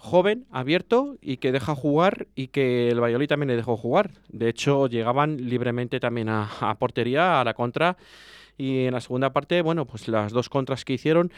joven, 0.00 0.46
abierto 0.50 1.16
y 1.20 1.36
que 1.36 1.52
deja 1.52 1.74
jugar 1.74 2.26
y 2.34 2.48
que 2.48 2.88
el 2.88 3.00
Valladolid 3.00 3.28
también 3.28 3.48
le 3.48 3.56
dejó 3.56 3.76
jugar. 3.76 4.10
De 4.28 4.48
hecho, 4.48 4.86
llegaban 4.88 5.48
libremente 5.48 6.00
también 6.00 6.28
a, 6.30 6.76
portería, 6.78 7.40
a 7.40 7.44
la 7.44 7.54
contra. 7.54 7.96
Y 8.56 8.86
en 8.86 8.94
la 8.94 9.00
segunda 9.00 9.32
parte, 9.32 9.62
bueno, 9.62 9.86
pues 9.86 10.08
las 10.08 10.32
dos 10.32 10.48
contras 10.48 10.84
que 10.84 10.94
hicieron 10.94 11.32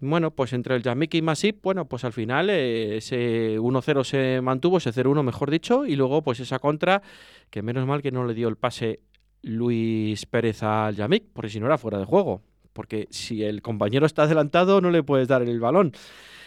bueno, 0.00 0.32
pues 0.32 0.52
entre 0.52 0.76
el 0.76 0.82
Yamik 0.82 1.14
y 1.14 1.22
Masip, 1.22 1.62
bueno, 1.62 1.86
pues 1.86 2.04
al 2.04 2.12
final 2.12 2.50
eh, 2.50 2.98
ese 2.98 3.58
1-0 3.58 4.04
se 4.04 4.40
mantuvo, 4.42 4.76
ese 4.76 4.92
0-1 4.92 5.22
mejor 5.22 5.50
dicho, 5.50 5.86
y 5.86 5.96
luego 5.96 6.20
pues 6.20 6.40
esa 6.40 6.58
contra, 6.58 7.00
que 7.48 7.62
menos 7.62 7.86
mal 7.86 8.02
que 8.02 8.10
no 8.10 8.26
le 8.26 8.34
dio 8.34 8.48
el 8.48 8.56
pase 8.56 9.00
Luis 9.40 10.26
Pérez 10.26 10.62
al 10.62 10.96
Yamik, 10.96 11.24
porque 11.32 11.48
si 11.48 11.58
no 11.60 11.66
era 11.66 11.78
fuera 11.78 11.98
de 11.98 12.04
juego. 12.04 12.42
Porque 12.74 13.08
si 13.10 13.42
el 13.42 13.62
compañero 13.62 14.04
está 14.04 14.24
adelantado 14.24 14.82
no 14.82 14.90
le 14.90 15.02
puedes 15.02 15.28
dar 15.28 15.40
el 15.40 15.58
balón. 15.60 15.92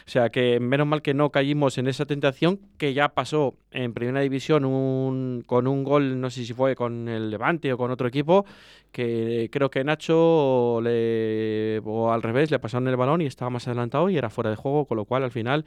O 0.07 0.09
sea 0.09 0.29
que 0.29 0.61
menos 0.61 0.87
mal 0.87 1.01
que 1.01 1.13
no 1.13 1.31
caímos 1.31 1.77
en 1.77 1.87
esa 1.87 2.05
tentación 2.05 2.61
que 2.77 2.93
ya 2.93 3.09
pasó 3.09 3.55
en 3.71 3.93
Primera 3.93 4.21
División 4.21 4.63
un, 4.63 5.43
con 5.45 5.67
un 5.67 5.83
gol, 5.83 6.21
no 6.21 6.29
sé 6.29 6.45
si 6.45 6.53
fue 6.53 6.77
con 6.77 7.09
el 7.09 7.29
Levante 7.29 7.73
o 7.73 7.77
con 7.77 7.91
otro 7.91 8.07
equipo, 8.07 8.45
que 8.93 9.49
creo 9.51 9.69
que 9.69 9.83
Nacho 9.83 10.79
le, 10.81 11.81
o 11.83 12.09
al 12.13 12.23
revés 12.23 12.51
le 12.51 12.59
pasaron 12.59 12.87
el 12.87 12.95
balón 12.95 13.21
y 13.21 13.25
estaba 13.25 13.49
más 13.49 13.67
adelantado 13.67 14.09
y 14.09 14.17
era 14.17 14.29
fuera 14.29 14.49
de 14.49 14.55
juego, 14.55 14.85
con 14.85 14.95
lo 14.95 15.03
cual 15.03 15.25
al 15.25 15.31
final 15.31 15.65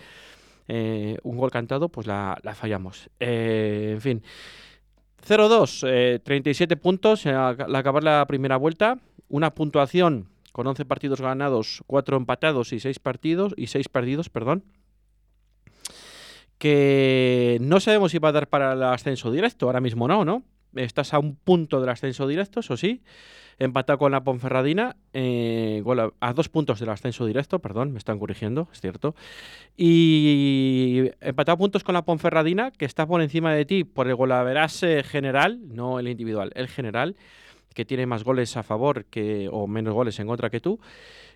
eh, 0.68 1.18
un 1.22 1.36
gol 1.36 1.50
cantado 1.50 1.90
pues 1.90 2.06
la, 2.06 2.40
fallamos. 2.54 3.10
Eh, 3.20 3.90
en 3.92 4.00
fin. 4.00 4.22
0-2, 5.28 6.22
37 6.22 6.72
eh, 6.72 6.76
puntos 6.78 7.26
al 7.26 7.76
acabar 7.76 8.02
la 8.02 8.24
primera 8.26 8.56
vuelta, 8.56 8.96
una 9.28 9.50
puntuación 9.50 10.28
con 10.52 10.66
11 10.66 10.84
partidos 10.84 11.20
ganados, 11.20 11.82
4 11.86 12.16
empatados 12.16 12.72
y 12.72 12.80
6 12.80 12.98
partidos 12.98 13.54
y 13.56 13.68
6 13.68 13.88
perdidos, 13.88 14.28
perdón. 14.28 14.64
Que 16.58 17.58
no 17.60 17.80
sabemos 17.80 18.12
si 18.12 18.18
va 18.18 18.28
a 18.28 18.32
dar 18.32 18.48
para 18.48 18.74
el 18.74 18.82
ascenso 18.82 19.30
directo, 19.30 19.66
ahora 19.66 19.80
mismo 19.80 20.08
no, 20.08 20.24
¿no? 20.24 20.42
Estás 20.74 21.14
a 21.14 21.18
un 21.18 21.34
punto 21.36 21.80
del 21.80 21.88
ascenso 21.88 22.26
directo, 22.28 22.60
eso 22.60 22.76
sí. 22.76 23.02
Empatado 23.58 23.98
con 23.98 24.12
la 24.12 24.24
Ponferradina, 24.24 24.96
eh, 25.12 25.82
a 26.20 26.32
dos 26.32 26.48
puntos 26.48 26.80
del 26.80 26.88
ascenso 26.88 27.26
directo, 27.26 27.58
perdón, 27.58 27.92
me 27.92 27.98
están 27.98 28.18
corrigiendo, 28.18 28.68
es 28.72 28.80
cierto. 28.80 29.14
Y 29.76 31.10
empatado 31.20 31.58
puntos 31.58 31.84
con 31.84 31.92
la 31.92 32.04
Ponferradina, 32.04 32.70
que 32.70 32.86
está 32.86 33.06
por 33.06 33.20
encima 33.20 33.52
de 33.52 33.66
ti 33.66 33.84
por 33.84 34.08
el 34.08 34.14
golaverase 34.14 35.02
general, 35.02 35.60
no 35.66 35.98
el 35.98 36.08
individual, 36.08 36.52
el 36.54 36.68
general 36.68 37.16
que 37.74 37.84
tiene 37.84 38.06
más 38.06 38.24
goles 38.24 38.56
a 38.56 38.62
favor 38.62 39.04
que, 39.06 39.48
o 39.50 39.66
menos 39.66 39.94
goles 39.94 40.18
en 40.18 40.26
contra 40.26 40.50
que 40.50 40.60
tú. 40.60 40.80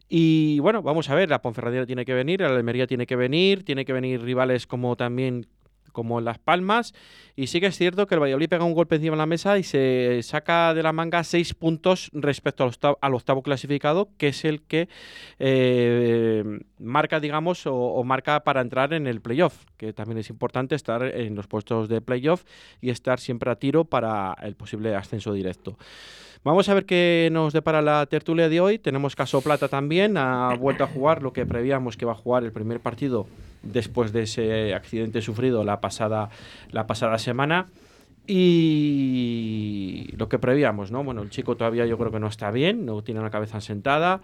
Y 0.08 0.58
bueno, 0.58 0.82
vamos 0.82 1.08
a 1.08 1.14
ver, 1.14 1.31
la 1.31 1.40
Ponferradina 1.40 1.86
tiene 1.86 2.04
que 2.04 2.14
venir, 2.14 2.40
la 2.40 2.48
Almería 2.48 2.86
tiene 2.86 3.06
que 3.06 3.16
venir, 3.16 3.64
tiene 3.64 3.84
que 3.84 3.92
venir 3.92 4.20
rivales 4.22 4.66
como 4.66 4.96
también 4.96 5.46
como 5.94 6.20
Las 6.20 6.38
Palmas. 6.38 6.93
Y 7.37 7.46
sí 7.46 7.61
que 7.61 7.67
es 7.67 7.79
cierto 7.79 8.06
que 8.06 8.14
el 8.14 8.20
Valladolid 8.20 8.50
pega 8.50 8.64
un 8.64 8.75
golpe 8.75 8.96
encima 8.96 9.12
de 9.12 9.19
la 9.19 9.26
mesa 9.26 9.58
y 9.58 9.62
se 9.62 10.20
saca 10.23 10.75
de 10.75 10.82
la 10.82 10.93
manga 10.93 11.25
seis 11.25 11.55
puntos 11.55 12.11
respecto 12.12 12.70
al 13.00 13.14
octavo, 13.14 13.43
clasificado, 13.43 14.11
que 14.19 14.29
es 14.29 14.44
el 14.44 14.61
que 14.61 14.88
eh, 15.38 16.44
marca, 16.79 17.19
digamos, 17.19 17.67
o, 17.67 17.75
o, 17.75 18.05
marca 18.05 18.44
para 18.44 18.61
entrar 18.61 18.93
en 18.93 19.06
el 19.06 19.23
playoff, 19.23 19.64
que 19.79 19.94
también 19.94 20.19
es 20.19 20.29
importante 20.29 20.75
estar 20.75 21.02
en 21.02 21.35
los 21.35 21.46
puestos 21.46 21.88
de 21.88 22.02
playoff 22.02 22.44
y 22.82 22.91
estar 22.91 23.19
siempre 23.19 23.50
a 23.50 23.56
tiro 23.56 23.85
para 23.85 24.37
el 24.43 24.55
posible 24.55 24.94
ascenso 24.94 25.32
directo. 25.32 25.79
Vamos 26.44 26.69
a 26.69 26.75
ver 26.75 26.85
qué 26.85 27.31
nos 27.32 27.55
depara 27.55 27.81
la 27.81 28.05
tertulia 28.05 28.50
de 28.50 28.61
hoy. 28.61 28.79
Tenemos 28.79 29.17
Caso 29.17 29.41
Plata 29.41 29.69
también, 29.69 30.19
ha 30.19 30.55
vuelto 30.56 30.85
a 30.85 30.87
jugar 30.87 31.23
lo 31.23 31.32
que 31.32 31.46
prevíamos 31.46 31.96
que 31.96 32.05
va 32.05 32.12
a 32.12 32.17
jugar 32.17 32.44
el 32.44 32.52
primer 32.52 32.81
partido 32.81 33.26
después 33.64 34.12
de 34.12 34.22
ese 34.22 34.75
accidente 34.75 35.22
sufrido 35.22 35.64
la 35.64 35.81
pasada, 35.81 36.31
la 36.70 36.87
pasada 36.87 37.19
semana. 37.19 37.69
Y 38.26 40.08
lo 40.16 40.28
que 40.31 40.38
prevíamos, 40.38 40.90
¿no? 40.90 41.05
Bueno, 41.05 41.22
el 41.22 41.31
chico 41.31 41.56
todavía 41.56 41.84
yo 41.84 41.99
creo 41.99 42.11
que 42.11 42.20
no 42.20 42.28
está 42.28 42.50
bien, 42.50 42.87
no 42.87 43.02
tiene 43.02 43.20
la 43.20 43.31
cabeza 43.31 43.61
sentada 43.61 44.22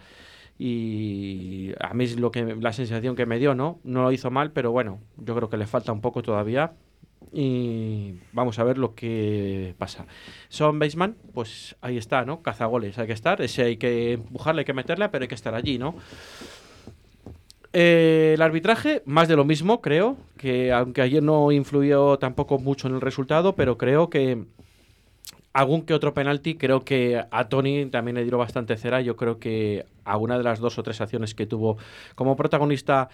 y 0.63 1.73
a 1.81 1.95
mí 1.95 2.05
es 2.05 2.21
lo 2.21 2.31
que 2.31 2.45
la 2.61 2.75
sensación 2.75 3.17
que 3.17 3.25
me 3.25 3.39
dio, 3.39 3.55
¿no? 3.55 3.79
No 3.83 4.03
lo 4.03 4.13
hizo 4.13 4.31
mal, 4.31 4.53
pero 4.53 4.73
bueno, 4.73 5.01
yo 5.17 5.35
creo 5.35 5.49
que 5.49 5.57
le 5.57 5.67
falta 5.67 5.91
un 5.91 6.03
poco 6.03 6.23
todavía 6.23 6.73
y 7.33 8.17
vamos 8.33 8.59
a 8.59 8.65
ver 8.65 8.77
lo 8.77 8.95
que 8.95 9.75
pasa. 9.79 10.05
Son 10.51 10.79
Baseman, 10.79 11.17
pues 11.33 11.77
ahí 11.81 11.97
está, 11.97 12.27
¿no? 12.27 12.43
Cazagoles, 12.43 12.99
hay 12.99 13.07
que 13.07 13.15
estar, 13.15 13.41
ese 13.41 13.63
hay 13.63 13.77
que 13.79 14.13
empujarle, 14.13 14.61
hay 14.61 14.65
que 14.67 14.75
meterle, 14.75 15.09
pero 15.09 15.23
hay 15.23 15.29
que 15.29 15.35
estar 15.35 15.55
allí, 15.55 15.79
¿no? 15.79 15.95
Eh, 17.73 18.33
el 18.35 18.43
arbitraje, 18.43 19.03
más 19.07 19.29
de 19.29 19.37
lo 19.37 19.45
mismo, 19.45 19.81
creo, 19.81 20.17
que 20.37 20.73
aunque 20.73 21.03
ayer 21.03 21.23
no 21.23 21.53
influyó 21.53 22.19
tampoco 22.19 22.59
mucho 22.59 22.89
en 22.89 22.95
el 22.95 23.01
resultado, 23.01 23.55
pero 23.55 23.79
creo 23.79 24.11
que 24.11 24.45
algún 25.53 25.83
que 25.83 25.95
otro 25.95 26.15
penalti, 26.15 26.57
creo 26.57 26.85
que 26.85 27.25
a 27.31 27.49
Tony 27.49 27.87
también 27.87 28.17
le 28.17 28.25
dio 28.25 28.39
bastante 28.39 28.77
cera. 28.77 29.01
Yo 29.01 29.17
creo 29.17 29.39
que 29.39 29.87
a 30.05 30.17
una 30.17 30.39
de 30.39 30.45
las 30.45 30.59
dos 30.59 30.79
o 30.79 30.83
tres 30.83 31.01
acciones 31.01 31.35
que 31.35 31.47
tuvo 31.47 31.77
como 32.15 32.37
protagonista 32.37 33.09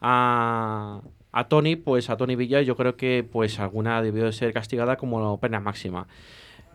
a, 0.00 1.00
a 1.32 1.48
Tony, 1.48 1.76
pues 1.76 2.10
a 2.10 2.16
Tony 2.16 2.36
Villa, 2.36 2.62
yo 2.62 2.76
creo 2.76 2.96
que 2.96 3.26
pues 3.30 3.60
alguna 3.60 4.02
debió 4.02 4.24
de 4.24 4.32
ser 4.32 4.52
castigada 4.52 4.96
como 4.96 5.38
pena 5.40 5.60
máxima. 5.60 6.06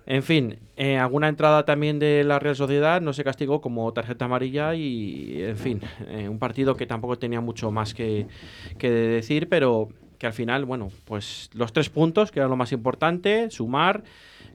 En 0.08 0.22
fin, 0.22 0.60
eh, 0.78 0.98
alguna 0.98 1.30
entrada 1.30 1.66
también 1.66 1.98
de 1.98 2.24
la 2.24 2.38
Real 2.38 2.56
Sociedad 2.56 3.02
no 3.02 3.14
se 3.14 3.24
castigó 3.24 3.60
como 3.60 3.92
tarjeta 3.92 4.26
amarilla 4.26 4.76
y, 4.76 5.42
en 5.42 5.58
fin, 5.58 5.82
eh, 6.08 6.30
un 6.30 6.38
partido 6.38 6.76
que 6.76 6.86
tampoco 6.86 7.18
tenía 7.18 7.42
mucho 7.42 7.72
más 7.72 7.94
que, 7.94 8.28
que 8.78 8.92
decir, 8.92 9.50
pero 9.50 9.90
que 10.20 10.28
al 10.28 10.34
final, 10.34 10.66
bueno, 10.66 10.90
pues 11.06 11.50
los 11.54 11.74
tres 11.74 11.90
puntos, 11.90 12.32
que 12.32 12.40
era 12.40 12.48
lo 12.48 12.56
más 12.56 12.72
importante, 12.72 13.50
sumar, 13.50 14.04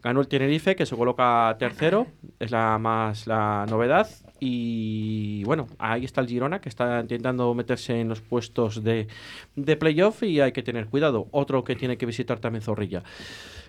ganó 0.02 0.20
el 0.20 0.28
Tenerife, 0.28 0.76
que 0.76 0.86
se 0.86 0.96
coloca 0.96 1.54
tercero, 1.58 2.06
es 2.38 2.50
la 2.50 2.78
más 2.78 3.26
la 3.26 3.66
novedad, 3.68 4.08
y 4.40 5.44
bueno, 5.44 5.66
ahí 5.78 6.04
está 6.04 6.22
el 6.22 6.26
Girona, 6.26 6.60
que 6.60 6.70
está 6.70 7.00
intentando 7.00 7.52
meterse 7.54 8.00
en 8.00 8.08
los 8.08 8.20
puestos 8.20 8.82
de, 8.82 9.06
de 9.54 9.76
playoff 9.76 10.22
y 10.22 10.40
hay 10.40 10.52
que 10.52 10.62
tener 10.62 10.86
cuidado. 10.86 11.28
Otro 11.30 11.62
que 11.62 11.76
tiene 11.76 11.98
que 11.98 12.06
visitar 12.06 12.40
también 12.40 12.62
Zorrilla. 12.62 13.02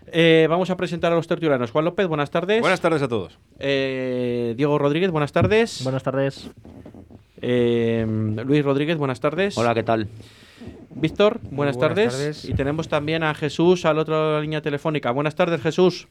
Eh, 0.07 0.47
vamos 0.49 0.69
a 0.69 0.77
presentar 0.77 1.11
a 1.11 1.15
los 1.15 1.27
tertulianos. 1.27 1.71
Juan 1.71 1.85
López, 1.85 2.07
buenas 2.07 2.31
tardes. 2.31 2.61
Buenas 2.61 2.81
tardes 2.81 3.01
a 3.01 3.07
todos. 3.07 3.37
Eh, 3.59 4.53
Diego 4.55 4.77
Rodríguez, 4.77 5.11
buenas 5.11 5.31
tardes. 5.31 5.83
Buenas 5.83 6.03
tardes. 6.03 6.49
Eh, 7.41 8.05
Luis 8.45 8.63
Rodríguez, 8.63 8.97
buenas 8.97 9.19
tardes. 9.19 9.57
Hola, 9.57 9.73
¿qué 9.73 9.83
tal? 9.83 10.07
Víctor, 10.93 11.39
buenas, 11.41 11.75
buenas 11.75 11.77
tardes. 11.77 12.13
tardes. 12.13 12.45
Y 12.45 12.53
tenemos 12.53 12.87
también 12.87 13.23
a 13.23 13.33
Jesús 13.33 13.85
al 13.85 13.97
otro 13.97 14.13
lado 14.13 14.27
de 14.29 14.35
la 14.35 14.41
línea 14.41 14.61
telefónica. 14.61 15.11
Buenas 15.11 15.35
tardes, 15.35 15.61
Jesús. 15.61 16.07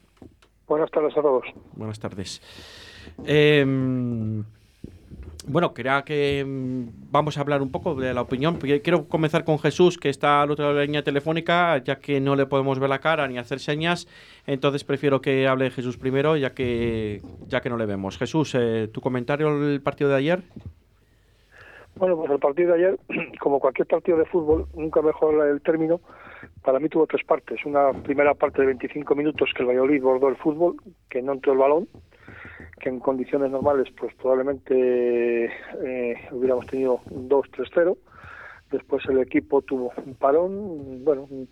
Buenas 0.67 0.91
tardes 0.91 1.17
a 1.17 1.23
todos. 1.23 1.45
Buenas 1.75 1.99
tardes. 1.99 2.41
Eh, 3.25 3.65
bueno, 5.47 5.73
quería 5.73 6.03
que 6.03 6.45
mm, 6.47 7.11
vamos 7.11 7.39
a 7.39 7.41
hablar 7.41 7.63
un 7.63 7.71
poco 7.71 7.95
de 7.95 8.13
la 8.13 8.21
opinión. 8.21 8.59
Quiero 8.59 9.09
comenzar 9.09 9.45
con 9.45 9.59
Jesús, 9.59 9.99
que 9.99 10.09
está 10.09 10.43
al 10.43 10.51
otro 10.51 10.65
lado 10.65 10.75
de 10.75 10.81
la 10.83 10.87
línea 10.87 11.03
telefónica, 11.03 11.79
ya 11.79 11.97
que 11.97 12.21
no 12.21 12.37
le 12.37 12.47
podemos 12.47 12.79
ver 12.79 12.91
la 12.91 13.01
cara 13.01 13.27
ni 13.27 13.39
hacer 13.39 13.59
señas. 13.59 14.07
Entonces 14.47 14.85
prefiero 14.85 15.21
que 15.21 15.49
hable 15.49 15.71
Jesús 15.71 15.97
primero, 15.97 16.37
ya 16.37 16.53
que 16.53 17.23
ya 17.49 17.61
que 17.61 17.71
no 17.71 17.77
le 17.77 17.87
vemos. 17.87 18.19
Jesús, 18.19 18.55
eh, 18.55 18.89
tu 18.93 19.01
comentario 19.01 19.59
del 19.59 19.81
partido 19.81 20.11
de 20.11 20.17
ayer. 20.17 20.43
Bueno, 22.01 22.17
pues 22.17 22.31
el 22.31 22.39
partido 22.39 22.73
de 22.73 22.79
ayer, 22.79 22.99
como 23.41 23.61
cualquier 23.61 23.87
partido 23.87 24.17
de 24.17 24.25
fútbol, 24.25 24.67
nunca 24.75 25.03
mejor 25.03 25.47
el 25.47 25.61
término, 25.61 26.01
para 26.63 26.81
mí 26.81 26.89
tuvo 26.89 27.07
tres 27.07 27.23
partes. 27.27 27.61
Una 27.67 27.93
primera 27.93 28.33
parte 28.33 28.63
de 28.63 28.69
25 28.69 29.15
minutos 29.15 29.51
que 29.55 29.63
el 29.63 29.69
Valladolid 29.69 30.03
bordó 30.03 30.29
el 30.29 30.37
fútbol, 30.37 30.77
que 31.11 31.21
no 31.21 31.35
entró 31.35 31.53
el 31.53 31.59
balón, 31.59 31.89
que 32.81 32.89
en 32.89 33.01
condiciones 33.01 33.51
normales 33.51 33.93
pues 33.99 34.15
probablemente 34.15 35.45
eh, 35.45 36.15
hubiéramos 36.33 36.67
tenido 36.69 37.01
un 37.11 37.29
2-3-0. 37.29 37.95
Después 38.71 39.05
el 39.11 39.19
equipo 39.19 39.61
tuvo 39.61 39.93
un 40.07 40.15
parón, 40.15 41.05
bueno, 41.05 41.27
un, 41.29 41.51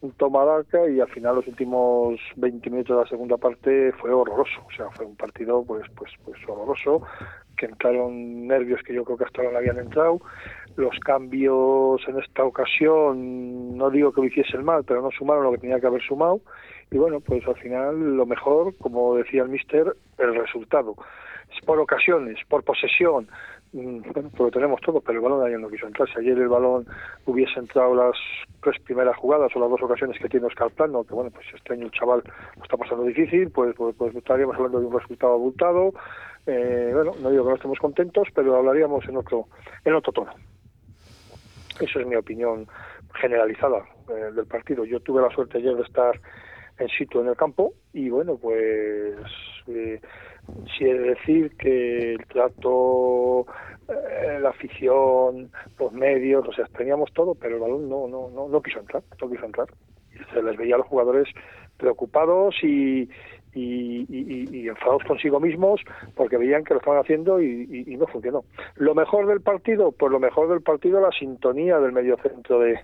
un 0.00 0.12
toma 0.12 0.46
daca 0.46 0.88
y 0.88 1.00
al 1.00 1.08
final 1.08 1.36
los 1.36 1.46
últimos 1.46 2.18
20 2.36 2.70
minutos 2.70 2.96
de 2.96 3.02
la 3.02 3.08
segunda 3.08 3.36
parte 3.36 3.92
fue 4.00 4.10
horroroso. 4.10 4.62
O 4.66 4.72
sea, 4.74 4.88
fue 4.92 5.04
un 5.04 5.16
partido 5.16 5.62
pues 5.62 5.84
pues 5.94 6.10
pues 6.24 6.38
horroroso, 6.48 7.02
que 7.60 7.66
entraron 7.66 8.46
nervios 8.46 8.80
que 8.82 8.94
yo 8.94 9.04
creo 9.04 9.18
que 9.18 9.24
hasta 9.24 9.42
ahora 9.42 9.52
no 9.52 9.58
habían 9.58 9.78
entrado. 9.78 10.20
Los 10.76 10.98
cambios 11.00 12.00
en 12.08 12.18
esta 12.18 12.42
ocasión, 12.42 13.76
no 13.76 13.90
digo 13.90 14.12
que 14.12 14.22
lo 14.22 14.26
hiciesen 14.28 14.64
mal, 14.64 14.82
pero 14.84 15.02
no 15.02 15.10
sumaron 15.10 15.44
lo 15.44 15.52
que 15.52 15.58
tenía 15.58 15.78
que 15.78 15.86
haber 15.86 16.02
sumado. 16.02 16.40
Y 16.90 16.96
bueno, 16.96 17.20
pues 17.20 17.46
al 17.46 17.56
final 17.56 18.16
lo 18.16 18.24
mejor, 18.24 18.74
como 18.78 19.14
decía 19.16 19.42
el 19.42 19.50
mister, 19.50 19.94
el 20.16 20.34
resultado. 20.34 20.94
Es 21.54 21.62
por 21.66 21.78
ocasiones, 21.78 22.38
por 22.48 22.64
posesión, 22.64 23.28
mm, 23.72 24.00
bueno, 24.14 24.30
pues 24.30 24.40
lo 24.40 24.50
tenemos 24.50 24.80
todo, 24.80 25.02
pero 25.02 25.18
el 25.18 25.24
balón 25.24 25.46
ayer 25.46 25.60
no 25.60 25.68
quiso 25.68 25.86
entrar. 25.86 26.08
Si 26.08 26.18
ayer 26.18 26.38
el 26.38 26.48
balón 26.48 26.86
hubiese 27.26 27.58
entrado 27.58 27.94
las 27.94 28.16
tres 28.62 28.80
primeras 28.82 29.16
jugadas 29.16 29.52
o 29.54 29.60
las 29.60 29.68
dos 29.68 29.82
ocasiones 29.82 30.18
que 30.18 30.28
tiene 30.28 30.46
Oscar 30.46 30.70
Plano, 30.70 31.04
que 31.04 31.12
bueno, 31.12 31.30
pues 31.30 31.46
este 31.54 31.74
año 31.74 31.86
el 31.86 31.92
chaval 31.92 32.22
lo 32.56 32.62
está 32.62 32.76
pasando 32.78 33.04
difícil, 33.04 33.50
pues, 33.50 33.74
pues, 33.76 33.94
pues 33.96 34.14
estaríamos 34.16 34.56
hablando 34.56 34.80
de 34.80 34.86
un 34.86 34.98
resultado 34.98 35.34
abultado. 35.34 35.92
Eh, 36.46 36.90
bueno, 36.92 37.12
no 37.20 37.30
digo 37.30 37.44
que 37.44 37.50
no 37.50 37.56
estemos 37.56 37.78
contentos, 37.78 38.28
pero 38.34 38.56
hablaríamos 38.56 39.06
en 39.06 39.16
otro, 39.16 39.46
en 39.84 39.94
otro 39.94 40.12
tono. 40.12 40.32
Eso 41.80 42.00
es 42.00 42.06
mi 42.06 42.16
opinión 42.16 42.66
generalizada 43.14 43.84
eh, 44.08 44.32
del 44.34 44.46
partido. 44.46 44.84
Yo 44.84 45.00
tuve 45.00 45.22
la 45.22 45.30
suerte 45.30 45.58
ayer 45.58 45.74
de 45.74 45.82
estar 45.82 46.20
en 46.78 46.88
sitio 46.88 47.20
en 47.20 47.28
el 47.28 47.36
campo 47.36 47.74
y 47.92 48.08
bueno, 48.08 48.36
pues 48.36 49.16
eh, 49.68 50.00
si 50.76 50.84
de 50.84 50.98
decir 50.98 51.56
que 51.56 52.14
el 52.14 52.26
trato, 52.26 53.46
eh, 53.88 54.38
la 54.40 54.50
afición, 54.50 55.50
los 55.78 55.92
medios, 55.92 56.46
o 56.48 56.52
sea, 56.52 56.66
teníamos 56.66 57.12
todo, 57.12 57.34
pero 57.34 57.56
el 57.56 57.60
balón 57.60 57.88
no, 57.88 58.08
no, 58.08 58.30
no, 58.30 58.48
no 58.48 58.62
quiso 58.62 58.80
entrar, 58.80 59.02
no 59.20 59.30
quiso 59.30 59.44
entrar. 59.44 59.68
Se 60.32 60.42
les 60.42 60.56
veía 60.56 60.74
a 60.74 60.78
los 60.78 60.86
jugadores 60.86 61.28
preocupados 61.76 62.54
y, 62.62 63.08
y, 63.54 64.06
y, 64.08 64.48
y, 64.50 64.68
enfadados 64.68 65.02
consigo 65.04 65.40
mismos 65.40 65.80
porque 66.14 66.36
veían 66.36 66.64
que 66.64 66.74
lo 66.74 66.80
estaban 66.80 67.00
haciendo 67.00 67.40
y, 67.40 67.96
no 67.98 68.06
funcionó. 68.06 68.44
Lo 68.76 68.94
mejor 68.94 69.26
del 69.26 69.40
partido, 69.40 69.92
pues 69.92 70.12
lo 70.12 70.20
mejor 70.20 70.48
del 70.48 70.62
partido 70.62 71.00
la 71.00 71.10
sintonía 71.10 71.78
del 71.78 71.92
mediocentro 71.92 72.60
de 72.60 72.80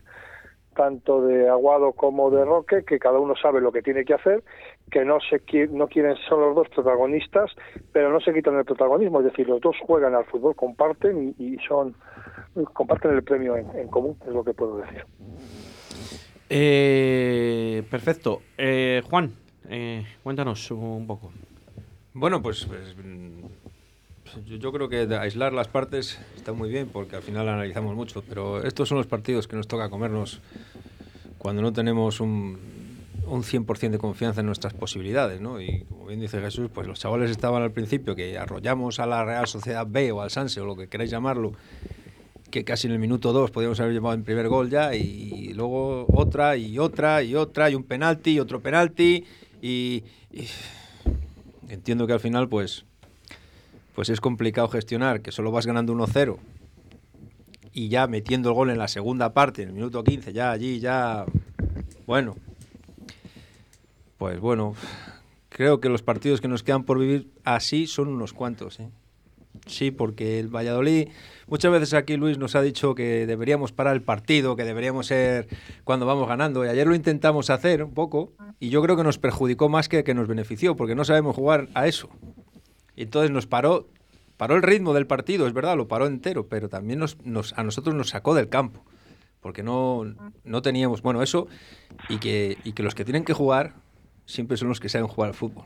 tanto 0.75 1.23
de 1.23 1.49
Aguado 1.49 1.93
como 1.93 2.31
de 2.31 2.44
Roque, 2.44 2.85
que 2.85 2.99
cada 2.99 3.19
uno 3.19 3.35
sabe 3.35 3.63
lo 3.63 3.73
que 3.73 3.81
tiene 3.81 4.05
que 4.05 4.13
hacer, 4.13 4.44
que 4.91 5.06
no 5.06 5.19
se 5.20 5.41
no 5.69 5.89
quieren 5.89 6.17
ser 6.17 6.37
los 6.37 6.55
dos 6.55 6.69
protagonistas, 6.69 7.51
pero 7.93 8.13
no 8.13 8.20
se 8.20 8.35
quitan 8.35 8.58
el 8.58 8.67
protagonismo, 8.67 9.20
es 9.20 9.27
decir, 9.27 9.49
los 9.49 9.61
dos 9.63 9.75
juegan 9.87 10.15
al 10.15 10.27
fútbol, 10.27 10.55
comparten 10.55 11.35
y, 11.39 11.55
y 11.55 11.58
son 11.67 11.94
comparten 12.75 13.13
el 13.13 13.23
premio 13.23 13.56
en, 13.56 13.69
en 13.75 13.89
común, 13.89 14.19
es 14.27 14.32
lo 14.35 14.44
que 14.44 14.53
puedo 14.53 14.77
decir. 14.79 15.05
Eh, 16.49 17.82
perfecto. 17.91 18.43
Eh, 18.56 19.03
Juan, 19.08 19.32
eh, 19.69 20.06
cuéntanos 20.23 20.70
un 20.70 21.06
poco. 21.06 21.32
Bueno, 22.15 22.43
pues, 22.43 22.65
pues 22.65 22.94
yo, 24.46 24.56
yo, 24.56 24.73
creo 24.73 24.89
que 24.89 25.15
aislar 25.15 25.53
las 25.53 25.69
partes 25.69 26.19
está 26.37 26.53
muy 26.53 26.69
bien 26.70 26.89
porque 26.93 27.17
al 27.17 27.23
final 27.23 27.49
analizamos 27.49 27.94
mucho, 27.94 28.23
pero 28.29 28.63
estos 28.63 28.89
son 28.89 28.99
los 28.99 29.06
partidos 29.06 29.46
que 29.46 29.56
nos 29.56 29.69
toca 29.69 29.91
comernos 29.91 30.41
cuando 31.39 31.63
no 31.63 31.73
tenemos 31.73 32.20
un, 32.20 32.58
un 33.27 33.43
100% 33.43 33.91
de 33.91 33.99
confianza 33.99 34.41
en 34.41 34.46
nuestras 34.46 34.73
posibilidades, 34.73 35.41
¿no? 35.41 35.61
Y 35.61 35.85
como 35.89 36.06
bien 36.06 36.20
dice 36.20 36.41
Jesús, 36.41 36.70
pues 36.73 36.87
los 36.87 36.99
chavales 36.99 37.31
estaban 37.31 37.63
al 37.63 37.73
principio 37.73 38.15
que 38.15 38.39
arrollamos 38.39 39.01
a 39.01 39.06
la 39.06 39.25
Real 39.25 39.46
Sociedad 39.46 39.87
B 39.89 40.13
o 40.13 40.23
al 40.23 40.31
Sanse 40.31 40.61
o 40.61 40.67
lo 40.67 40.77
que 40.77 40.89
queráis 40.89 41.11
llamarlo, 41.11 41.53
que 42.51 42.65
casi 42.65 42.87
en 42.87 42.93
el 42.93 42.99
minuto 42.99 43.32
2 43.32 43.51
podíamos 43.51 43.81
haber 43.81 43.93
llevado 43.93 44.15
el 44.15 44.23
primer 44.23 44.49
gol 44.49 44.70
ya 44.70 44.94
y 44.94 45.53
luego 45.55 46.06
otra 46.13 46.56
y 46.56 46.79
otra 46.79 47.23
y 47.23 47.35
otra 47.35 47.70
y 47.70 47.75
un 47.75 47.82
penalti 47.82 48.32
y 48.32 48.41
otro 48.41 48.61
penalti 48.61 49.25
y, 49.67 50.05
entiendo 51.69 52.06
que 52.06 52.13
al 52.13 52.20
final 52.20 52.49
pues 52.49 52.85
pues 53.94 54.11
es 54.11 54.20
complicado 54.20 54.69
gestionar 54.69 55.23
que 55.23 55.32
solo 55.32 55.51
vas 55.51 55.67
ganando 55.67 55.94
1-0 55.94 56.37
y 57.73 57.89
ya 57.89 58.06
metiendo 58.06 58.51
el 58.51 58.55
gol 58.55 58.70
en 58.70 58.79
la 58.79 58.89
segunda 58.89 59.35
parte, 59.35 59.63
en 59.63 59.69
el 59.69 59.75
minuto 59.75 60.03
15, 60.03 60.32
ya 60.32 60.51
allí, 60.51 60.81
ya. 60.81 61.27
Bueno. 62.06 62.37
Pues 64.17 64.41
bueno, 64.41 64.75
creo 65.51 65.79
que 65.79 65.91
los 65.91 66.03
partidos 66.03 66.41
que 66.41 66.49
nos 66.49 66.63
quedan 66.63 66.85
por 66.85 66.99
vivir 66.99 67.31
así 67.44 67.87
son 67.87 68.08
unos 68.08 68.32
cuantos, 68.32 68.81
¿eh? 68.81 68.89
Sí, 69.67 69.91
porque 69.91 70.39
el 70.39 70.48
Valladolid, 70.48 71.08
muchas 71.46 71.72
veces 71.72 71.94
aquí 71.94 72.17
Luis 72.17 72.39
nos 72.39 72.55
ha 72.55 72.63
dicho 72.63 72.94
que 72.94 73.27
deberíamos 73.27 73.72
parar 73.72 73.96
el 73.96 74.03
partido, 74.03 74.56
que 74.56 74.65
deberíamos 74.65 75.06
ser 75.06 75.48
cuando 75.84 76.05
vamos 76.05 76.29
ganando, 76.29 76.65
y 76.65 76.69
ayer 76.69 76.86
lo 76.86 76.94
intentamos 76.94 77.51
hacer 77.51 77.82
un 77.82 77.94
poco, 77.94 78.32
y 78.60 78.69
yo 78.69 78.82
creo 78.82 78.96
que 78.96 79.05
nos 79.05 79.19
perjudicó 79.19 79.69
más 79.69 79.89
que 79.89 80.05
que 80.05 80.15
nos 80.15 80.29
benefició, 80.29 80.77
porque 80.77 80.94
no 80.94 81.05
sabemos 81.05 81.34
jugar 81.34 81.69
a 81.75 81.86
eso. 81.86 82.08
Y 82.94 83.03
entonces 83.03 83.31
nos 83.31 83.46
paró, 83.46 83.89
paró 84.36 84.56
el 84.56 84.63
ritmo 84.63 84.93
del 84.94 85.06
partido, 85.06 85.46
es 85.46 85.53
verdad, 85.53 85.77
lo 85.77 85.89
paró 85.89 86.06
entero, 86.06 86.46
pero 86.48 86.69
también 86.69 86.98
nos, 86.98 87.19
nos, 87.25 87.53
a 87.58 87.63
nosotros 87.63 87.94
nos 87.94 88.10
sacó 88.10 88.34
del 88.34 88.48
campo. 88.48 88.84
porque 89.41 89.63
no, 89.63 90.03
no 90.43 90.60
teníamos, 90.63 91.03
bueno, 91.03 91.22
eso, 91.22 91.46
y 92.08 92.19
que, 92.19 92.58
y 92.65 92.72
que 92.72 92.82
los 92.82 92.96
que 92.96 93.05
tienen 93.05 93.25
que 93.25 93.32
jugar 93.32 93.75
siempre 94.25 94.56
son 94.56 94.69
los 94.69 94.81
que 94.81 94.89
saben 94.89 95.06
jugar 95.06 95.29
al 95.29 95.34
fútbol. 95.34 95.65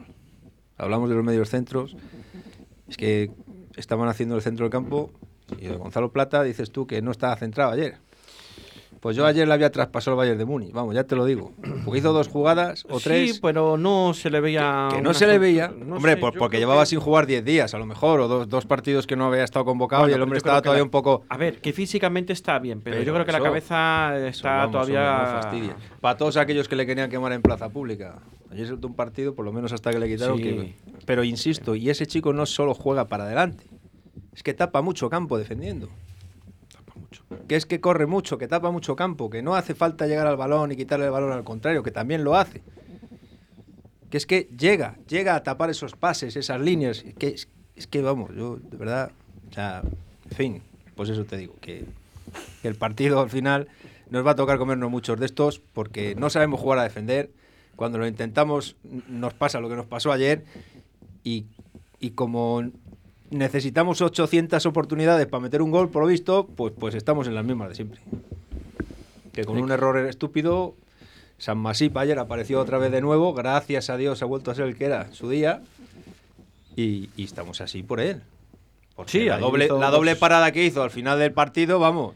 Hablamos 0.76 1.08
de 1.08 1.14
los 1.16 1.24
medios 1.24 1.48
centros, 1.48 1.96
es 2.88 2.96
que 2.98 3.30
estaban 3.76 4.08
haciendo 4.08 4.36
el 4.36 4.42
centro 4.42 4.64
del 4.64 4.70
campo 4.70 5.10
y 5.58 5.68
Gonzalo 5.68 6.10
Plata 6.12 6.42
dices 6.42 6.70
tú 6.70 6.86
que 6.86 7.02
no 7.02 7.10
estaba 7.10 7.36
centrado 7.36 7.72
ayer. 7.72 7.96
Pues 9.00 9.16
yo 9.16 9.24
ayer 9.24 9.48
le 9.48 9.54
había 9.54 9.70
traspasado 9.72 10.12
el 10.14 10.18
Bayern 10.18 10.36
de 10.38 10.44
Muni, 10.44 10.72
vamos, 10.72 10.94
ya 10.94 11.04
te 11.04 11.16
lo 11.16 11.24
digo. 11.24 11.52
Porque 11.86 12.00
hizo 12.00 12.12
dos 12.12 12.28
jugadas 12.28 12.84
o 12.90 13.00
tres. 13.00 13.32
Sí, 13.36 13.38
pero 13.40 13.78
no 13.78 14.12
se 14.12 14.28
le 14.28 14.40
veía. 14.40 14.88
Que 14.90 14.96
no 15.00 15.08
una 15.10 15.18
se 15.18 15.26
le 15.26 15.38
veía. 15.38 15.68
no 15.68 15.96
hombre, 15.96 16.12
sé, 16.12 16.18
por- 16.18 16.34
yo 16.34 16.38
porque 16.38 16.58
llevaba 16.58 16.82
que- 16.82 16.86
sin 16.88 17.00
jugar 17.00 17.26
10 17.26 17.42
días, 17.42 17.72
a 17.72 17.78
lo 17.78 17.86
mejor, 17.86 18.20
o 18.20 18.28
dos, 18.28 18.46
dos 18.50 18.66
partidos 18.66 19.06
que 19.06 19.16
no 19.16 19.24
había 19.24 19.42
estado 19.44 19.64
convocado 19.64 20.02
Bueno, 20.02 20.12
y 20.12 20.16
el 20.16 20.22
hombre 20.22 20.36
yo 20.36 20.38
estaba 20.40 20.58
que 20.60 20.64
todavía 20.64 20.80
la- 20.80 20.84
un 20.84 20.90
poco. 20.90 21.22
A 21.30 21.38
ver, 21.38 21.62
que 21.62 21.72
físicamente 21.72 22.34
está 22.34 22.58
bien, 22.58 22.82
pero, 22.82 22.96
yo 22.98 23.04
Pero 23.04 23.14
creo 23.14 23.24
que 23.26 23.32
la 23.32 23.38
eso- 23.38 23.44
cabeza 23.44 24.16
Eso, 24.18 24.26
está 24.26 24.50
vamos, 24.56 24.72
todavía. 24.72 25.10
hombre, 25.16 25.32
no 25.34 25.42
fastidia. 25.42 25.76
Para 26.02 26.16
todos 26.18 26.36
aquellos 26.36 26.68
que 26.68 26.76
le 26.76 26.84
querían 26.84 27.08
quemar 27.08 27.32
en 27.32 27.40
plaza 27.40 27.70
pública. 27.70 28.18
Ayer 28.50 28.66
se 28.66 28.74
un 28.74 28.94
partido, 28.94 29.34
por 29.34 29.44
lo 29.44 29.52
menos 29.52 29.72
hasta 29.72 29.92
que 29.92 29.98
le 30.00 30.08
quitaron. 30.08 30.36
Sí. 30.38 30.42
que- 30.42 30.74
pero 31.06 31.22
insisto, 31.24 31.74
y 31.76 31.88
ese 31.90 32.06
chico 32.06 32.32
no 32.32 32.46
solo 32.46 32.74
juega 32.74 33.06
para 33.06 33.24
adelante, 33.24 33.64
es 34.34 34.42
que 34.42 34.54
tapa 34.54 34.82
mucho 34.82 35.08
campo 35.08 35.38
defendiendo. 35.38 35.88
Que 37.48 37.56
es 37.56 37.66
que 37.66 37.80
corre 37.80 38.06
mucho, 38.06 38.38
que 38.38 38.48
tapa 38.48 38.70
mucho 38.70 38.96
campo, 38.96 39.30
que 39.30 39.42
no 39.42 39.54
hace 39.54 39.74
falta 39.74 40.06
llegar 40.06 40.26
al 40.26 40.36
balón 40.36 40.72
y 40.72 40.76
quitarle 40.76 41.06
el 41.06 41.10
balón 41.10 41.32
al 41.32 41.44
contrario, 41.44 41.82
que 41.82 41.90
también 41.90 42.22
lo 42.24 42.36
hace. 42.36 42.62
Que 44.10 44.16
es 44.16 44.26
que 44.26 44.48
llega, 44.58 44.96
llega 45.08 45.34
a 45.36 45.42
tapar 45.42 45.70
esos 45.70 45.94
pases, 45.94 46.36
esas 46.36 46.60
líneas. 46.60 47.04
Que 47.18 47.28
es, 47.28 47.48
es 47.76 47.86
que 47.86 48.02
vamos, 48.02 48.30
yo 48.36 48.56
de 48.56 48.76
verdad, 48.76 49.12
o 49.50 49.52
sea, 49.54 49.82
en 50.30 50.36
fin, 50.36 50.62
pues 50.96 51.08
eso 51.08 51.24
te 51.24 51.36
digo, 51.36 51.54
que, 51.60 51.84
que 52.62 52.68
el 52.68 52.74
partido 52.74 53.20
al 53.20 53.30
final 53.30 53.68
nos 54.10 54.26
va 54.26 54.32
a 54.32 54.36
tocar 54.36 54.58
comernos 54.58 54.90
muchos 54.90 55.18
de 55.18 55.26
estos 55.26 55.60
porque 55.72 56.14
no 56.16 56.30
sabemos 56.30 56.60
jugar 56.60 56.78
a 56.80 56.82
defender. 56.84 57.30
Cuando 57.80 57.96
lo 57.96 58.06
intentamos 58.06 58.76
nos 59.08 59.32
pasa 59.32 59.58
lo 59.58 59.70
que 59.70 59.74
nos 59.74 59.86
pasó 59.86 60.12
ayer 60.12 60.44
y, 61.24 61.46
y 61.98 62.10
como 62.10 62.62
necesitamos 63.30 64.02
800 64.02 64.66
oportunidades 64.66 65.26
para 65.26 65.40
meter 65.40 65.62
un 65.62 65.70
gol, 65.70 65.88
por 65.88 66.02
lo 66.02 66.08
visto, 66.08 66.46
pues, 66.46 66.74
pues 66.78 66.94
estamos 66.94 67.26
en 67.26 67.34
las 67.34 67.42
mismas 67.42 67.70
de 67.70 67.76
siempre. 67.76 68.02
Que 69.32 69.46
con 69.46 69.56
un 69.58 69.72
error 69.72 69.96
estúpido, 70.06 70.74
San 71.38 71.56
Masip 71.56 71.96
ayer 71.96 72.18
apareció 72.18 72.60
otra 72.60 72.76
vez 72.76 72.92
de 72.92 73.00
nuevo, 73.00 73.32
gracias 73.32 73.88
a 73.88 73.96
Dios 73.96 74.22
ha 74.22 74.26
vuelto 74.26 74.50
a 74.50 74.54
ser 74.54 74.66
el 74.66 74.76
que 74.76 74.84
era 74.84 75.10
su 75.14 75.30
día 75.30 75.62
y, 76.76 77.08
y 77.16 77.24
estamos 77.24 77.62
así 77.62 77.82
por 77.82 78.00
él. 78.00 78.20
Porque 78.94 79.12
Sí, 79.12 79.24
la 79.24 79.38
doble, 79.38 79.68
la 79.68 79.90
doble 79.90 80.16
parada 80.16 80.52
que 80.52 80.66
hizo 80.66 80.82
al 80.82 80.90
final 80.90 81.18
del 81.18 81.32
partido, 81.32 81.78
vamos. 81.78 82.14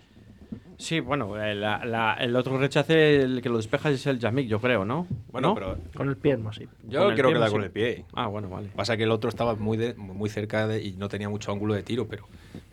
Sí, 0.77 0.99
bueno, 1.01 1.41
eh, 1.41 1.55
la- 1.55 1.85
la- 1.85 2.15
el 2.15 2.35
otro 2.35 2.59
rechace, 2.59 3.21
el 3.23 3.41
que 3.43 3.49
lo 3.49 3.59
despeja 3.59 3.91
es 3.91 4.07
el 4.07 4.19
Yamik, 4.19 4.49
yo 4.49 4.61
creo, 4.61 4.85
¿no? 4.85 5.07
Bueno, 5.31 5.49
¿No? 5.49 5.55
pero 5.55 5.79
Con 5.97 6.09
el 6.09 6.17
pie 6.17 6.37
más, 6.37 6.57
sí. 6.57 6.67
yo 6.89 7.01
Con 7.01 7.11
el 7.11 7.15
creo 7.17 7.29
pie, 7.31 7.35
que 7.35 7.41
da 7.41 7.47
sí. 7.47 7.53
con 7.53 7.63
el 7.63 7.71
pie. 7.71 8.05
Ah, 8.13 8.27
bueno, 8.27 8.49
vale. 8.49 8.69
Pasa 8.75 8.97
que 8.97 9.05
el 9.05 9.11
otro 9.13 9.29
estaba 9.31 9.55
muy, 9.55 9.77
de- 9.77 9.95
muy 9.95 10.29
cerca 10.29 10.67
de- 10.67 10.83
y 10.83 10.93
no 10.93 11.09
tenía 11.09 11.29
mucho 11.29 11.53
ángulo 11.53 11.75
de 11.75 11.83
tiro, 11.85 12.09
pero 12.09 12.27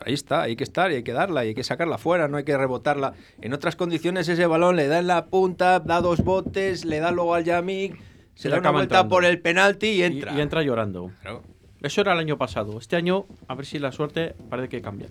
ahí 0.03 0.13
está, 0.13 0.41
hay 0.43 0.55
que 0.55 0.63
estar 0.63 0.91
y 0.91 0.96
hay 0.96 1.03
que 1.03 1.13
darla 1.13 1.46
y 1.46 1.50
hay 1.50 1.53
que 1.55 1.63
sacarla 1.63 1.98
fuera, 2.00 2.27
no 2.27 2.38
hay 2.38 2.43
que 2.43 2.58
rebotarla. 2.58 3.13
En 3.41 3.53
otras 3.53 3.75
condiciones 3.75 4.27
ese 4.27 4.48
balón 4.48 4.75
le 4.77 4.88
da 4.88 4.98
en 5.00 5.08
la 5.08 5.25
punta, 5.27 5.79
da 5.79 6.01
dos 6.01 6.24
botes, 6.24 6.86
le 6.86 7.00
da 7.00 7.12
luego 7.12 7.36
al 7.36 7.43
Yamik, 7.43 8.00
se 8.34 8.48
Y 8.48 8.51
da 8.51 8.58
una 8.58 8.62
acaba 8.62 8.77
vuelta 8.79 8.96
entrando. 8.96 9.10
por 9.15 9.25
el 9.25 9.39
penalti 9.41 9.88
y 9.88 10.00
Y, 10.00 10.03
entra. 10.03 10.34
y 10.34 10.41
entra 10.41 10.63
llorando. 10.63 11.12
Claro. 11.22 11.43
Eso 11.81 12.01
era 12.01 12.13
el 12.13 12.20
año 12.20 12.38
pasado. 12.38 12.77
Este 12.79 12.96
año, 12.96 13.25
a 13.48 13.53
ver 13.55 13.65
si 13.67 13.77
la 13.79 13.91
suerte 13.91 14.34
parece 14.50 14.70
que 14.70 14.81
cambia. 14.81 15.08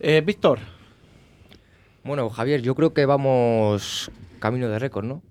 Eh, 0.00 0.22
Víctor, 0.24 0.58
Bueno, 2.04 2.28
Javier, 2.30 2.60
yo 2.62 2.74
creo 2.74 2.92
que 2.92 3.06
vamos 3.06 4.10
camino 4.38 4.68
de 4.68 4.78
récord, 4.78 5.04
¿no? 5.06 5.22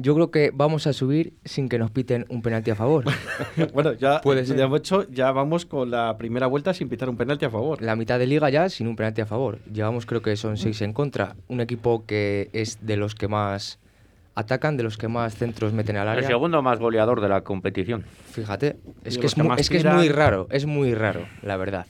Yo 0.00 0.14
creo 0.14 0.30
que 0.30 0.52
vamos 0.54 0.86
a 0.86 0.92
subir 0.92 1.34
sin 1.44 1.68
que 1.68 1.76
nos 1.76 1.90
piten 1.90 2.24
un 2.28 2.40
penalti 2.40 2.70
a 2.70 2.76
favor. 2.76 3.04
bueno, 3.74 3.94
ya, 3.94 4.20
Puede 4.20 4.46
ser. 4.46 4.56
ya 4.56 4.64
hemos 4.66 4.78
hecho, 4.78 5.08
ya 5.10 5.32
vamos 5.32 5.66
con 5.66 5.90
la 5.90 6.16
primera 6.16 6.46
vuelta 6.46 6.72
sin 6.72 6.88
pitar 6.88 7.08
un 7.08 7.16
penalti 7.16 7.46
a 7.46 7.50
favor. 7.50 7.82
La 7.82 7.96
mitad 7.96 8.16
de 8.20 8.28
liga 8.28 8.48
ya 8.48 8.68
sin 8.68 8.86
un 8.86 8.94
penalti 8.94 9.22
a 9.22 9.26
favor. 9.26 9.58
Llevamos 9.72 10.06
creo 10.06 10.22
que 10.22 10.36
son 10.36 10.56
seis 10.56 10.80
en 10.82 10.92
contra. 10.92 11.34
Un 11.48 11.60
equipo 11.60 12.06
que 12.06 12.48
es 12.52 12.78
de 12.86 12.96
los 12.96 13.16
que 13.16 13.26
más 13.26 13.80
atacan, 14.36 14.76
de 14.76 14.84
los 14.84 14.96
que 14.96 15.08
más 15.08 15.34
centros 15.34 15.72
meten 15.72 15.96
al 15.96 16.04
El 16.06 16.18
área. 16.18 16.28
segundo 16.28 16.62
más 16.62 16.78
goleador 16.78 17.20
de 17.20 17.28
la 17.28 17.40
competición. 17.40 18.04
Fíjate, 18.30 18.76
es 19.02 19.18
que 19.18 19.26
es, 19.26 19.34
que 19.34 19.42
mu- 19.42 19.48
más 19.48 19.58
es 19.60 19.68
que 19.68 19.78
es 19.78 19.82
tiran. 19.82 19.96
muy 19.96 20.08
raro, 20.10 20.46
es 20.52 20.64
muy 20.64 20.94
raro, 20.94 21.26
la 21.42 21.56
verdad. 21.56 21.86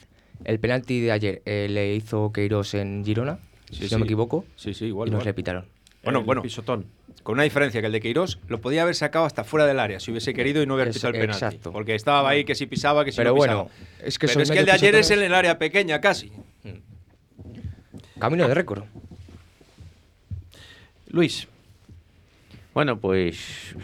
El 0.46 0.58
penalti 0.58 1.00
de 1.02 1.12
ayer 1.12 1.42
eh, 1.44 1.66
le 1.68 1.94
hizo 1.94 2.32
Queiroz 2.32 2.72
en 2.72 3.04
Girona, 3.04 3.38
Sí, 3.70 3.76
si 3.82 3.88
sí. 3.88 3.94
no 3.94 3.98
me 4.00 4.04
equivoco, 4.04 4.44
Sí, 4.56 4.74
sí, 4.74 4.86
igual. 4.86 5.08
y 5.08 5.10
nos 5.12 5.18
igual. 5.20 5.26
le 5.26 5.34
pitaron. 5.34 5.64
Bueno, 6.02 6.20
El 6.20 6.24
bueno, 6.24 6.42
pisotón. 6.42 6.86
con 7.22 7.34
una 7.34 7.42
diferencia 7.42 7.80
que 7.80 7.86
el 7.88 7.92
de 7.92 8.00
Queiroz 8.00 8.38
lo 8.48 8.60
podía 8.60 8.82
haber 8.82 8.94
sacado 8.94 9.24
hasta 9.26 9.44
fuera 9.44 9.66
del 9.66 9.78
área 9.80 10.00
si 10.00 10.10
hubiese 10.10 10.32
querido 10.32 10.62
y 10.62 10.66
no 10.66 10.74
hubiera 10.74 10.90
pisado 10.90 11.12
el 11.12 11.20
penalti. 11.20 11.44
exacto. 11.44 11.72
Porque 11.72 11.94
estaba 11.94 12.28
ahí 12.28 12.44
que 12.44 12.54
si 12.54 12.66
pisaba, 12.66 13.04
que 13.04 13.10
si 13.12 13.16
Pero 13.18 13.30
no 13.30 13.34
pisaba. 13.36 13.62
bueno, 13.64 13.70
es 14.02 14.18
que 14.18 14.26
Pero 14.28 14.40
es 14.42 14.50
que 14.50 14.58
el 14.60 14.64
de 14.66 14.72
ayer 14.72 14.94
es 14.94 15.10
en 15.10 15.22
el 15.22 15.34
área 15.34 15.58
pequeña 15.58 16.00
casi. 16.00 16.32
Camino 18.18 18.48
de 18.48 18.54
récord. 18.54 18.84
Luis, 21.10 21.48
Bueno, 22.74 22.98
pues 23.00 23.74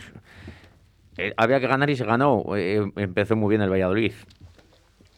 eh, 1.16 1.32
había 1.36 1.58
que 1.60 1.66
ganar 1.66 1.90
y 1.90 1.96
se 1.96 2.04
ganó. 2.04 2.44
Eh, 2.56 2.80
empezó 2.96 3.34
muy 3.36 3.48
bien 3.50 3.62
el 3.62 3.70
Valladolid. 3.70 4.12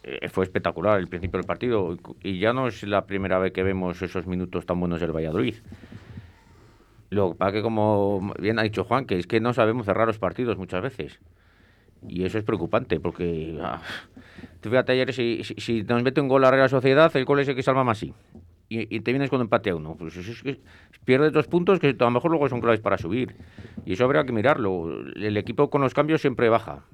Eh, 0.09 0.29
fue 0.29 0.45
espectacular 0.45 0.99
el 0.99 1.09
principio 1.09 1.37
del 1.37 1.45
partido 1.45 1.97
y 2.23 2.39
ya 2.39 2.53
no 2.53 2.69
es 2.69 2.81
la 2.83 3.05
primera 3.05 3.39
vez 3.39 3.51
que 3.51 3.61
vemos 3.61 4.01
esos 4.01 4.25
minutos 4.25 4.65
tan 4.65 4.79
buenos 4.79 5.01
del 5.01 5.11
Valladolid. 5.11 5.55
Lo 7.09 7.31
que 7.31 7.35
pasa 7.35 7.51
que, 7.51 7.61
como 7.61 8.33
bien 8.39 8.57
ha 8.57 8.63
dicho 8.63 8.85
Juan, 8.85 9.05
que 9.05 9.19
es 9.19 9.27
que 9.27 9.41
no 9.41 9.53
sabemos 9.53 9.85
cerrar 9.85 10.07
los 10.07 10.17
partidos 10.17 10.57
muchas 10.57 10.81
veces. 10.81 11.19
Y 12.07 12.23
eso 12.23 12.37
es 12.37 12.45
preocupante, 12.45 13.01
porque 13.01 13.59
ah, 13.61 13.81
fíjate 14.61 14.93
ayer, 14.93 15.13
si, 15.13 15.43
si, 15.43 15.83
nos 15.83 16.03
mete 16.03 16.21
un 16.21 16.29
gol 16.29 16.45
a 16.45 16.47
la 16.47 16.51
Real 16.51 16.69
Sociedad, 16.69 17.13
el 17.17 17.25
gol 17.25 17.41
es 17.41 17.49
el 17.49 17.55
que 17.55 17.63
salva 17.63 17.83
más 17.83 17.97
sí. 17.97 18.13
Y, 18.69 18.95
y 18.95 19.01
te 19.01 19.11
vienes 19.11 19.29
con 19.29 19.41
empate 19.41 19.71
a 19.71 19.75
uno. 19.75 19.95
Pues 19.99 20.15
eso 20.15 20.31
es 20.31 20.41
que 20.41 20.61
pierdes 21.03 21.33
dos 21.33 21.47
puntos 21.47 21.79
que 21.79 21.89
a 21.99 22.03
lo 22.03 22.11
mejor 22.11 22.31
luego 22.31 22.47
son 22.47 22.61
claves 22.61 22.79
para 22.79 22.97
subir. 22.97 23.35
Y 23.85 23.93
eso 23.93 24.05
habría 24.05 24.23
que 24.23 24.31
mirarlo. 24.31 25.01
El 25.15 25.35
equipo 25.35 25.69
con 25.69 25.81
los 25.81 25.93
cambios 25.93 26.21
siempre 26.21 26.47
baja. 26.47 26.85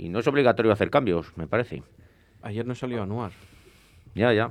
Y 0.00 0.08
no 0.08 0.18
es 0.20 0.26
obligatorio 0.26 0.72
hacer 0.72 0.88
cambios, 0.90 1.36
me 1.36 1.46
parece. 1.46 1.82
ayer 2.42 2.64
no 2.66 2.74
salió 2.74 3.02
Anuar. 3.02 3.32
Ya, 4.14 4.32
ya. 4.32 4.50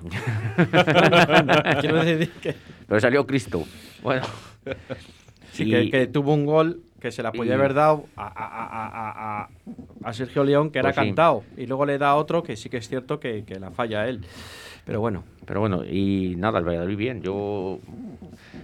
Quiero 1.80 2.04
decir 2.04 2.30
que, 2.40 2.54
Pero 2.86 3.00
salió 3.00 3.26
Cristo. 3.26 3.64
Bueno. 4.02 4.24
sí, 5.52 5.64
Y- 5.64 5.70
que, 5.70 5.90
que 5.90 6.06
tuvo 6.06 6.34
un 6.34 6.46
gol 6.46 6.82
que 7.00 7.10
se 7.10 7.22
la 7.22 7.32
podía 7.32 7.52
y- 7.52 7.54
haber 7.54 7.74
dado 7.74 8.04
a, 8.16 8.26
a- 8.26 9.42
a- 9.42 9.48
a- 10.04 10.12
Sergio 10.12 10.44
León, 10.44 10.70
que 10.70 10.78
era 10.78 10.88
Pues 10.90 10.96
sí. 10.96 11.00
cantado. 11.08 11.42
Y 11.56 11.66
luego 11.66 11.84
le 11.84 11.98
da 11.98 12.14
otro 12.14 12.42
que 12.42 12.56
sí 12.56 12.68
que 12.68 12.76
es 12.76 12.88
cierto 12.88 13.18
que, 13.18 13.44
que 13.44 13.58
la 13.58 13.70
falla 13.72 14.06
él. 14.06 14.20
Pero 14.84 15.00
bueno, 15.00 15.24
Pero 15.46 15.58
bueno, 15.60 15.84
y 15.84 16.34
nada, 16.36 16.60
el 16.60 16.64
Valladolid 16.64 16.96
bien. 16.96 17.22
Yo, 17.22 17.80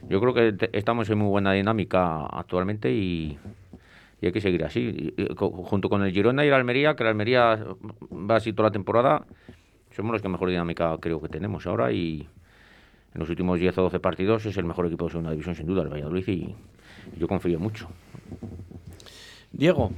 yo 0.08 0.20
creo 0.20 0.34
que 0.34 0.52
te- 0.52 0.78
estamos 0.78 1.11
en 1.11 1.18
muy 1.18 1.28
buena 1.28 1.52
dinámica 1.52 2.26
actualmente 2.26 2.92
y, 2.92 3.38
y 4.23 4.26
hay 4.26 4.33
que 4.33 4.41
seguir 4.41 4.64
así. 4.64 5.12
Junto 5.37 5.88
con 5.88 6.02
el 6.02 6.12
Girona 6.12 6.45
y 6.45 6.49
el 6.49 6.55
Almería, 6.55 6.95
que 6.95 7.02
el 7.02 7.09
Almería 7.09 7.59
va 8.12 8.37
así 8.37 8.52
toda 8.52 8.69
la 8.69 8.73
temporada, 8.73 9.26
somos 9.91 10.12
los 10.12 10.23
que 10.23 10.29
mejor 10.29 10.49
dinámica 10.49 10.97
creo 11.00 11.21
que 11.21 11.29
tenemos 11.29 11.67
ahora 11.67 11.93
y 11.93 12.29
en 13.14 13.19
los 13.21 13.29
últimos 13.29 13.59
10 13.59 13.76
o 13.79 13.83
12 13.83 13.99
partidos 13.99 14.47
es 14.47 14.57
el 14.57 14.64
mejor 14.64 14.87
equipo 14.87 15.07
de 15.07 15.11
segunda 15.11 15.33
división 15.33 15.57
sin 15.57 15.67
duda, 15.67 15.83
el 15.83 15.88
Valladolid, 15.88 16.26
y 16.29 16.55
yo 17.19 17.26
confío 17.26 17.59
mucho. 17.59 17.88
Diego, 19.50 19.91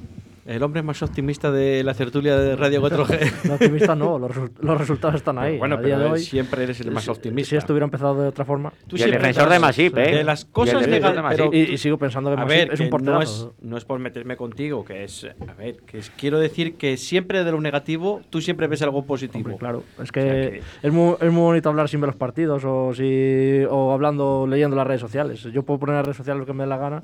el 0.46 0.62
hombre 0.62 0.82
más 0.82 1.02
optimista 1.02 1.50
de 1.50 1.82
la 1.84 1.94
tertulia 1.94 2.36
de 2.36 2.54
Radio 2.56 2.82
4G. 2.82 3.32
No, 3.48 3.54
optimista 3.54 3.94
no, 3.94 4.18
los, 4.18 4.30
los 4.60 4.78
resultados 4.78 5.16
están 5.16 5.38
ahí. 5.38 5.56
bueno, 5.58 5.76
a 5.76 5.78
día 5.80 5.96
pero 5.96 6.06
de 6.08 6.10
hoy, 6.14 6.20
siempre 6.20 6.64
eres 6.64 6.80
el 6.80 6.90
más 6.90 7.04
si- 7.04 7.10
optimista. 7.10 7.50
Si 7.50 7.56
esto 7.56 7.72
hubiera 7.72 7.84
empezado 7.84 8.20
de 8.20 8.28
otra 8.28 8.44
forma. 8.44 8.72
Tú 8.86 8.96
Y 8.96 9.02
el 9.02 9.12
defensor 9.12 9.48
de 9.48 9.58
Masip, 9.58 9.96
¿eh? 9.96 10.16
De 10.16 10.24
las 10.24 10.44
cosas 10.44 10.84
pero- 10.86 11.50
Y, 11.52 11.58
y 11.74 11.78
sigo 11.78 11.96
pensando 11.98 12.30
que 12.30 12.34
a 12.34 12.44
Masip 12.44 12.50
ver, 12.58 12.72
es 12.72 12.78
que 12.78 12.84
un 12.84 12.86
no 12.86 12.90
porterazo. 12.90 13.54
es, 13.58 13.64
no 13.64 13.76
es 13.76 13.84
por 13.84 13.98
meterme 13.98 14.36
contigo, 14.36 14.84
que 14.84 15.04
es. 15.04 15.24
A 15.48 15.54
ver, 15.54 15.76
que 15.86 15.98
es, 15.98 16.10
quiero 16.10 16.38
decir 16.38 16.76
que 16.76 16.96
siempre 16.96 17.42
de 17.44 17.50
lo 17.52 17.60
negativo 17.60 18.20
tú 18.30 18.40
siempre 18.40 18.66
ves 18.66 18.82
algo 18.82 19.04
positivo. 19.04 19.44
Hombre, 19.44 19.56
claro, 19.58 19.82
es 20.02 20.10
O 20.10 20.12
que, 20.12 20.20
sea 20.20 20.30
que- 20.50 20.62
Es, 20.82 20.92
muy, 20.92 21.14
es 21.20 21.32
muy 21.32 21.42
bonito 21.42 21.68
hablar 21.70 21.88
sin 21.88 22.00
ver 22.00 22.08
los 22.08 22.16
partidos 22.16 22.62
o, 22.66 22.92
si, 22.94 23.62
o 23.70 23.92
hablando, 23.92 24.46
leyendo 24.46 24.76
las 24.76 24.86
redes 24.86 25.00
sociales. 25.00 25.42
Yo 25.44 25.62
puedo 25.62 25.80
poner 25.80 25.94
en 25.94 25.98
las 25.98 26.06
redes 26.06 26.16
sociales 26.18 26.40
lo 26.40 26.46
que 26.46 26.52
me 26.52 26.64
dé 26.64 26.68
la 26.68 26.76
gana 26.76 27.02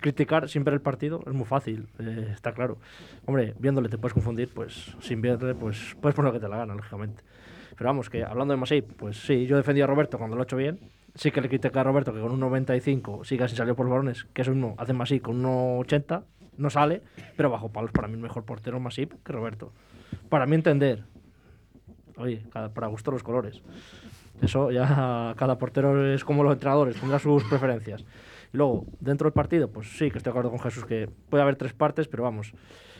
criticar 0.00 0.48
sin 0.48 0.64
ver 0.64 0.74
el 0.74 0.80
partido 0.80 1.20
es 1.26 1.32
muy 1.32 1.44
fácil, 1.46 1.88
eh, 1.98 2.30
está 2.32 2.52
claro. 2.52 2.78
Hombre, 3.26 3.54
viéndole 3.58 3.88
te 3.88 3.98
puedes 3.98 4.14
confundir, 4.14 4.48
pues 4.52 4.94
sin 5.00 5.20
verle, 5.20 5.54
pues 5.54 5.96
puedes 6.00 6.14
poner 6.14 6.32
lo 6.32 6.38
que 6.38 6.44
te 6.44 6.48
la 6.48 6.58
gana, 6.58 6.74
lógicamente. 6.74 7.22
Pero 7.76 7.88
vamos, 7.90 8.10
que 8.10 8.24
hablando 8.24 8.52
de 8.52 8.58
Masip, 8.58 8.92
pues 8.96 9.16
sí, 9.18 9.46
yo 9.46 9.56
defendí 9.56 9.80
a 9.80 9.86
Roberto 9.86 10.18
cuando 10.18 10.36
lo 10.36 10.42
ha 10.42 10.44
hecho 10.44 10.56
bien. 10.56 10.80
Sí 11.14 11.30
que 11.30 11.40
le 11.40 11.48
critiqué 11.48 11.78
a 11.78 11.82
Roberto 11.84 12.12
que 12.12 12.20
con 12.20 12.32
un 12.32 12.40
95 12.40 13.24
siga 13.24 13.46
sin 13.48 13.56
salir 13.56 13.74
por 13.74 13.86
los 13.86 13.92
balones, 13.92 14.24
que 14.32 14.42
eso 14.42 14.50
mismo 14.52 14.74
hace 14.78 14.92
Masip 14.92 15.22
con 15.22 15.44
un 15.44 15.80
80, 15.80 16.22
no 16.58 16.70
sale, 16.70 17.02
pero 17.36 17.50
bajo 17.50 17.70
palos 17.70 17.92
para 17.92 18.08
mí 18.08 18.14
el 18.14 18.20
mejor 18.20 18.44
portero 18.44 18.80
Masip 18.80 19.12
que 19.24 19.32
Roberto. 19.32 19.72
Para 20.28 20.46
mí 20.46 20.54
entender, 20.56 21.04
oye, 22.16 22.42
cada- 22.52 22.68
para 22.72 22.86
gusto 22.88 23.10
los 23.10 23.22
colores. 23.22 23.62
Eso 24.40 24.70
ya 24.70 25.34
cada 25.36 25.58
portero 25.58 26.12
es 26.12 26.24
como 26.24 26.42
los 26.44 26.52
entrenadores, 26.52 26.96
tendrá 26.96 27.18
sus 27.18 27.42
preferencias. 27.44 28.04
Y 28.52 28.56
luego, 28.56 28.84
dentro 29.00 29.26
del 29.26 29.32
partido, 29.34 29.68
pues 29.68 29.88
sí, 29.98 30.10
que 30.10 30.18
estoy 30.18 30.24
de 30.24 30.30
acuerdo 30.30 30.50
con 30.50 30.60
Jesús 30.60 30.84
que 30.84 31.08
puede 31.30 31.42
haber 31.42 31.56
tres 31.56 31.72
partes, 31.74 32.08
pero 32.08 32.22
vamos, 32.22 32.52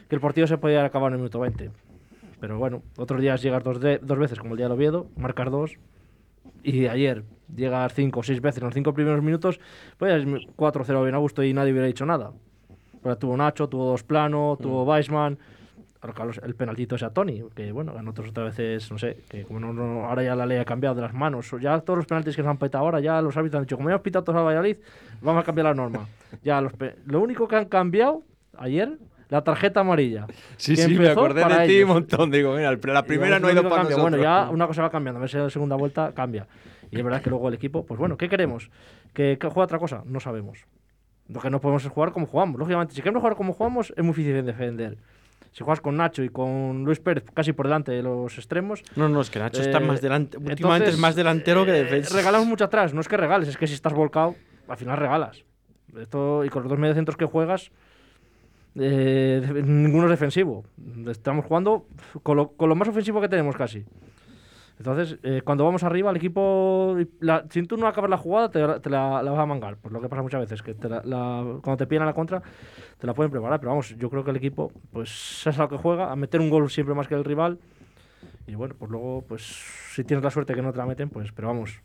que 0.09 0.15
el 0.15 0.21
partido 0.21 0.47
se 0.47 0.59
podía 0.59 0.85
acabar 0.85 1.09
en 1.11 1.15
el 1.15 1.19
minuto 1.21 1.41
20. 1.41 1.71
Pero 2.41 2.59
bueno, 2.59 2.83
otros 2.97 3.21
días 3.21 3.43
llegar 3.43 3.63
dos, 3.63 3.81
de- 3.81 3.99
dos 3.99 4.19
veces, 4.19 4.39
como 4.39 4.53
el 4.53 4.59
día 4.59 4.67
del 4.67 4.73
Oviedo, 4.77 5.07
marcar 5.17 5.51
dos, 5.51 5.77
y 6.63 6.87
ayer 6.87 7.25
llegar 7.55 7.91
cinco 7.93 8.21
o 8.21 8.23
seis 8.23 8.41
veces 8.41 8.59
en 8.61 8.67
los 8.67 8.75
cinco 8.75 8.93
primeros 8.95 9.23
minutos, 9.23 9.59
pues 9.97 10.25
4-0 10.57 11.03
bien 11.03 11.15
a 11.15 11.19
gusto 11.19 11.43
y 11.43 11.53
nadie 11.53 11.73
hubiera 11.73 11.87
dicho 11.87 12.05
nada. 12.07 12.33
Pero 13.03 13.17
tuvo 13.17 13.37
Nacho, 13.37 13.69
tuvo 13.69 13.87
dos 13.87 14.03
plano, 14.03 14.59
tuvo 14.61 14.85
Weisman, 14.85 15.39
ahora 15.39 15.39
Carlos, 15.39 15.39
el 16.45 16.55
penaltito 16.55 16.95
ese 16.97 17.05
a 17.05 17.11
Tony, 17.11 17.43
que 17.55 17.73
bueno, 17.73 17.99
en 17.99 18.07
otras 18.07 18.29
otras 18.31 18.57
veces, 18.57 18.91
no 18.93 18.99
sé, 18.99 19.19
que 19.29 19.43
como 19.45 19.59
no, 19.61 19.73
no- 19.73 20.07
ahora 20.07 20.23
ya 20.23 20.37
la 20.37 20.47
ley 20.47 20.59
ha 20.59 20.65
cambiado 20.65 20.95
de 20.95 21.03
las 21.03 21.13
manos, 21.13 21.51
ya 21.61 21.81
todos 21.81 21.97
los 21.99 22.07
penaltis 22.07 22.37
que 22.37 22.43
se 22.43 22.49
han 22.49 22.57
pitado 22.59 22.85
ahora, 22.85 23.01
ya 23.01 23.21
los 23.21 23.37
árbitros 23.37 23.59
han 23.59 23.65
dicho, 23.65 23.77
como 23.77 23.89
ya 23.89 23.95
hemos 23.95 24.03
pitado 24.03 24.25
todos 24.25 24.39
a 24.39 24.43
Valladolid, 24.43 24.77
vamos 25.21 25.43
a 25.43 25.45
cambiar 25.45 25.67
la 25.67 25.75
norma. 25.75 26.07
Ya 26.43 26.61
los 26.61 26.73
lo 27.07 27.21
único 27.21 27.49
que 27.49 27.57
han 27.57 27.65
cambiado 27.65 28.23
ayer, 28.59 28.99
la 29.31 29.43
tarjeta 29.43 29.81
amarilla. 29.81 30.27
Sí, 30.59 30.77
sí, 30.77 30.95
me 30.99 31.09
acordé 31.09 31.43
de 31.45 31.67
ti 31.67 31.83
un 31.83 31.89
montón. 31.89 32.31
Digo, 32.31 32.55
mira, 32.55 32.71
la 32.73 33.03
primera 33.03 33.39
no 33.39 33.49
ha 33.49 33.53
ido 33.53 33.63
para 33.63 33.77
cambia. 33.77 33.97
nosotros. 33.97 34.03
Bueno, 34.03 34.19
ya 34.23 34.51
una 34.51 34.67
cosa 34.67 34.83
va 34.83 34.91
cambiando. 34.91 35.19
A 35.19 35.21
ver 35.23 35.31
si 35.31 35.37
la 35.39 35.49
segunda 35.51 35.77
vuelta 35.77 36.13
cambia. 36.15 36.47
Y 36.91 36.99
es 36.99 37.03
verdad 37.05 37.21
que 37.23 37.31
luego 37.31 37.49
el 37.49 37.55
equipo, 37.55 37.85
pues 37.87 37.99
bueno, 37.99 38.17
¿qué 38.19 38.29
queremos? 38.29 38.71
¿Que, 39.15 39.37
que 39.39 39.47
juegue 39.49 39.65
otra 39.65 39.79
cosa? 39.79 40.03
No 40.07 40.21
sabemos. 40.21 40.67
Lo 41.29 41.41
que 41.41 41.49
no 41.51 41.61
podemos 41.61 41.85
es 41.85 41.91
jugar 41.91 42.13
como 42.13 42.27
jugamos. 42.27 42.59
Lógicamente, 42.59 42.95
si 42.95 43.01
queremos 43.03 43.21
jugar 43.21 43.37
como 43.37 43.53
jugamos, 43.55 43.91
es 43.97 44.05
muy 44.05 44.09
difícil 44.15 44.33
de 44.35 44.43
defender. 44.43 44.99
Si 45.53 45.65
juegas 45.65 45.81
con 45.81 45.97
Nacho 45.97 46.23
y 46.23 46.29
con 46.29 46.85
Luis 46.85 47.01
Pérez 47.01 47.25
casi 47.35 47.53
por 47.53 47.67
delante 47.67 47.93
de 47.93 48.03
los 48.03 48.37
extremos, 48.39 48.83
No, 48.97 49.09
no, 49.09 49.21
es 49.21 49.31
que 49.31 49.39
Nacho 49.39 49.61
está 49.61 49.79
Eh, 49.79 49.81
más 49.81 50.01
delante. 50.01 50.37
Últimamente 50.37 50.61
entonces, 50.91 50.95
es 50.95 51.01
más 51.01 51.17
delantero 51.17 51.65
que 51.65 51.73
eh, 51.73 51.85
defensa. 51.85 52.15
regalamos 52.17 52.47
mucho 52.47 52.65
atrás. 52.65 52.95
No 52.95 53.01
es 53.01 53.09
que 53.09 53.17
regales, 53.17 53.49
es 53.49 53.57
que 53.57 53.67
si 53.67 53.75
estás 53.75 53.93
volcado, 53.93 54.37
al 54.69 54.77
final 54.77 54.97
regalas. 54.99 55.45
Esto, 55.99 56.45
y 56.45 56.49
con 56.51 56.63
los 56.63 56.71
dos 56.71 56.79
mediocentros 56.79 57.17
que 57.17 57.25
juegas, 57.25 57.71
eh, 58.77 59.63
ninguno 59.65 60.05
es 60.05 60.11
defensivo. 60.11 60.65
Estamos 61.09 61.45
jugando 61.47 61.87
con 62.23 62.37
lo, 62.37 62.49
con 62.51 62.69
lo 62.69 62.77
más 62.77 62.89
ofensivo 62.89 63.21
que 63.21 63.29
tenemos 63.29 63.57
casi. 63.57 63.85
Entonces, 64.79 65.19
eh, 65.25 65.43
cuando 65.45 65.65
vamos 65.65 65.83
arriba, 65.83 66.11
el 66.11 66.17
equipo, 66.17 66.97
la- 67.21 67.45
si 67.51 67.63
tú 67.65 67.77
no 67.77 67.87
acabas 67.89 68.11
la 68.11 68.17
jugada, 68.17 68.49
te, 68.51 68.81
te 68.81 68.91
la, 68.91 69.23
vas 69.23 69.39
a 69.39 69.47
mangar. 69.47 69.77
Pues 69.77 69.93
lo 69.93 70.01
que 70.01 70.09
pasa 70.09 70.23
muchas 70.23 70.41
veces, 70.41 70.63
que 70.63 70.75
te 70.75 70.89
la- 70.89 71.03
cuando 71.63 71.77
te 71.77 71.87
piden 71.87 72.03
a 72.03 72.07
la 72.07 72.13
contra, 72.15 72.43
te 72.99 73.07
la 73.07 73.15
pueden 73.15 73.31
preparar. 73.33 73.59
Pero 73.61 73.71
vamos, 73.71 73.97
yo 73.97 74.09
creo 74.09 74.25
que 74.25 74.31
el 74.31 74.37
equipo, 74.37 74.73
pues 74.93 75.47
es 75.47 75.59
a 75.59 75.63
lo 75.63 75.69
que 75.69 75.77
juega, 75.79 76.13
a 76.13 76.17
meter 76.17 76.41
un 76.41 76.51
gol 76.51 76.71
siempre 76.71 76.95
más 76.95 77.09
que 77.09 77.15
el 77.15 77.25
rival. 77.25 77.59
Y 78.49 78.55
bueno, 78.55 78.75
pues 78.79 78.91
luego, 78.91 79.25
pues 79.29 79.43
si 79.93 80.05
tienes 80.05 80.25
la 80.25 80.31
suerte 80.31 80.55
que 80.55 80.63
no 80.63 80.73
te 80.73 80.79
la 80.79 80.87
meten, 80.87 81.11
pues, 81.11 81.33
pero 81.33 81.49
vamos, 81.49 81.81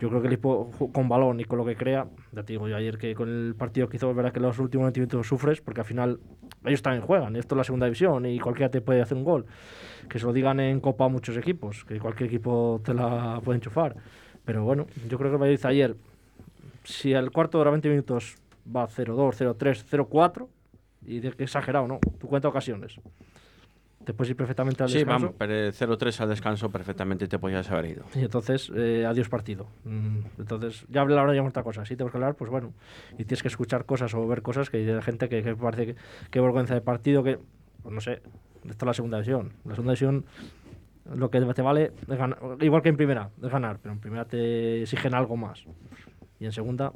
yo 0.00 0.08
creo 0.08 0.20
que 0.20 0.26
el 0.26 0.32
equipo 0.32 0.68
con 0.92 1.08
balón 1.08 1.38
y 1.38 1.44
con 1.44 1.56
lo 1.56 1.64
que 1.64 1.76
crea, 1.76 2.08
ya 2.32 2.42
te 2.42 2.52
digo 2.52 2.68
yo 2.68 2.76
ayer 2.76 2.98
que 2.98 3.14
con 3.14 3.28
el 3.28 3.54
partido 3.54 3.88
que 3.88 3.96
hizo, 3.96 4.12
verdad 4.12 4.32
que 4.32 4.40
los 4.40 4.58
últimos 4.58 4.86
20 4.86 5.00
minutos 5.00 5.28
sufres, 5.28 5.60
porque 5.60 5.82
al 5.82 5.86
final 5.86 6.18
ellos 6.64 6.82
también 6.82 7.06
juegan, 7.06 7.36
esto 7.36 7.54
es 7.54 7.58
la 7.58 7.62
segunda 7.62 7.86
división 7.86 8.26
y 8.26 8.40
cualquiera 8.40 8.72
te 8.72 8.80
puede 8.80 9.00
hacer 9.00 9.16
un 9.16 9.22
gol. 9.22 9.46
Que 10.08 10.18
se 10.18 10.26
lo 10.26 10.32
digan 10.32 10.58
en 10.58 10.80
Copa 10.80 11.04
a 11.04 11.08
muchos 11.08 11.36
equipos, 11.36 11.84
que 11.84 12.00
cualquier 12.00 12.28
equipo 12.28 12.80
te 12.84 12.92
la 12.92 13.40
puede 13.44 13.58
enchufar. 13.58 13.94
Pero 14.44 14.64
bueno, 14.64 14.88
yo 15.08 15.16
creo 15.16 15.30
que 15.30 15.36
el 15.36 15.40
Valladolid 15.40 15.64
ayer, 15.66 15.96
si 16.82 17.14
al 17.14 17.30
cuarto 17.30 17.58
de 17.58 17.62
hora 17.62 17.70
20 17.70 17.88
minutos 17.88 18.34
va 18.66 18.88
0-2, 18.88 19.56
0-3, 19.56 20.08
0-4, 20.08 20.48
y 21.02 21.20
de 21.20 21.30
que 21.30 21.44
exagerado, 21.44 21.86
¿no? 21.86 22.00
Tú 22.18 22.26
cuenta 22.26 22.48
ocasiones. 22.48 22.98
Te 24.10 24.14
puedes 24.14 24.30
ir 24.30 24.36
perfectamente 24.36 24.82
al 24.82 24.88
Sí, 24.88 24.96
descanso. 24.98 25.26
vamos, 25.26 25.36
pero 25.38 25.54
el 25.54 25.72
0-3 25.72 26.20
al 26.20 26.28
descanso 26.30 26.68
perfectamente 26.68 27.28
te 27.28 27.38
podías 27.38 27.70
haber 27.70 27.92
ido. 27.92 28.04
Y 28.16 28.22
entonces, 28.24 28.68
eh, 28.74 29.06
adiós 29.06 29.28
partido. 29.28 29.68
Mm, 29.84 30.18
Entonces, 30.40 30.84
ya 30.88 31.02
hablar 31.02 31.20
ahora 31.20 31.32
ya 31.32 31.44
otra 31.44 31.62
cosa. 31.62 31.84
Si 31.84 31.94
tenemos 31.94 32.10
que 32.10 32.16
hablar, 32.18 32.34
pues 32.34 32.50
bueno. 32.50 32.72
Y 33.12 33.24
tienes 33.24 33.40
que 33.40 33.46
escuchar 33.46 33.84
cosas 33.84 34.12
o 34.14 34.26
ver 34.26 34.42
cosas 34.42 34.68
que 34.68 34.78
hay 34.78 34.84
de 34.84 35.00
gente 35.00 35.28
que, 35.28 35.44
que 35.44 35.54
parece 35.54 35.86
que, 35.86 35.96
que 36.28 36.40
vergüenza 36.40 36.74
de 36.74 36.80
partido, 36.80 37.22
que, 37.22 37.38
pues 37.84 37.94
no 37.94 38.00
sé, 38.00 38.14
esto 38.68 38.84
es 38.84 38.86
la 38.86 38.94
segunda 38.94 39.18
división. 39.18 39.52
La 39.64 39.76
segunda 39.76 39.92
división 39.92 40.24
lo 41.14 41.30
que 41.30 41.40
te 41.40 41.62
vale 41.62 41.92
es 42.10 42.18
ganar, 42.18 42.38
igual 42.62 42.82
que 42.82 42.88
en 42.88 42.96
primera, 42.96 43.30
es 43.40 43.48
ganar, 43.48 43.78
pero 43.80 43.92
en 43.92 44.00
primera 44.00 44.24
te 44.24 44.82
exigen 44.82 45.14
algo 45.14 45.36
más. 45.36 45.62
Y 46.40 46.46
en 46.46 46.52
segunda, 46.52 46.92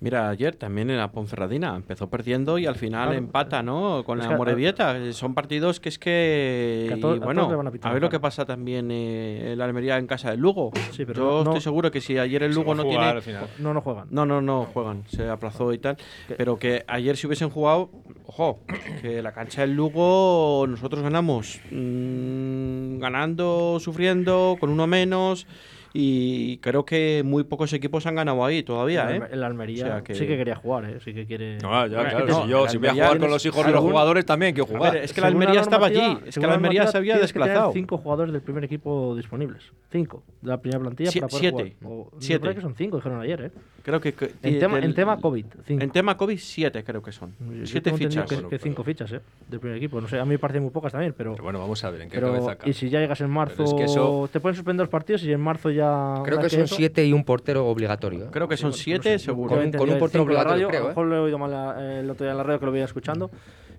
Mira, 0.00 0.28
ayer 0.28 0.54
también 0.56 0.90
en 0.90 0.96
la 0.98 1.10
Ponferradina 1.10 1.74
empezó 1.76 2.08
perdiendo 2.08 2.58
y 2.58 2.66
al 2.66 2.76
final 2.76 3.08
Claro. 3.08 3.18
empata, 3.18 3.62
¿no? 3.62 4.02
Con 4.04 4.18
la 4.18 4.28
que 4.28 4.34
a- 4.34 4.36
Morevieta. 4.36 5.12
Son 5.12 5.34
partidos 5.34 5.80
que 5.80 5.88
es 5.88 5.98
que. 5.98 6.86
Que 6.88 6.94
a 6.94 6.96
y 6.96 7.18
bueno, 7.18 7.42
a 7.66 7.70
pitar 7.70 7.90
a 7.90 7.94
ver 7.94 8.02
lo 8.02 8.08
que 8.08 8.20
pasa 8.20 8.44
también 8.44 8.90
eh, 8.92 9.52
en 9.52 9.58
la 9.58 9.64
Almería 9.66 9.98
en 9.98 10.06
casa 10.06 10.30
del 10.30 10.40
Lugo. 10.40 10.70
Sí, 10.92 11.04
pero 11.04 11.20
Yo 11.38 11.44
no- 11.44 11.50
estoy 11.50 11.60
seguro 11.60 11.90
que 11.90 12.00
si 12.00 12.16
ayer 12.18 12.42
el 12.44 12.52
Lugo 12.54 12.74
no 12.74 12.84
jugar 12.84 13.20
tiene. 13.22 13.40
no, 13.58 13.74
no 13.74 13.80
juegan. 13.80 14.06
No, 14.10 14.24
no, 14.26 14.40
no 14.40 14.64
juegan, 14.72 15.04
se 15.08 15.28
aplazó 15.28 15.72
y 15.72 15.78
tal. 15.78 15.96
Pero 16.36 16.56
que 16.58 16.84
ayer 16.86 17.16
si 17.16 17.26
hubiesen 17.26 17.50
jugado, 17.50 17.90
ojo, 18.26 18.60
que 19.02 19.20
la 19.22 19.32
cancha 19.32 19.62
del 19.62 19.74
Lugo 19.74 20.64
nosotros 20.68 21.02
ganamos 21.02 21.60
mm, 21.70 22.98
ganando, 22.98 23.78
sufriendo, 23.80 24.56
con 24.60 24.70
uno 24.70 24.86
menos. 24.86 25.46
Y 25.92 26.58
creo 26.58 26.84
que 26.84 27.22
muy 27.24 27.42
pocos 27.44 27.72
equipos 27.72 28.06
han 28.06 28.14
ganado 28.14 28.44
ahí 28.44 28.62
todavía, 28.62 29.10
el, 29.10 29.22
¿eh? 29.22 29.26
El 29.32 29.42
Almería 29.42 29.84
O 29.84 29.88
sea 29.88 30.02
que- 30.02 30.14
sí 30.14 30.26
que 30.26 30.36
quería 30.36 30.54
jugar, 30.54 30.84
¿eh? 30.84 30.98
Sí 31.04 31.12
que 31.12 31.26
quiere. 31.26 31.58
No, 31.58 31.86
ya, 31.86 32.08
claro. 32.08 32.26
no, 32.26 32.42
si 32.44 32.48
yo, 32.48 32.64
el 32.64 32.70
si 32.70 32.78
voy 32.78 32.88
a 32.88 32.92
jugar 32.92 33.18
con 33.18 33.30
los 33.30 33.44
hijos 33.44 33.66
de 33.66 33.72
los 33.72 33.80
jugadores 33.80 34.24
también, 34.24 34.54
quiero 34.54 34.66
jugar. 34.66 34.92
ver, 34.94 35.02
es 35.04 35.12
que 35.12 35.20
la 35.20 35.26
Según 35.28 35.42
Almería 35.42 35.60
estaba 35.62 35.86
allí, 35.88 36.18
es 36.26 36.34
que 36.38 36.46
la 36.46 36.54
Almería 36.54 36.86
se 36.86 36.96
había 36.96 37.18
desplazado. 37.18 37.72
cinco 37.72 37.98
jugadores 37.98 38.32
del 38.32 38.42
primer 38.42 38.64
equipo 38.64 39.14
disponibles. 39.16 39.64
Cinco. 39.90 40.22
De 40.40 40.48
la 40.50 40.60
primera 40.60 40.78
plantilla 40.80 41.10
Sie- 41.10 41.20
para 41.20 41.28
poder 41.30 41.40
siete. 41.54 41.76
jugar. 41.82 41.98
O- 41.98 42.10
Siete. 42.20 42.40
parece 42.40 42.56
que 42.56 42.62
son 42.62 42.74
cinco, 42.76 42.96
dijeron 42.96 43.20
ayer, 43.20 43.40
¿eh? 43.46 43.50
Creo 43.82 44.00
que. 44.00 44.12
que- 44.14 44.30
En 44.42 44.58
tema, 44.60 44.76
del- 44.76 44.84
en 44.84 44.94
tema 44.94 45.16
COVID, 45.20 45.44
cinco. 45.66 45.82
En 45.82 45.90
tema 45.90 46.16
COVID, 46.16 46.38
siete 46.38 46.84
creo 46.84 47.02
que 47.02 47.10
son. 47.12 47.34
Yo 47.40 47.66
Siete 47.66 47.92
fichas. 47.94 48.28
Que, 48.28 48.46
que 48.46 48.58
cinco 48.58 48.84
fichas, 48.84 49.10
¿eh? 49.12 49.20
Del 49.48 49.58
primer 49.58 49.78
equipo. 49.78 50.00
No 50.00 50.06
sé, 50.06 50.18
a 50.20 50.24
mí 50.24 50.30
me 50.30 50.38
parecen 50.38 50.62
muy 50.62 50.70
pocas 50.70 50.92
también, 50.92 51.14
pero. 51.16 51.32
Pero 51.32 51.42
bueno, 51.44 51.58
vamos 51.58 51.82
a 51.82 51.90
ver 51.90 52.02
en 52.02 52.08
qué 52.10 52.16
pero- 52.18 52.28
cabeza 52.32 52.56
cabe. 52.56 52.70
y 52.70 52.74
si 52.74 52.88
ya 52.88 53.00
llegas 53.00 53.20
en 53.22 53.30
marzo, 53.30 54.28
te 54.32 54.38
pueden 54.38 54.54
suspender 54.54 54.84
los 54.84 54.90
partidos 54.90 55.24
y 55.24 55.32
en 55.32 55.40
marzo 55.40 55.70
ya. 55.70 55.79
Creo 56.24 56.38
una 56.38 56.44
que 56.48 56.50
son 56.50 56.60
eso- 56.62 56.74
siete 56.76 57.04
y 57.06 57.12
un 57.12 57.24
portero 57.24 57.66
obligatorio. 57.66 58.24
¿eh? 58.26 58.28
Creo 58.30 58.48
que 58.48 58.56
son 58.56 58.72
siete, 58.72 59.18
seguro. 59.18 59.50
Yo 59.50 59.56
Con- 59.56 59.64
entendí 59.64 59.78
con 59.86 59.90
un 59.94 59.98
portero 59.98 60.24
obligatorio, 60.24 60.66
radio, 60.66 60.68
creo, 60.68 60.80
A 60.80 60.82
lo 60.82 60.86
¿eh? 60.86 60.90
mejor 60.90 61.06
lo 61.06 61.16
he 61.16 61.18
oído 61.20 61.38
mal 61.38 61.50
la- 61.50 62.00
el 62.00 62.10
otro 62.10 62.24
día 62.24 62.32
en 62.32 62.36
la 62.38 62.42
radio 62.44 62.58
que 62.60 62.66
lo 62.66 62.72
veía 62.72 62.84
escuchando 62.84 63.30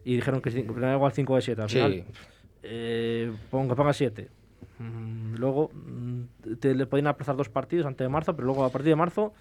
y 0.03 0.15
dijeron 0.15 0.41
que 0.41 0.49
era 0.49 0.93
igual 0.95 1.11
5 1.11 1.35
de 1.35 1.41
7. 1.41 1.61
Al 1.61 1.69
Sí. 1.69 1.75
final, 1.75 2.03
eh, 2.63 3.31
ponga, 3.49 3.75
ponga 3.75 3.93
7. 3.93 4.29
luego 5.37 5.69
mm, 5.73 6.55
te 6.59 6.73
le 6.73 6.85
podían 6.87 7.07
aplazar 7.07 7.35
dos 7.35 7.49
partidos 7.49 7.85
antes 7.85 8.03
de 8.03 8.09
marzo, 8.09 8.35
pero 8.35 8.47
luego 8.47 8.63
a 8.65 8.69
partir 8.71 8.89
de 8.89 8.95
marzo 8.95 9.31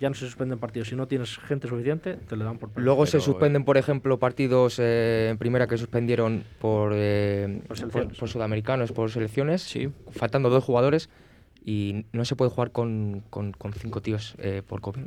ya 0.00 0.08
no 0.08 0.14
se 0.14 0.26
suspenden 0.26 0.58
partidos. 0.58 0.88
Si 0.88 0.96
no 0.96 1.06
tienes 1.08 1.38
gente 1.38 1.66
suficiente, 1.68 2.14
te 2.14 2.36
le 2.36 2.44
dan 2.44 2.58
por 2.58 2.68
perdido. 2.70 2.84
Luego 2.84 3.06
se 3.06 3.12
Pero, 3.12 3.22
suspenden, 3.24 3.64
por 3.64 3.76
ejemplo, 3.76 4.18
partidos 4.18 4.78
eh, 4.80 5.28
en 5.30 5.38
primera 5.38 5.66
que 5.66 5.76
suspendieron 5.76 6.44
por, 6.60 6.92
eh, 6.94 7.62
Por 7.68 7.90
por, 7.90 8.16
por 8.16 8.28
sudamericanos, 8.28 8.92
por 8.92 9.10
selecciones, 9.10 9.62
Sí. 9.62 9.88
faltando 10.10 10.50
dos 10.50 10.62
jugadores 10.64 11.10
y 11.68 12.06
no 12.12 12.24
se 12.24 12.34
puede 12.34 12.50
jugar 12.50 12.70
con, 12.72 13.22
con- 13.28 13.52
con 13.52 13.74
cinco 13.74 14.00
tíos 14.00 14.34
eh, 14.38 14.62
por 14.66 14.80
COVID. 14.80 15.02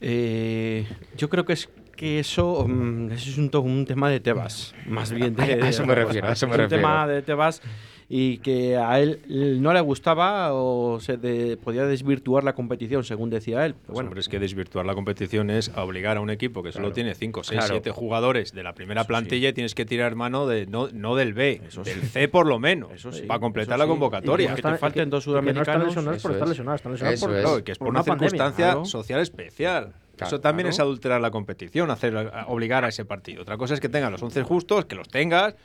Eh, 0.00 0.86
yo 1.16 1.30
creo 1.30 1.44
que 1.46 1.54
es 1.54 1.70
que 1.96 2.18
eso, 2.18 2.66
mm, 2.68 3.12
eso 3.12 3.30
es 3.30 3.38
un, 3.38 3.86
tema 3.86 4.10
de 4.10 4.20
Tebas, 4.20 4.74
más 4.86 5.10
bien 5.12 5.34
de, 5.36 5.62
A 5.62 5.68
eso 5.68 5.82
de 5.82 5.88
me 5.88 5.94
refiero, 5.94 6.26
a 6.28 6.32
eso 6.32 6.46
me 6.48 6.52
es 6.54 6.58
un 6.58 6.62
refiero. 6.64 6.82
tema 6.82 7.06
de 7.06 7.22
Tebas 7.22 7.62
y 8.08 8.38
que 8.38 8.76
a 8.76 9.00
él 9.00 9.20
no 9.62 9.72
le 9.72 9.80
gustaba 9.80 10.52
o 10.52 11.00
se 11.00 11.16
de- 11.16 11.56
podía 11.56 11.84
desvirtuar 11.86 12.44
la 12.44 12.52
competición, 12.54 13.02
según 13.04 13.30
decía 13.30 13.64
él. 13.64 13.72
Pero 13.74 13.86
Pues, 13.86 13.94
bueno, 13.94 14.08
hombre, 14.08 14.20
es 14.20 14.28
que 14.28 14.38
desvirtuar 14.38 14.84
la 14.86 14.94
competición 14.94 15.50
es 15.50 15.70
obligar 15.76 16.18
a 16.18 16.20
un 16.20 16.30
equipo 16.30 16.62
que 16.62 16.70
solo 16.72 16.92
tiene 16.92 17.14
5, 17.14 17.42
6, 17.44 17.58
Claro. 17.60 17.74
7 17.74 17.90
jugadores 17.90 18.52
de 18.52 18.62
la 18.62 18.74
primera 18.74 19.02
Eso 19.02 19.08
plantilla 19.08 19.48
y 19.48 19.52
tienes 19.52 19.74
que 19.74 19.84
tirar 19.84 20.14
mano 20.16 20.46
de 20.46 20.66
no, 20.66 20.88
no 20.92 21.16
del 21.16 21.32
B, 21.34 21.62
Eso 21.66 21.82
del 21.82 22.00
sí. 22.02 22.06
C 22.08 22.28
por 22.28 22.46
lo 22.46 22.58
menos, 22.58 22.92
Eso 22.92 23.10
sí, 23.12 23.22
para 23.22 23.40
completar 23.40 23.74
eso 23.74 23.78
la 23.78 23.84
sí. 23.84 23.90
convocatoria. 23.90 24.54
que 24.54 24.62
te 24.62 24.76
falten 24.76 25.08
dos 25.10 25.26
no 25.26 25.32
sudamericanos, 25.32 25.94
por 26.22 26.32
estar 26.32 26.48
lesionados, 26.48 26.78
están 26.80 26.92
lesionados 26.92 27.20
por. 27.20 27.30
Claro, 27.30 27.64
que 27.64 27.72
es 27.72 27.78
por, 27.78 27.88
una, 27.88 28.02
circunstancia 28.02 28.66
claro. 28.66 28.84
social 28.84 29.20
especial. 29.20 29.92
Claro, 30.16 30.28
Eso 30.28 30.40
también 30.40 30.64
claro. 30.66 30.74
es 30.74 30.80
adulterar 30.80 31.20
la 31.20 31.30
competición, 31.30 31.90
hacer, 31.90 32.16
a- 32.16 32.46
obligar 32.48 32.84
a 32.84 32.88
ese 32.88 33.04
partido. 33.04 33.42
Otra 33.42 33.56
cosa 33.56 33.74
es 33.74 33.80
que 33.80 33.88
tengan 33.88 34.12
los 34.12 34.22
11 34.22 34.42
justos, 34.42 34.84
que 34.84 34.94
los 34.94 35.08
tengas, 35.08 35.56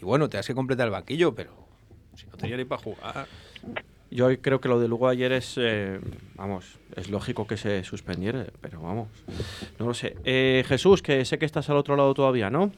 y 0.00 0.04
bueno, 0.04 0.28
te 0.28 0.38
has 0.38 0.46
que 0.46 0.54
completar 0.54 0.86
el 0.86 0.92
banquillo, 0.92 1.34
pero 1.34 1.52
si 2.16 2.26
no 2.26 2.36
tenías 2.36 2.58
ni 2.58 2.64
para 2.64 2.82
jugar. 2.82 3.26
yo 4.10 4.40
creo 4.40 4.60
que 4.60 4.68
lo 4.68 4.80
de 4.80 4.88
Lugo 4.88 5.08
ayer 5.08 5.32
es, 5.32 5.56
eh, 5.58 6.00
vamos, 6.34 6.78
es 6.96 7.10
lógico 7.10 7.46
que 7.46 7.56
se 7.56 7.82
suspendiera, 7.84 8.46
pero 8.60 8.80
vamos, 8.80 9.08
no 9.78 9.86
lo 9.86 9.94
sé. 9.94 10.16
Eh, 10.24 10.64
Jesús, 10.66 11.02
que 11.02 11.24
sé 11.24 11.38
que 11.38 11.46
estás 11.46 11.68
al 11.70 11.76
otro 11.76 11.96
lado 11.96 12.14
todavía, 12.14 12.50
¿no? 12.50 12.70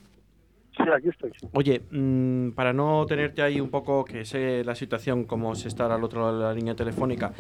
Sí, 0.77 0.83
aquí 0.95 1.09
estoy. 1.09 1.33
Oye, 1.53 1.83
mm, 1.91 2.51
para 2.51 2.73
no 2.73 3.07
tenerte 3.07 3.43
ahí 3.43 3.61
un 3.61 3.71
poco, 3.71 4.05
que 4.05 4.25
sé 4.25 4.63
la 4.65 4.75
situación, 4.75 5.25
como 5.25 5.55
se 5.55 5.69
está 5.69 5.93
al 5.93 6.05
otro 6.05 6.21
lado 6.21 6.39
de 6.39 6.45
la 6.45 6.53
línea 6.53 6.75
telefónica, 6.75 7.33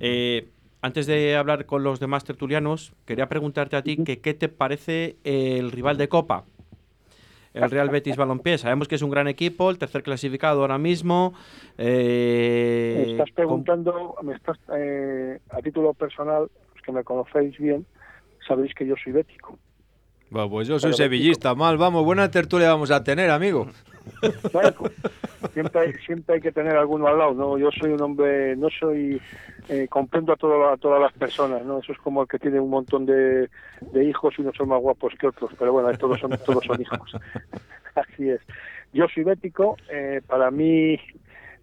eh, 0.00 0.48
antes 0.80 1.06
de 1.06 1.36
hablar 1.36 1.64
con 1.64 1.84
los 1.84 2.00
demás 2.00 2.24
tertulianos, 2.24 2.92
quería 3.04 3.28
preguntarte 3.28 3.76
a 3.76 3.82
ti 3.82 3.96
que 3.98 4.18
qué 4.18 4.34
te 4.34 4.48
parece 4.48 5.16
el 5.22 5.70
rival 5.70 5.96
de 5.96 6.08
Copa. 6.08 6.44
El 7.54 7.70
Real 7.70 7.90
Betis 7.90 8.16
Balompié. 8.16 8.58
Sabemos 8.58 8.88
que 8.88 8.94
es 8.94 9.02
un 9.02 9.10
gran 9.10 9.28
equipo, 9.28 9.70
el 9.70 9.78
tercer 9.78 10.02
clasificado 10.02 10.60
ahora 10.62 10.78
mismo. 10.78 11.34
eh, 11.78 12.94
Me 12.96 13.12
estás 13.12 13.28
con- 13.28 13.34
preguntando, 13.34 14.14
me 14.22 14.34
estás, 14.34 14.58
eh, 14.76 15.38
a 15.50 15.60
título 15.60 15.94
personal, 15.94 16.42
los 16.74 16.82
que 16.84 16.92
me 16.92 17.04
conocéis 17.04 17.56
bien, 17.58 17.86
sabéis 18.46 18.74
que 18.74 18.86
yo 18.86 18.94
soy 19.02 19.12
bético. 19.12 19.58
Bueno, 20.30 20.48
pues 20.50 20.66
yo 20.68 20.78
soy 20.78 20.88
Pero, 20.92 20.96
sevillista, 20.96 21.54
mal, 21.54 21.76
vamos, 21.76 22.04
buena 22.04 22.30
tertulia 22.30 22.70
vamos 22.70 22.90
a 22.90 23.04
tener, 23.04 23.30
amigo. 23.30 23.66
Siempre, 25.52 25.80
hay, 25.80 25.92
siempre 26.06 26.36
hay 26.36 26.40
que 26.40 26.52
tener 26.52 26.76
alguno 26.76 27.06
al 27.06 27.18
lado, 27.18 27.34
¿no? 27.34 27.58
Yo 27.58 27.70
soy 27.70 27.90
un 27.90 28.00
hombre, 28.00 28.56
no 28.56 28.68
soy, 28.70 29.20
eh, 29.68 29.86
comprendo 29.88 30.32
a, 30.32 30.36
todo- 30.36 30.68
a 30.68 30.76
todas 30.78 31.00
las 31.00 31.12
personas, 31.12 31.62
¿no? 31.64 31.78
Eso 31.80 31.92
es 31.92 31.98
como 31.98 32.22
el 32.22 32.28
que 32.28 32.38
tiene 32.38 32.58
un 32.58 32.70
montón 32.70 33.04
de, 33.06 33.50
de 33.90 34.04
hijos 34.04 34.34
y 34.38 34.42
unos 34.42 34.56
son 34.56 34.68
más 34.70 34.80
guapos 34.80 35.12
que 35.18 35.26
otros, 35.26 35.50
pero 35.58 35.72
bueno, 35.72 35.94
todos 35.94 36.18
son, 36.20 36.38
todos 36.44 36.64
son 36.64 36.80
hijos. 36.80 37.12
Así 37.94 38.30
es. 38.30 38.40
Yo 38.92 39.06
soy 39.14 39.24
bético, 39.24 39.80
eh, 39.88 40.22
para 40.26 40.50
mí, 40.50 40.98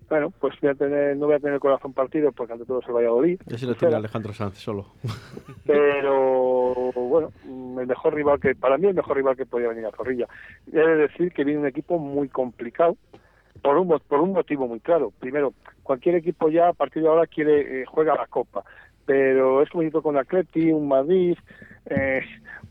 bueno, 0.10 0.32
pues 0.40 0.60
voy 0.60 0.72
a 0.72 0.76
tener, 0.76 1.16
no 1.16 1.28
voy 1.28 1.36
a 1.36 1.40
tener 1.40 1.54
el 1.54 1.60
corazón 1.60 1.94
partido 1.94 2.32
porque 2.32 2.54
ante 2.54 2.66
todo 2.66 2.80
es 2.80 2.88
el 2.88 2.94
Valladolid. 2.94 3.40
Ya 3.46 3.58
se 3.58 3.68
lo 3.68 3.76
tiene 3.76 3.96
Alejandro 3.96 4.34
Sanz 4.34 4.58
solo. 4.58 4.88
pero 5.66 6.92
bueno, 6.94 7.32
el 7.46 7.88
mejor 7.88 8.16
rival 8.16 8.40
que 8.40 8.56
para 8.56 8.78
mí 8.78 8.88
el 8.88 8.96
mejor 8.96 9.18
rival 9.18 9.38
que 9.38 9.46
podía 9.46 9.70
venir 9.70 9.86
a 9.86 9.92
Zorrilla. 9.92 10.28
He 10.68 10.80
de 10.80 10.96
decir 10.96 11.32
que 11.32 11.44
viene 11.44 11.62
un 11.62 11.68
equipo 11.68 12.00
muy 12.00 12.28
complicado 12.28 12.98
por 13.62 13.78
un 13.78 14.00
por 14.08 14.20
un 14.22 14.34
motivo 14.34 14.68
muy 14.68 14.80
claro. 14.80 15.14
Primero, 15.20 15.54
cualquier 15.84 16.16
equipo 16.16 16.50
ya 16.50 16.70
a 16.70 16.74
partir 16.74 17.04
de 17.04 17.10
ahora 17.10 17.28
quiere 17.28 17.82
eh, 17.82 17.86
juega 17.86 18.16
la 18.16 18.26
Copa, 18.28 18.64
pero 19.06 19.62
es 19.62 19.70
como 19.70 19.84
hizo 19.84 20.02
con 20.02 20.18
Atleti, 20.18 20.72
un 20.72 20.88
Madrid, 20.88 21.38
eh, 21.86 22.22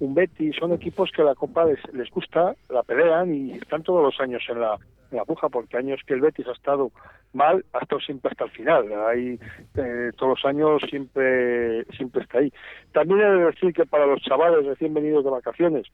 un 0.00 0.14
Betis, 0.14 0.56
son 0.56 0.72
equipos 0.72 1.10
que 1.14 1.22
la 1.22 1.36
Copa 1.36 1.66
les, 1.66 1.78
les 1.92 2.10
gusta, 2.10 2.56
la 2.68 2.82
pelean 2.82 3.32
y 3.32 3.52
están 3.52 3.84
todos 3.84 4.02
los 4.02 4.20
años 4.20 4.42
en 4.48 4.60
la 4.60 4.76
la 5.10 5.24
puja, 5.24 5.48
porque 5.48 5.76
años 5.76 6.00
que 6.06 6.14
el 6.14 6.20
Betis 6.20 6.46
ha 6.46 6.52
estado 6.52 6.90
mal, 7.32 7.64
ha 7.72 7.78
estado 7.78 8.00
siempre 8.00 8.30
hasta 8.30 8.44
el 8.44 8.50
final. 8.50 8.92
Ahí, 9.06 9.38
eh, 9.76 10.10
todos 10.16 10.38
los 10.38 10.44
años 10.44 10.82
siempre, 10.88 11.84
siempre 11.96 12.22
está 12.22 12.38
ahí. 12.38 12.52
También 12.92 13.20
he 13.20 13.24
de 13.24 13.44
decir 13.46 13.72
que 13.72 13.86
para 13.86 14.06
los 14.06 14.20
chavales 14.22 14.66
recién 14.66 14.94
venidos 14.94 15.24
de 15.24 15.30
vacaciones, 15.30 15.86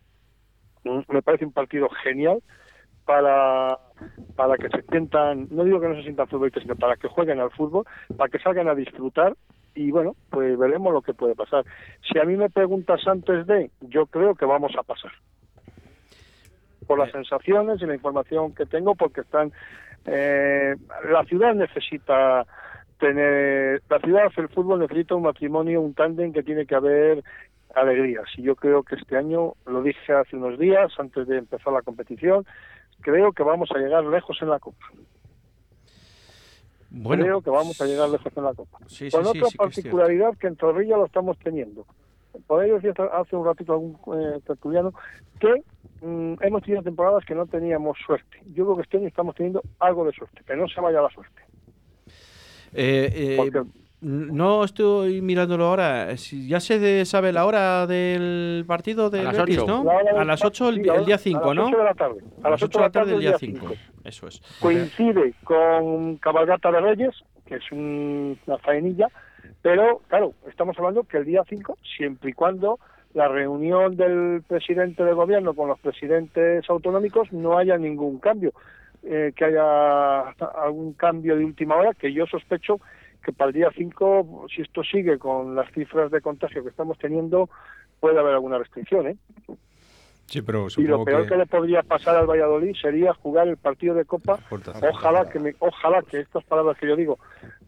mm, 0.84 1.00
me 1.08 1.22
parece 1.22 1.44
un 1.44 1.52
partido 1.52 1.88
genial 2.02 2.42
para 3.04 3.78
para 4.34 4.56
que 4.56 4.68
se 4.68 4.82
sientan, 4.90 5.46
no 5.50 5.64
digo 5.64 5.80
que 5.80 5.88
no 5.88 5.94
se 5.94 6.02
sientan 6.02 6.26
futbolistas, 6.26 6.62
sino 6.62 6.74
para 6.74 6.96
que 6.96 7.08
jueguen 7.08 7.38
al 7.40 7.50
fútbol, 7.50 7.84
para 8.16 8.28
que 8.28 8.38
salgan 8.38 8.68
a 8.68 8.74
disfrutar 8.74 9.34
y 9.74 9.90
bueno, 9.90 10.14
pues 10.30 10.56
veremos 10.58 10.92
lo 10.92 11.02
que 11.02 11.14
puede 11.14 11.34
pasar. 11.34 11.64
Si 12.08 12.18
a 12.18 12.24
mí 12.24 12.36
me 12.36 12.50
preguntas 12.50 13.06
antes 13.06 13.46
de, 13.46 13.70
yo 13.80 14.06
creo 14.06 14.34
que 14.34 14.44
vamos 14.44 14.72
a 14.78 14.82
pasar. 14.82 15.12
Por 16.86 16.98
las 16.98 17.10
sensaciones 17.12 17.80
y 17.82 17.86
la 17.86 17.94
información 17.94 18.54
que 18.54 18.66
tengo, 18.66 18.94
porque 18.94 19.22
están. 19.22 19.52
eh, 20.06 20.74
la 21.10 21.24
ciudad 21.24 21.54
necesita 21.54 22.46
tener. 22.98 23.82
La 23.88 23.98
ciudad, 24.00 24.32
el 24.36 24.48
fútbol 24.48 24.80
necesita 24.80 25.14
un 25.14 25.22
matrimonio, 25.22 25.80
un 25.80 25.94
tándem 25.94 26.32
que 26.32 26.42
tiene 26.42 26.66
que 26.66 26.74
haber 26.74 27.22
alegrías. 27.74 28.24
Y 28.36 28.42
yo 28.42 28.54
creo 28.56 28.82
que 28.82 28.94
este 28.96 29.16
año, 29.16 29.54
lo 29.66 29.82
dije 29.82 30.12
hace 30.12 30.36
unos 30.36 30.58
días, 30.58 30.92
antes 30.98 31.26
de 31.26 31.38
empezar 31.38 31.72
la 31.72 31.82
competición, 31.82 32.46
creo 33.00 33.32
que 33.32 33.42
vamos 33.42 33.70
a 33.74 33.78
llegar 33.78 34.04
lejos 34.04 34.38
en 34.42 34.50
la 34.50 34.58
Copa. 34.60 34.86
Bueno, 36.90 37.24
creo 37.24 37.42
que 37.42 37.50
vamos 37.50 37.80
a 37.80 37.86
llegar 37.86 38.08
lejos 38.08 38.32
en 38.36 38.44
la 38.44 38.54
Copa. 38.54 38.78
sí, 38.86 39.10
Con 39.10 39.24
sí, 39.24 39.30
otra 39.30 39.48
sí 39.50 39.56
particularidad 39.56 40.36
que 40.38 40.46
en 40.46 40.56
Zorrilla 40.56 40.96
lo 40.96 41.06
estamos 41.06 41.36
teniendo. 41.38 41.84
Por 42.46 42.64
ello 42.64 42.78
hace 43.12 43.36
un 43.36 43.44
ratito 43.44 43.72
algún 43.72 43.96
eh, 44.16 44.40
tertuliano 44.46 44.92
que 45.40 45.62
mm, 46.04 46.34
hemos 46.42 46.62
tenido 46.62 46.82
temporadas 46.82 47.24
que 47.24 47.34
no 47.34 47.46
teníamos 47.46 47.96
suerte. 48.06 48.38
Yo 48.52 48.64
creo 48.64 48.76
que 48.76 48.82
este 48.82 48.96
año 48.98 49.08
estamos 49.08 49.34
teniendo 49.34 49.62
algo 49.80 50.04
de 50.04 50.12
suerte, 50.12 50.42
que 50.46 50.56
no 50.56 50.68
se 50.68 50.80
vaya 50.80 51.00
la 51.00 51.10
suerte. 51.10 51.42
Eh, 52.72 53.10
eh, 53.14 53.34
Porque- 53.36 53.62
no 54.00 54.64
estoy 54.64 55.22
mirándolo 55.22 55.64
ahora. 55.66 56.14
Si 56.18 56.46
ya 56.46 56.60
se 56.60 56.78
de- 56.78 57.04
sabe 57.06 57.32
la 57.32 57.46
hora 57.46 57.86
del 57.86 58.64
partido 58.66 59.08
del 59.08 59.22
A 59.28 59.32
las 59.32 59.38
Betis, 59.38 59.58
ocho. 59.60 59.66
¿no? 59.66 59.84
La 59.84 60.20
A 60.20 60.24
las 60.24 60.40
par- 60.40 60.48
8 60.48 60.68
el, 60.68 60.74
sí, 60.82 60.88
el 60.94 61.04
día 61.06 61.14
A 61.14 61.18
5, 61.18 61.46
las 61.46 61.54
¿no? 61.54 61.66
8 61.68 61.78
de 61.78 61.84
la 61.84 61.94
tarde. 61.94 62.20
A 62.42 62.50
las 62.50 62.62
8 62.62 62.78
de 62.78 62.84
la 62.84 62.90
tarde 62.90 63.10
del 63.12 63.20
día 63.20 63.38
5. 63.38 63.66
Eso 64.04 64.26
es. 64.26 64.42
Coincide 64.60 65.32
con 65.44 66.16
Cabalgata 66.18 66.70
de 66.70 66.80
Reyes, 66.80 67.14
que 67.46 67.54
es 67.56 67.72
un- 67.72 68.38
una 68.46 68.58
faenilla, 68.58 69.08
pero 69.62 70.02
claro, 70.08 70.34
estamos 70.50 70.76
hablando 70.78 71.04
que 71.04 71.16
el 71.16 71.24
día 71.24 71.42
5, 71.48 71.78
siempre 71.96 72.30
y 72.30 72.32
cuando 72.34 72.78
la 73.14 73.28
reunión 73.28 73.96
del 73.96 74.42
presidente 74.46 75.04
de 75.04 75.12
gobierno 75.12 75.54
con 75.54 75.68
los 75.68 75.78
presidentes 75.78 76.68
autonómicos 76.68 77.32
no 77.32 77.56
haya 77.56 77.78
ningún 77.78 78.18
cambio, 78.18 78.52
eh, 79.04 79.32
que 79.34 79.44
haya 79.44 80.30
algún 80.30 80.94
cambio 80.94 81.36
de 81.36 81.44
última 81.44 81.76
hora, 81.76 81.94
que 81.94 82.12
yo 82.12 82.26
sospecho 82.26 82.80
que 83.24 83.32
para 83.32 83.48
el 83.48 83.54
día 83.54 83.70
5, 83.74 84.46
si 84.54 84.62
esto 84.62 84.82
sigue 84.82 85.18
con 85.18 85.54
las 85.54 85.70
cifras 85.72 86.10
de 86.10 86.20
contagio 86.20 86.62
que 86.62 86.68
estamos 86.68 86.98
teniendo, 86.98 87.48
puede 87.98 88.18
haber 88.18 88.34
alguna 88.34 88.58
restricción, 88.58 89.06
¿eh? 89.06 89.16
Sí, 90.26 90.42
pero 90.42 90.66
Y 90.76 90.82
lo 90.82 91.04
peor 91.04 91.22
que... 91.22 91.30
que... 91.30 91.36
le 91.36 91.46
podría 91.46 91.82
pasar 91.82 92.16
al 92.16 92.26
Valladolid 92.26 92.74
sería 92.80 93.14
jugar 93.14 93.48
el 93.48 93.56
partido 93.56 93.94
de 93.94 94.04
Copa. 94.04 94.38
Ojalá 94.90 95.28
que 95.28 95.38
me, 95.38 95.54
ojalá 95.58 96.02
que 96.02 96.20
estas 96.20 96.44
palabras 96.44 96.76
que 96.78 96.88
yo 96.88 96.96
digo, 96.96 97.18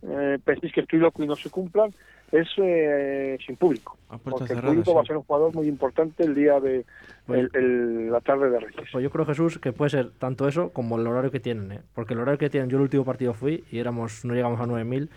eh, 0.02 0.38
penséis 0.44 0.72
que 0.72 0.80
estoy 0.80 0.98
loco 0.98 1.22
y 1.22 1.26
no 1.26 1.36
se 1.36 1.50
cumplan, 1.50 1.90
es 2.32 2.48
eh, 2.58 3.38
sin 3.46 3.56
público. 3.56 3.96
Porque 4.22 4.52
el 4.52 4.60
público 4.62 4.94
va 4.94 5.02
a 5.02 5.04
ser 5.04 5.16
un 5.16 5.24
jugador 5.24 5.52
muy 5.54 5.66
importante 5.66 6.22
el 6.22 6.34
día 6.34 6.60
de 6.60 6.84
Pues- 7.26 7.40
el- 7.40 7.50
el- 7.54 8.12
la 8.12 8.20
tarde 8.20 8.48
de 8.50 8.60
Reyes. 8.60 8.88
Pues 8.92 9.02
yo 9.02 9.10
creo, 9.10 9.26
Jesús, 9.26 9.58
que 9.58 9.72
puede 9.72 9.90
ser 9.90 10.10
tanto 10.12 10.46
eso 10.46 10.70
como 10.70 10.96
el 10.96 11.06
horario 11.08 11.32
que 11.32 11.40
tienen, 11.40 11.72
¿eh? 11.72 11.80
Porque 11.92 12.14
el 12.14 12.20
horario 12.20 12.38
que 12.38 12.48
tienen, 12.48 12.70
yo 12.70 12.76
el 12.76 12.82
último 12.84 13.04
partido 13.04 13.34
fui 13.34 13.64
y 13.72 13.80
éramos, 13.80 14.24
no 14.24 14.32
llegamos 14.34 14.60
a 14.60 14.66
9.000 14.66 15.08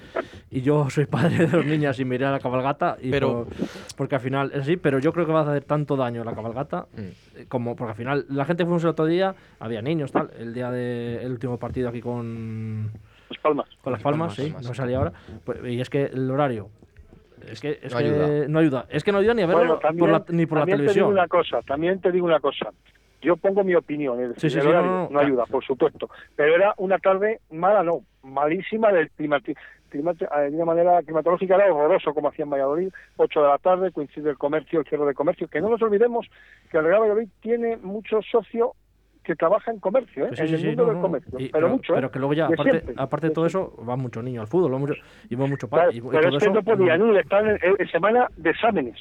y 0.49 0.61
yo 0.61 0.89
soy 0.89 1.05
padre 1.05 1.37
de 1.37 1.47
dos 1.47 1.65
niñas 1.65 1.99
y 1.99 2.05
miré 2.05 2.25
a 2.25 2.31
la 2.31 2.39
cabalgata 2.39 2.97
y 2.99 3.11
Pero- 3.11 3.45
por- 3.45 3.67
porque 3.95 4.15
al 4.15 4.21
final, 4.21 4.51
es 4.55 4.61
así, 4.61 4.77
pero 4.77 4.97
yo 4.97 5.13
creo 5.13 5.27
que 5.27 5.33
va 5.33 5.41
a 5.41 5.49
hacer 5.51 5.63
tanto 5.65 5.95
daño 5.95 6.23
la 6.23 6.33
cabalgata 6.33 6.87
eh, 6.97 7.13
como, 7.47 7.75
porque 7.75 7.91
al 7.91 7.97
final 7.97 8.25
la 8.29 8.45
gente 8.45 8.63
fuimos 8.65 8.83
el 8.83 8.89
otro 8.89 9.05
día, 9.05 9.35
había 9.59 9.81
niños, 9.83 10.11
tal, 10.11 10.31
el 10.39 10.51
día 10.53 10.71
del 10.71 11.31
último 11.31 11.59
partido 11.59 11.89
aquí 11.89 12.01
con, 12.01 12.89
Las 13.29 13.39
Palmas. 13.39 13.67
con 13.83 13.93
las 13.93 14.01
palmas, 14.01 14.33
sí, 14.35 14.43
Palmas. 14.47 14.65
no 14.67 14.73
salía 14.73 14.97
ahora, 14.97 15.13
pues, 15.45 15.59
y 15.65 15.79
es 15.79 15.89
que 15.91 16.05
el 16.05 16.29
horario... 16.31 16.69
Es 17.47 17.59
que, 17.61 17.79
es 17.81 17.91
No 17.93 17.97
que 17.99 18.05
ayuda. 18.05 18.47
no 18.47 18.59
ayuda. 18.59 18.85
Es 18.89 19.03
que 19.03 19.11
no 19.11 19.19
ayuda 19.19 19.33
ni 19.33 19.41
a 19.43 19.47
verlo 19.47 19.59
Bueno, 19.61 19.79
también, 19.79 19.99
por 19.99 20.09
la- 20.11 20.25
ni 20.37 20.45
por 20.45 20.57
la 20.57 20.61
también 20.61 20.77
te 20.77 20.81
digo 20.83 20.93
televisión. 20.93 21.11
una 21.13 21.27
cosa, 21.27 21.61
también 21.61 22.01
te 22.01 22.11
digo 22.11 22.25
una 22.25 22.39
cosa. 22.39 22.69
Yo 23.21 23.35
pongo 23.35 23.63
mi 23.65 23.75
opinión, 23.75 24.21
es 24.21 24.29
decir, 24.29 24.41
Sí, 24.49 24.49
sí, 24.49 24.57
el 24.67 24.73
sí, 24.73 24.79
no, 25.11 25.19
ayuda, 25.19 25.45
por 25.45 25.63
supuesto. 25.65 26.09
Pero 26.35 26.55
era 26.55 26.73
una 26.77 26.97
tarde 26.99 27.41
mala, 27.51 27.83
no, 27.83 28.01
malísima 28.23 28.91
del 28.91 29.09
clima. 29.11 29.39
clima- 29.89 30.11
eh, 30.11 30.49
de 30.51 30.55
una 30.55 30.65
manera 30.65 31.01
climatológica 31.01 31.55
era 31.55 31.73
horroroso 31.73 32.13
como 32.13 32.29
hacía 32.29 32.43
en 32.45 32.51
Valladolid, 32.51 32.89
8 33.17 33.41
de 33.41 33.47
la 33.47 33.57
tarde, 33.57 33.91
coincide 33.91 34.29
el 34.29 34.37
comercio, 34.37 34.79
el 34.81 34.85
cierre 34.85 35.05
de 35.07 35.13
comercio, 35.15 35.47
que 35.47 35.59
no 35.61 35.67
nos 35.69 35.81
olvidemos 35.81 36.27
que 36.71 36.77
el 36.77 36.83
Real 36.85 37.01
Valladolid 37.01 37.27
tiene 37.41 37.75
mucho 37.77 38.21
socio 38.21 38.73
que 39.23 39.35
trabaja 39.35 39.71
en 39.71 39.79
comercio, 39.79 40.25
¿eh? 40.25 40.29
Sí, 40.31 40.35
sí, 40.37 40.41
en 40.47 40.53
el 40.55 40.59
sí, 40.61 40.65
mundo 40.67 40.83
no, 40.83 40.87
del 40.89 40.95
no. 40.97 41.01
comercio, 41.01 41.39
Y- 41.39 41.49
pero, 41.49 41.69
mucho, 41.69 41.93
¿eh? 41.93 41.95
pero 41.97 42.11
que 42.11 42.19
luego 42.19 42.33
ya, 42.33 42.47
De 42.47 42.53
aparte, 42.53 42.71
siempre. 42.71 42.95
aparte 42.97 43.27
de 43.27 43.33
todo 43.33 43.45
eso, 43.45 43.75
va 43.87 43.95
mucho 43.95 44.21
niño 44.21 44.41
al 44.41 44.47
fútbol, 44.47 44.73
va 44.73 44.77
mucho, 44.77 44.93
y 45.29 45.35
va 45.35 45.45
mucho 45.45 45.67
Claro, 45.69 45.87
padre. 45.89 45.95
y, 45.95 45.99
y 45.99 46.01
pero 46.09 46.21
todo 46.29 46.37
es 46.37 46.43
que 46.43 46.49
eso, 46.49 46.53
no 46.53 46.63
podían 46.63 47.01
mm, 47.01 47.09
ir, 47.11 47.17
están 47.17 47.47
en, 47.49 47.59
en 47.77 47.87
semana 47.91 48.27
de 48.37 48.49
exámenes, 48.49 48.99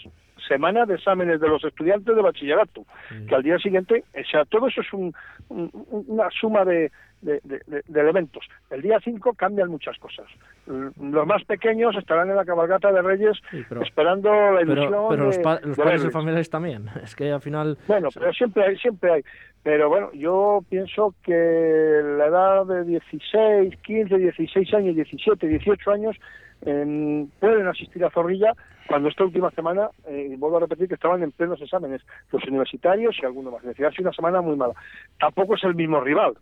semana 0.49 0.87
de 0.87 0.95
exámenes 0.95 1.41
de 1.41 1.49
los 1.49 1.63
estudiantes 1.63 2.17
de 2.17 2.23
bachillerato, 2.23 2.85
que 3.29 3.35
al 3.35 3.43
día 3.43 3.59
siguiente, 3.59 4.03
o 4.15 4.25
sea, 4.31 4.45
todo 4.47 4.67
eso 4.69 4.81
es 4.81 4.93
un- 4.93 5.13
un- 5.51 5.71
un- 5.91 6.05
una 6.09 6.29
suma 6.31 6.65
de, 6.65 6.91
de- 7.23 7.41
de- 7.45 7.61
de- 7.67 7.83
de 7.87 8.01
elementos. 8.01 8.45
El 8.71 8.81
día 8.83 8.99
5 9.03 9.35
cambian 9.35 9.69
muchas 9.71 9.97
cosas. 9.99 10.27
Los 10.67 11.27
más 11.27 11.45
pequeños 11.45 11.97
estarán 11.97 12.31
en 12.31 12.37
la 12.37 12.45
cabalgata 12.45 12.91
de 12.93 13.03
Reyes 13.03 13.37
Sí, 13.51 13.63
pero- 13.69 13.83
esperando 13.83 14.31
la 14.53 14.63
ilusión 14.63 14.93
pero 15.11 15.25
los, 15.25 15.37
de- 15.37 15.43
pa- 15.43 15.61
los 15.61 15.77
de 15.77 15.83
padres 15.83 16.01
verles. 16.01 16.13
familiares 16.13 16.51
también. 16.51 16.87
Es 17.03 17.15
que 17.17 17.31
al 17.33 17.41
final. 17.41 17.77
Bueno, 17.87 18.09
pero 18.15 18.33
siempre 18.33 18.65
hay, 18.65 18.77
siempre 18.79 19.13
hay. 19.13 19.23
Pero 19.65 19.89
bueno, 19.89 20.11
yo 20.15 20.61
pienso 20.71 21.15
que 21.25 22.01
la 22.17 22.27
edad 22.27 22.65
de 22.67 22.85
16, 22.85 23.77
15, 23.83 24.17
16 24.17 24.73
años, 24.75 24.95
17, 24.95 25.47
18 25.49 25.91
años 25.91 26.17
em, 26.63 27.27
pueden 27.41 27.67
asistir 27.67 28.05
a 28.05 28.11
Zorrilla 28.11 28.53
cuando 28.88 29.09
esta 29.11 29.24
última 29.24 29.51
semana, 29.51 29.90
eh, 30.07 30.31
y 30.33 30.37
vuelvo 30.37 30.57
a 30.57 30.61
repetir 30.61 30.88
que 30.88 30.94
estaban 30.94 31.22
en 31.22 31.31
plenos 31.31 31.61
exámenes, 31.61 32.01
los 32.33 32.42
universitarios 32.44 33.16
y 33.22 33.27
algunos 33.27 33.53
más. 33.53 33.62
Es 33.62 33.77
decir, 33.77 34.01
una 34.01 34.12
semana 34.12 34.40
muy 34.40 34.57
mala. 34.57 34.74
Tampoco 35.20 35.55
es 35.55 35.64
el 35.64 35.74
mismo 35.74 36.01
rival, 36.01 36.35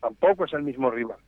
tampoco 0.00 0.46
es 0.46 0.52
el 0.54 0.62
mismo 0.62 0.90
rival. 0.90 1.18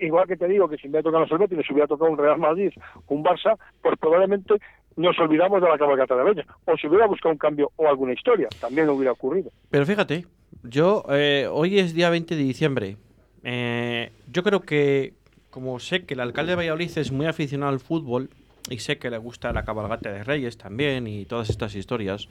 Igual 0.00 0.26
que 0.26 0.36
te 0.36 0.48
digo 0.48 0.68
que 0.68 0.76
si 0.76 0.88
me 0.88 0.98
hubiera 0.98 1.04
tocado 1.04 1.26
los 1.26 1.38
Betis, 1.38 1.66
si 1.66 1.72
hubiera 1.72 1.86
tocado 1.86 2.10
un 2.10 2.18
Real 2.18 2.38
Madrid, 2.38 2.72
un 3.08 3.22
Barça, 3.22 3.56
pues 3.80 3.96
probablemente 3.98 4.54
nos 4.96 5.18
olvidamos 5.20 5.62
de 5.62 5.68
la 5.68 5.78
cabalgata 5.78 6.16
de 6.16 6.24
Reyes. 6.24 6.46
O 6.64 6.76
si 6.76 6.88
hubiera 6.88 7.06
buscado 7.06 7.32
un 7.32 7.38
cambio 7.38 7.70
o 7.76 7.86
alguna 7.88 8.12
historia, 8.12 8.48
también 8.60 8.88
hubiera 8.88 9.12
ocurrido. 9.12 9.50
Pero 9.70 9.86
fíjate, 9.86 10.26
yo 10.64 11.04
eh, 11.10 11.48
hoy 11.50 11.78
es 11.78 11.94
día 11.94 12.10
20 12.10 12.34
de 12.34 12.42
diciembre. 12.42 12.96
Eh, 13.44 14.10
yo 14.30 14.42
creo 14.42 14.60
que, 14.60 15.14
como 15.50 15.78
sé 15.78 16.04
que 16.04 16.14
el 16.14 16.20
alcalde 16.20 16.52
de 16.52 16.56
Valladolid 16.56 16.90
es 16.96 17.12
muy 17.12 17.26
aficionado 17.26 17.72
al 17.72 17.80
fútbol 17.80 18.30
y 18.70 18.78
sé 18.78 18.98
que 18.98 19.10
le 19.10 19.18
gusta 19.18 19.52
la 19.52 19.64
cabalgata 19.64 20.12
de 20.12 20.24
Reyes 20.24 20.56
también 20.56 21.06
y 21.06 21.24
todas 21.24 21.50
estas 21.50 21.74
historias, 21.74 22.28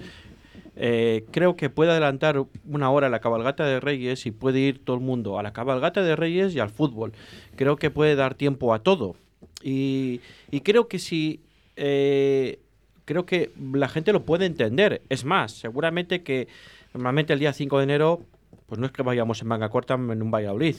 Eh, 0.77 1.25
creo 1.31 1.57
que 1.57 1.69
puede 1.69 1.91
adelantar 1.91 2.41
una 2.65 2.89
hora 2.89 3.09
la 3.09 3.19
cabalgata 3.19 3.65
de 3.65 3.79
Reyes 3.81 4.25
y 4.25 4.31
puede 4.31 4.59
ir 4.59 4.83
todo 4.83 4.95
el 4.95 5.01
mundo 5.01 5.37
a 5.37 5.43
la 5.43 5.51
cabalgata 5.51 6.01
de 6.01 6.15
Reyes 6.15 6.55
y 6.55 6.59
al 6.59 6.69
fútbol. 6.69 7.11
Creo 7.57 7.75
que 7.75 7.89
puede 7.89 8.15
dar 8.15 8.35
tiempo 8.35 8.73
a 8.73 8.79
todo. 8.79 9.15
Y, 9.61 10.21
y 10.49 10.61
creo 10.61 10.87
que 10.87 10.97
si 10.97 11.41
eh, 11.75 12.59
creo 13.05 13.25
que 13.25 13.51
la 13.73 13.89
gente 13.89 14.13
lo 14.13 14.23
puede 14.23 14.45
entender. 14.45 15.01
Es 15.09 15.25
más, 15.25 15.51
seguramente 15.51 16.23
que 16.23 16.47
normalmente 16.93 17.33
el 17.33 17.39
día 17.39 17.53
5 17.53 17.77
de 17.77 17.83
enero, 17.83 18.21
pues 18.67 18.79
no 18.79 18.85
es 18.85 18.91
que 18.91 19.03
vayamos 19.03 19.41
en 19.41 19.49
manga 19.49 19.69
corta 19.69 19.95
en 19.95 20.21
un 20.21 20.31
Valladolid. 20.31 20.77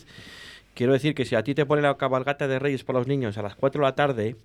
Quiero 0.74 0.94
decir 0.94 1.14
que 1.14 1.26
si 1.26 1.34
a 1.34 1.42
ti 1.42 1.54
te 1.54 1.66
pone 1.66 1.82
la 1.82 1.96
cabalgata 1.96 2.48
de 2.48 2.58
Reyes 2.58 2.84
para 2.84 2.98
los 2.98 3.08
niños 3.08 3.36
a 3.36 3.42
las 3.42 3.54
4 3.56 3.80
de 3.80 3.86
la 3.86 3.94
tarde, 3.94 4.36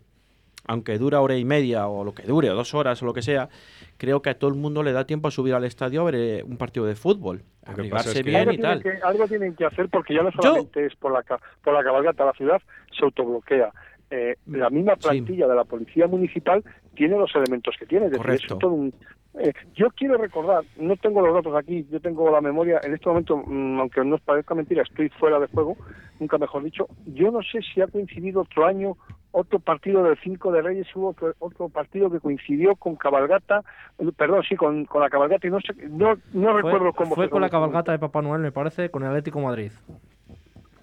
aunque 0.68 0.98
dura 0.98 1.22
hora 1.22 1.36
y 1.38 1.46
media 1.46 1.88
o 1.88 2.04
lo 2.04 2.14
que 2.14 2.24
dure, 2.24 2.50
o 2.52 2.56
dos 2.56 2.74
horas 2.76 3.02
o 3.02 3.06
lo 3.06 3.14
que 3.14 3.22
sea, 3.22 3.50
creo 3.98 4.22
que 4.22 4.30
a 4.30 4.38
todo 4.38 4.50
el 4.52 4.58
mundo 4.58 4.84
le 4.84 4.92
da 4.92 5.06
tiempo 5.06 5.28
a 5.30 5.32
subir 5.32 5.54
al 5.54 5.64
estadio 5.64 6.02
a 6.02 6.06
ver 6.06 6.16
eh, 6.16 6.44
un 6.44 6.58
partido 6.58 6.86
de 6.86 6.96
fútbol, 6.96 7.38
Lo 7.38 7.66
que 7.66 7.72
abrigarse 7.82 8.10
pasa 8.10 8.20
es 8.20 8.24
que- 8.24 8.30
bien 8.30 8.42
algo, 8.42 8.52
y 8.52 8.58
tienen 8.58 8.82
tal. 8.82 8.84
que, 8.84 9.02
algo 9.04 9.28
tienen 9.28 9.56
que 9.56 9.66
hacer 9.66 9.90
porque 9.90 10.14
ya 10.14 10.24
no 10.24 10.32
solamente 10.32 10.86
es 10.86 10.96
por 10.96 11.12
la, 11.12 11.24
ca- 11.24 11.40
por 11.64 11.74
la 11.74 11.84
cabalgata, 11.84 12.26
la 12.26 12.34
ciudad 12.34 12.62
se 12.98 13.04
autobloquea. 13.06 13.72
Eh, 14.10 14.36
la 14.48 14.70
misma 14.70 14.94
Sí. 14.96 15.02
plantilla 15.08 15.48
de 15.48 15.56
la 15.56 15.64
policía 15.66 16.08
municipal 16.08 16.64
tiene 16.96 17.18
los 17.18 17.34
elementos 17.36 17.76
que 17.80 17.86
tiene. 17.86 18.10
Correcto. 18.12 18.54
es 18.54 18.60
todo 18.60 18.72
un- 18.72 18.94
eh, 19.40 19.54
yo 19.76 19.90
quiero 19.92 20.18
recordar, 20.18 20.64
no 20.78 20.96
tengo 20.96 21.22
los 21.22 21.34
datos 21.34 21.54
aquí, 21.56 21.86
yo 21.92 22.00
tengo 22.00 22.32
la 22.32 22.42
memoria, 22.42 22.80
en 22.84 22.94
este 22.94 23.08
momento, 23.08 23.38
mm, 23.38 23.80
aunque 23.82 24.04
no 24.04 24.16
os 24.16 24.22
parezca 24.22 24.56
mentira, 24.56 24.82
estoy 24.82 25.10
fuera 25.10 25.40
de 25.40 25.48
juego, 25.48 25.78
nunca 26.20 26.38
mejor 26.40 26.64
dicho, 26.64 26.88
yo 27.06 27.30
no 27.32 27.42
sé 27.44 27.60
si 27.62 27.82
ha 27.82 27.88
coincidido 27.88 28.42
otro 28.42 28.66
año 28.66 28.98
otro 29.32 29.60
partido 29.60 30.04
del 30.04 30.18
5 30.24 30.52
de 30.52 30.62
Reyes, 30.62 30.88
hubo 30.96 31.10
otro, 31.10 31.34
otro 31.40 31.70
partido 31.70 32.10
que 32.10 32.20
coincidió 32.20 32.76
con 32.76 32.96
cabalgata, 32.96 33.62
eh, 34.00 34.10
perdón, 34.18 34.44
sí, 34.48 34.56
con, 34.56 34.86
con 34.86 35.02
la 35.02 35.10
cabalgata 35.10 35.46
y 35.48 35.52
no 35.52 35.60
sé, 35.62 35.74
no, 35.90 36.16
no 36.34 36.52
Fue, 36.52 36.62
recuerdo 36.62 36.94
cómo 36.94 37.16
fue 37.16 37.30
con 37.30 37.42
la 37.42 37.50
cabalgata 37.50 37.92
de 37.92 38.00
Papá 38.00 38.22
Noel, 38.22 38.42
me 38.42 38.52
parece, 38.52 38.90
con 38.90 39.04
el 39.04 39.10
Atlético 39.10 39.40
Madrid. 39.42 39.72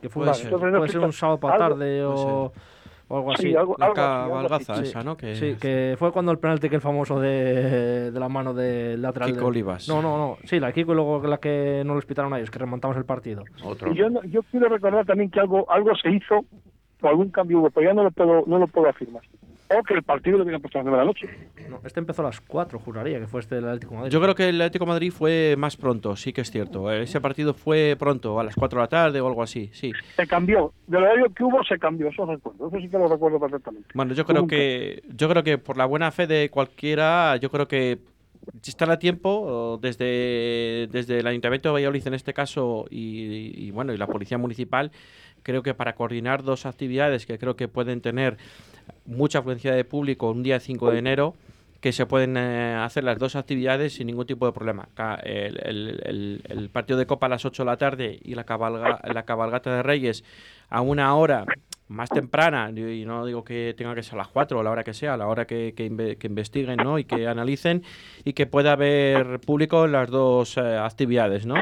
Que 0.00 0.08
fue, 0.08 0.22
Puede 0.24 0.34
ser. 0.34 0.44
Entonces, 0.46 0.72
no 0.72 0.78
puede 0.78 0.90
ser 0.92 1.00
explica- 1.00 1.06
un 1.06 1.12
sábado 1.12 1.48
algo- 1.48 1.58
tarde 1.58 2.04
o, 2.04 2.52
o 3.08 3.16
algo 3.16 3.32
así. 3.32 3.42
Sí, 3.44 3.56
algo, 3.56 3.74
La 3.78 3.86
algo 3.86 4.54
así. 4.54 4.72
esa, 4.82 5.02
¿no? 5.02 5.16
Que 5.16 5.34
Sí, 5.34 5.56
que 5.58 5.96
fue 5.98 6.12
cuando 6.12 6.30
el 6.30 6.38
penalti 6.38 6.68
que 6.68 6.74
el 6.76 6.82
famoso 6.82 7.18
de, 7.18 8.10
de 8.10 8.20
la 8.20 8.28
mano 8.28 8.52
del 8.52 9.00
lateral. 9.00 9.30
Kiko 9.30 9.40
de- 9.40 9.46
Olivas. 9.46 9.88
No, 9.88 10.02
no, 10.02 10.18
no. 10.18 10.36
Sí, 10.44 10.60
la 10.60 10.72
Kiko 10.72 10.92
y 10.92 10.94
luego 10.96 11.26
la 11.26 11.38
que 11.38 11.82
no 11.86 11.94
lo 11.94 12.00
pitaron 12.02 12.32
a 12.34 12.36
ellos, 12.38 12.50
que 12.50 12.58
remontamos 12.58 12.96
el 12.98 13.06
partido. 13.06 13.44
Otro. 13.64 13.90
Y 13.92 13.96
yo, 13.96 14.08
yo 14.24 14.42
quiero 14.50 14.68
recordar 14.68 15.06
también 15.06 15.30
que 15.30 15.40
algo 15.40 15.70
algo 15.70 15.94
se 15.96 16.10
hizo 16.10 16.44
o 17.04 17.08
algún 17.08 17.30
cambio 17.30 17.60
hubo, 17.60 17.70
pero 17.70 17.88
ya 17.88 17.94
no 17.94 18.02
lo 18.02 18.10
puedo 18.10 18.44
no 18.46 18.58
lo 18.58 18.66
puedo 18.66 18.88
afirmar. 18.88 19.22
O 19.70 19.82
que 19.82 19.94
el 19.94 20.02
partido 20.02 20.36
lo 20.36 20.44
hubieran 20.44 20.60
puesto 20.60 20.78
a 20.78 20.82
las 20.82 20.84
nueve 20.84 20.98
de 20.98 21.04
la 21.04 21.06
noche. 21.06 21.70
No, 21.70 21.80
este 21.84 21.98
empezó 21.98 22.20
a 22.20 22.26
las 22.26 22.40
4, 22.40 22.78
juraría, 22.78 23.18
que 23.18 23.26
fue 23.26 23.40
este 23.40 23.54
del 23.54 23.64
Atlético 23.64 23.92
de 23.92 23.96
Madrid. 23.96 24.12
Yo 24.12 24.20
creo 24.20 24.34
que 24.34 24.48
el 24.50 24.60
Atlético 24.60 24.84
de 24.84 24.88
Madrid 24.90 25.10
fue 25.10 25.54
más 25.56 25.76
pronto, 25.76 26.16
sí 26.16 26.34
que 26.34 26.42
es 26.42 26.50
cierto. 26.50 26.92
Ese 26.92 27.20
partido 27.20 27.54
fue 27.54 27.96
pronto, 27.98 28.38
a 28.38 28.44
las 28.44 28.54
4 28.54 28.78
de 28.78 28.82
la 28.82 28.88
tarde 28.88 29.20
o 29.22 29.26
algo 29.26 29.42
así, 29.42 29.70
sí. 29.72 29.92
Se 30.16 30.26
cambió. 30.26 30.72
Del 30.86 31.02
horario 31.02 31.32
que 31.32 31.44
hubo 31.44 31.64
se 31.64 31.78
cambió, 31.78 32.08
eso 32.08 32.26
recuerdo. 32.26 32.68
Eso 32.68 32.78
sí 32.78 32.88
que 32.88 32.98
lo 32.98 33.08
recuerdo 33.08 33.40
perfectamente. 33.40 33.88
Bueno, 33.94 34.12
yo 34.12 34.26
creo 34.26 34.46
que 34.46 35.02
yo 35.08 35.28
creo 35.30 35.42
que 35.42 35.56
por 35.56 35.78
la 35.78 35.86
buena 35.86 36.10
fe 36.10 36.26
de 36.26 36.50
cualquiera, 36.50 37.36
yo 37.36 37.50
creo 37.50 37.66
que 37.66 37.98
si 38.60 38.70
está 38.70 38.90
a 38.90 38.98
tiempo 38.98 39.78
desde, 39.80 40.88
desde 40.90 41.20
el 41.20 41.26
Ayuntamiento 41.26 41.68
de 41.68 41.72
Valladolid 41.74 42.06
en 42.06 42.14
este 42.14 42.34
caso 42.34 42.86
y, 42.90 43.52
y, 43.56 43.70
bueno 43.70 43.92
y 43.92 43.96
la 43.96 44.06
Policía 44.06 44.38
Municipal, 44.38 44.92
creo 45.44 45.62
que 45.62 45.74
para 45.74 45.94
coordinar 45.94 46.42
dos 46.42 46.66
actividades 46.66 47.26
que 47.26 47.38
creo 47.38 47.54
que 47.54 47.68
pueden 47.68 48.00
tener 48.00 48.36
mucha 49.06 49.38
afluencia 49.38 49.72
de 49.72 49.84
público 49.84 50.30
un 50.30 50.42
día 50.42 50.58
5 50.58 50.90
de 50.90 50.98
enero, 50.98 51.34
que 51.80 51.92
se 51.92 52.06
pueden 52.06 52.36
eh, 52.36 52.74
hacer 52.74 53.04
las 53.04 53.18
dos 53.18 53.36
actividades 53.36 53.92
sin 53.92 54.06
ningún 54.06 54.26
tipo 54.26 54.46
de 54.46 54.52
problema. 54.52 54.88
El, 55.22 56.70
partido 56.72 56.98
de 56.98 57.06
Copa 57.06 57.26
a 57.26 57.28
las 57.28 57.44
8 57.44 57.62
de 57.62 57.66
la 57.66 57.76
tarde 57.76 58.18
y 58.22 58.34
la, 58.34 58.44
cabalga, 58.44 59.00
la 59.04 59.24
cabalgata 59.24 59.76
de 59.76 59.82
Reyes 59.82 60.24
a 60.70 60.80
una 60.80 61.14
hora 61.14 61.44
más 61.88 62.08
temprana, 62.08 62.70
y 62.74 63.04
no 63.04 63.26
digo 63.26 63.44
que 63.44 63.74
tenga 63.76 63.94
que 63.94 64.02
ser 64.02 64.14
a 64.14 64.18
las 64.18 64.28
4 64.28 64.58
o 64.58 64.62
la 64.62 64.70
hora 64.70 64.82
que 64.82 64.94
sea, 64.94 65.12
a 65.12 65.16
la 65.18 65.26
hora 65.26 65.46
que 65.46 65.74
investiguen 66.22 66.78
¿no? 66.78 66.98
y 66.98 67.04
que 67.04 67.28
analicen 67.28 67.82
y 68.24 68.32
que 68.32 68.46
pueda 68.46 68.72
haber 68.72 69.40
público 69.40 69.84
en 69.84 69.92
las 69.92 70.08
dos 70.08 70.56
eh, 70.56 70.78
actividades, 70.78 71.44
¿no? 71.44 71.56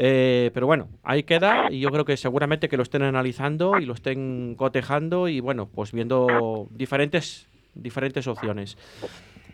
Eh, 0.00 0.52
pero 0.54 0.68
bueno, 0.68 0.86
ahí 1.02 1.24
queda 1.24 1.72
y 1.72 1.80
yo 1.80 1.90
creo 1.90 2.04
que 2.04 2.16
seguramente 2.16 2.68
que 2.68 2.76
lo 2.76 2.84
estén 2.84 3.02
analizando 3.02 3.80
y 3.80 3.84
lo 3.84 3.94
estén 3.94 4.54
cotejando 4.54 5.26
y 5.26 5.40
bueno, 5.40 5.66
pues 5.66 5.90
viendo 5.90 6.68
diferentes, 6.70 7.48
diferentes 7.74 8.28
opciones. 8.28 8.78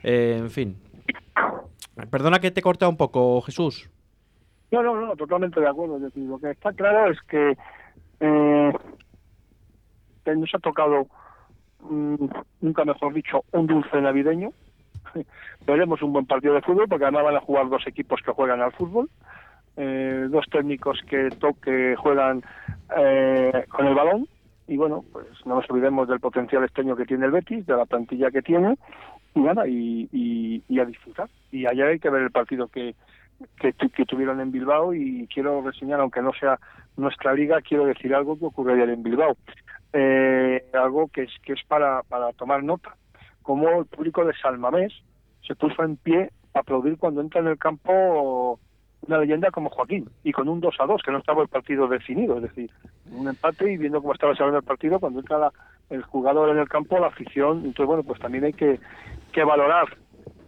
Eh, 0.02 0.36
en 0.38 0.50
fin. 0.50 0.76
Perdona 2.10 2.40
que 2.40 2.50
te 2.50 2.60
he 2.60 2.62
cortado 2.62 2.90
un 2.90 2.98
poco, 2.98 3.40
Jesús. 3.40 3.88
No, 4.70 4.82
no, 4.82 5.00
no, 5.00 5.16
totalmente 5.16 5.60
de 5.60 5.68
acuerdo. 5.68 5.98
Lo 6.14 6.38
que 6.38 6.50
está 6.50 6.74
claro 6.74 7.10
es 7.10 7.18
que 7.22 7.56
eh, 8.20 8.72
nos 10.26 10.54
ha 10.54 10.58
tocado, 10.58 11.06
mm, 11.88 12.26
nunca 12.60 12.84
mejor 12.84 13.14
dicho, 13.14 13.44
un 13.52 13.66
dulce 13.66 13.98
navideño. 13.98 14.50
Veremos 15.66 16.02
un 16.02 16.12
buen 16.12 16.26
partido 16.26 16.52
de 16.52 16.60
fútbol 16.60 16.86
porque 16.86 17.04
además 17.04 17.24
van 17.24 17.36
a 17.36 17.40
jugar 17.40 17.70
dos 17.70 17.86
equipos 17.86 18.20
que 18.20 18.32
juegan 18.32 18.60
al 18.60 18.72
fútbol, 18.72 19.08
eh, 19.76 20.26
dos 20.30 20.46
técnicos 20.50 21.00
que, 21.08 21.30
to- 21.38 21.56
que 21.62 21.96
juegan 21.96 22.42
eh, 22.96 23.64
con 23.68 23.86
el 23.86 23.94
balón 23.94 24.28
y 24.66 24.76
bueno, 24.76 25.04
pues 25.12 25.26
no 25.44 25.56
nos 25.56 25.68
olvidemos 25.70 26.08
del 26.08 26.20
potencial 26.20 26.64
esteño 26.64 26.96
que 26.96 27.04
tiene 27.04 27.26
el 27.26 27.32
Betis, 27.32 27.66
de 27.66 27.76
la 27.76 27.84
plantilla 27.84 28.30
que 28.30 28.40
tiene 28.42 28.76
y 29.34 29.40
nada, 29.40 29.66
y, 29.66 30.08
y, 30.68 30.78
a 30.78 30.84
disfrutar. 30.84 31.28
Y 31.50 31.66
allá 31.66 31.88
hay 31.88 31.98
que 31.98 32.08
ver 32.08 32.22
el 32.22 32.30
partido 32.30 32.68
que, 32.68 32.94
que, 33.58 33.72
que 33.72 34.04
tuvieron 34.06 34.40
en 34.40 34.52
Bilbao 34.52 34.94
y 34.94 35.26
quiero 35.26 35.60
reseñar, 35.60 36.00
aunque 36.00 36.22
no 36.22 36.32
sea 36.32 36.58
nuestra 36.96 37.34
liga, 37.34 37.60
quiero 37.60 37.84
decir 37.84 38.14
algo 38.14 38.38
que 38.38 38.46
ocurrió 38.46 38.74
ayer 38.74 38.90
en 38.90 39.02
Bilbao. 39.02 39.36
Eh, 39.92 40.64
algo 40.72 41.08
que 41.08 41.24
es, 41.24 41.32
que 41.42 41.52
es 41.52 41.62
para, 41.68 42.02
para 42.04 42.32
tomar 42.32 42.62
nota. 42.62 42.96
Como 43.42 43.68
el 43.80 43.86
público 43.86 44.24
de 44.24 44.34
Salmamés 44.34 44.92
se 45.46 45.54
puso 45.54 45.82
en 45.82 45.96
pie 45.96 46.30
a 46.54 46.60
aplaudir 46.60 46.96
cuando 46.96 47.20
entra 47.20 47.40
en 47.40 47.48
el 47.48 47.58
campo 47.58 48.58
una 49.06 49.18
leyenda 49.18 49.50
como 49.50 49.70
Joaquín 49.70 50.08
y 50.22 50.32
con 50.32 50.48
un 50.48 50.60
2 50.60 50.76
a 50.80 50.86
2 50.86 51.02
que 51.02 51.10
no 51.12 51.18
estaba 51.18 51.42
el 51.42 51.48
partido 51.48 51.86
definido, 51.88 52.36
es 52.36 52.42
decir, 52.42 52.70
un 53.10 53.28
empate 53.28 53.72
y 53.72 53.76
viendo 53.76 54.00
cómo 54.00 54.12
estaba 54.14 54.34
saliendo 54.34 54.58
el 54.58 54.64
partido 54.64 54.98
cuando 54.98 55.20
entra 55.20 55.38
la- 55.38 55.52
el 55.90 56.02
jugador 56.02 56.50
en 56.50 56.58
el 56.58 56.68
campo, 56.68 56.98
la 56.98 57.08
afición, 57.08 57.58
entonces 57.58 57.86
bueno, 57.86 58.02
pues 58.02 58.18
también 58.20 58.44
hay 58.44 58.52
que, 58.52 58.80
que 59.32 59.44
valorar 59.44 59.86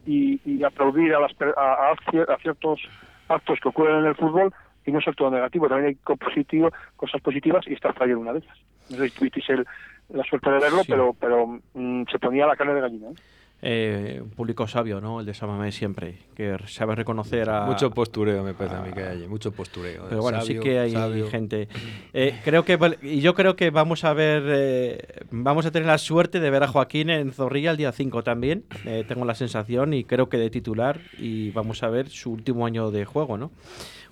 y, 0.07 0.41
y 0.45 0.63
aplaudir 0.65 1.15
a, 1.15 1.21
las, 1.21 1.33
a, 1.57 1.91
a 1.91 1.95
cier- 2.11 2.29
a 2.33 2.37
ciertos 2.39 2.81
actos 3.29 3.59
que 3.61 3.69
ocurren 3.69 3.99
en 4.01 4.07
el 4.07 4.15
fútbol 4.15 4.53
y 4.87 4.93
no 4.93 5.01
ser 5.01 5.15
todo 5.17 5.31
negativo, 5.31 5.69
también 5.69 5.89
hay 6.09 6.17
positivo, 6.17 6.71
cosas 6.97 7.21
positivas 7.21 7.67
y 7.67 7.75
esta 7.75 7.93
fue 7.93 8.15
una 8.15 8.33
de 8.33 8.39
ellas. 8.39 8.57
No 8.89 8.97
sé 8.99 9.09
si 9.09 9.15
tuvisteis 9.19 9.51
el- 9.51 9.67
la 10.11 10.23
suerte 10.23 10.49
de 10.51 10.61
verlo, 10.61 10.83
Sí. 10.85 10.93
pero 10.93 11.13
pero 11.19 11.47
mm, 11.75 12.05
se 12.11 12.19
ponía 12.21 12.47
la 12.47 12.55
carne 12.57 12.75
de 12.75 12.81
gallina. 12.81 13.09
¿eh? 13.09 13.15
Eh, 13.63 14.21
un 14.23 14.31
público 14.31 14.69
sabio, 14.69 15.01
¿no? 15.01 15.21
El 15.21 15.27
de 15.27 15.33
Samamé 15.33 15.73
siempre, 15.73 16.19
que 16.35 16.57
sabe 16.67 16.95
reconocer 16.95 17.49
a... 17.49 17.65
Mucho 17.65 17.91
postureo 17.91 18.45
me 18.45 18.53
parece 18.53 18.77
a 18.77 18.81
mí 18.83 18.93
que 18.93 19.01
hay, 19.01 19.17
allí, 19.17 19.27
mucho 19.27 19.51
postureo. 19.51 20.05
Pero 20.11 20.21
bueno, 20.21 20.43
sí 20.43 20.61
que 20.61 20.79
hay 20.79 20.93
sabio. 20.93 21.29
gente. 21.31 21.69
Eh, 22.13 22.39
creo 22.45 22.65
que 22.65 22.79
y 23.03 23.21
yo 23.21 23.35
creo 23.35 23.57
que 23.57 23.71
vamos 23.71 24.05
a 24.05 24.13
ver, 24.13 24.43
eh, 24.47 25.25
vamos 25.31 25.65
a 25.65 25.71
tener 25.71 25.87
la 25.87 25.97
suerte 25.97 26.39
de 26.39 26.51
ver 26.51 26.65
a 26.65 26.69
Joaquín 26.69 27.09
en 27.09 27.33
Zorrilla 27.33 27.71
el 27.71 27.79
día 27.79 27.93
5 27.93 28.23
también. 28.23 28.65
Eh, 28.85 29.05
tengo 29.09 29.25
la 29.25 29.35
sensación 29.35 29.95
y 29.95 30.05
creo 30.05 30.29
que 30.29 30.37
de 30.37 30.51
titular 30.51 31.01
y 31.19 31.51
vamos 31.53 31.83
a 31.83 31.89
ver 31.89 32.11
su 32.11 32.33
último 32.33 32.67
año 32.67 32.91
de 32.91 33.07
juego, 33.07 33.39
¿no? 33.39 33.53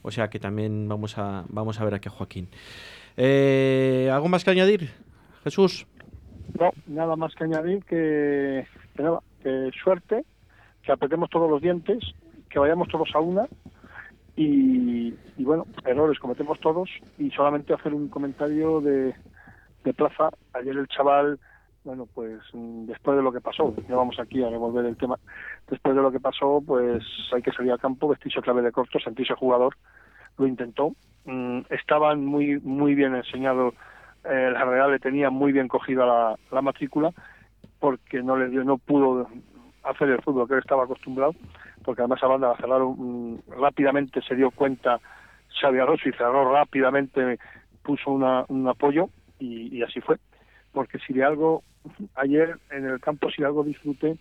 O 0.00 0.10
sea 0.10 0.30
que 0.30 0.38
también 0.38 0.88
vamos 0.88 1.18
a 1.18 1.44
vamos 1.48 1.80
a 1.80 1.84
ver 1.84 1.94
aquí 1.94 2.08
a 2.08 2.12
Joaquín. 2.12 2.48
Eh, 3.16 4.10
¿Algo 4.12 4.28
más 4.28 4.42
que 4.42 4.50
añadir, 4.50 4.90
Jesús? 5.44 5.86
No, 6.58 6.70
nada 6.86 7.14
más 7.16 7.34
que 7.34 7.44
añadir 7.44 7.84
que, 7.84 8.66
que 8.96 9.02
nada, 9.02 9.20
que 9.44 9.70
suerte, 9.82 10.24
que 10.82 10.92
apretemos 10.92 11.30
todos 11.30 11.50
los 11.50 11.60
dientes, 11.60 12.02
que 12.48 12.58
vayamos 12.58 12.88
todos 12.88 13.08
a 13.14 13.20
una 13.20 13.46
y, 14.36 15.14
y 15.36 15.44
bueno, 15.44 15.66
errores 15.84 16.18
cometemos 16.18 16.58
todos 16.60 16.88
y 17.18 17.30
solamente 17.30 17.74
hacer 17.74 17.94
un 17.94 18.08
comentario 18.08 18.80
de, 18.80 19.14
de 19.84 19.94
plaza. 19.94 20.30
Ayer 20.54 20.76
el 20.76 20.88
chaval, 20.88 21.38
bueno, 21.84 22.08
pues 22.12 22.40
mm, 22.52 22.86
después 22.86 23.16
de 23.16 23.22
lo 23.22 23.32
que 23.32 23.40
pasó, 23.40 23.74
ya 23.88 23.94
vamos 23.94 24.18
aquí 24.18 24.42
a 24.42 24.48
revolver 24.48 24.86
el 24.86 24.96
tema, 24.96 25.18
después 25.68 25.94
de 25.94 26.02
lo 26.02 26.10
que 26.10 26.20
pasó, 26.20 26.62
pues 26.66 27.04
hay 27.32 27.42
que 27.42 27.52
salir 27.52 27.72
al 27.72 27.78
campo, 27.80 28.08
vestirse 28.08 28.40
clave 28.40 28.62
de 28.62 28.72
corto, 28.72 28.98
sentirse 28.98 29.34
jugador, 29.34 29.76
lo 30.38 30.46
intentó. 30.46 30.94
Mm, 31.26 31.60
estaban 31.70 32.24
muy 32.24 32.60
muy 32.60 32.94
bien 32.94 33.14
enseñados, 33.14 33.74
eh, 34.24 34.50
la 34.52 34.64
Real 34.64 34.90
le 34.90 34.98
tenía 34.98 35.30
muy 35.30 35.52
bien 35.52 35.68
cogida 35.68 36.06
la, 36.06 36.38
la 36.50 36.62
matrícula 36.62 37.12
porque 37.84 38.22
no 38.22 38.34
le 38.38 38.48
dio, 38.48 38.64
no 38.64 38.78
pudo 38.78 39.28
hacer 39.82 40.08
el 40.08 40.22
fútbol 40.22 40.48
que 40.48 40.54
él 40.54 40.60
estaba 40.60 40.84
acostumbrado, 40.84 41.34
porque 41.84 42.00
además 42.00 42.22
a 42.22 42.28
banda 42.28 42.48
la 42.48 42.56
cerraron 42.56 42.94
mm, 42.96 43.40
rápidamente, 43.60 44.22
se 44.22 44.34
dio 44.34 44.50
cuenta 44.50 44.98
Xavi 45.60 45.80
Alonso 45.80 46.08
y 46.08 46.12
cerró 46.12 46.50
rápidamente, 46.50 47.38
puso 47.82 48.10
una, 48.10 48.46
un 48.48 48.66
apoyo 48.66 49.10
y, 49.38 49.82
así 49.82 50.00
fue. 50.00 50.16
Porque 50.72 50.98
si 51.00 51.12
de 51.12 51.24
algo, 51.24 51.62
ayer 52.14 52.56
en 52.70 52.86
el 52.86 53.00
campo, 53.00 53.28
si 53.30 53.42
de 53.42 53.48
algo 53.48 53.62
disfruté, 53.62 54.16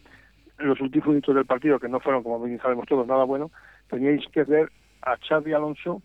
los 0.58 0.82
últimos 0.82 1.08
minutos 1.08 1.34
del 1.34 1.46
partido, 1.46 1.80
que 1.80 1.88
no 1.88 2.02
fueron, 2.02 2.22
como 2.22 2.44
bien 2.44 2.60
sabemos 2.60 2.86
todos, 2.86 3.08
nada 3.08 3.24
bueno, 3.24 3.50
teníais 3.90 4.28
que 4.34 4.44
ver 4.44 4.74
a 5.04 5.16
Xavi 5.26 5.54
Alonso, 5.54 6.02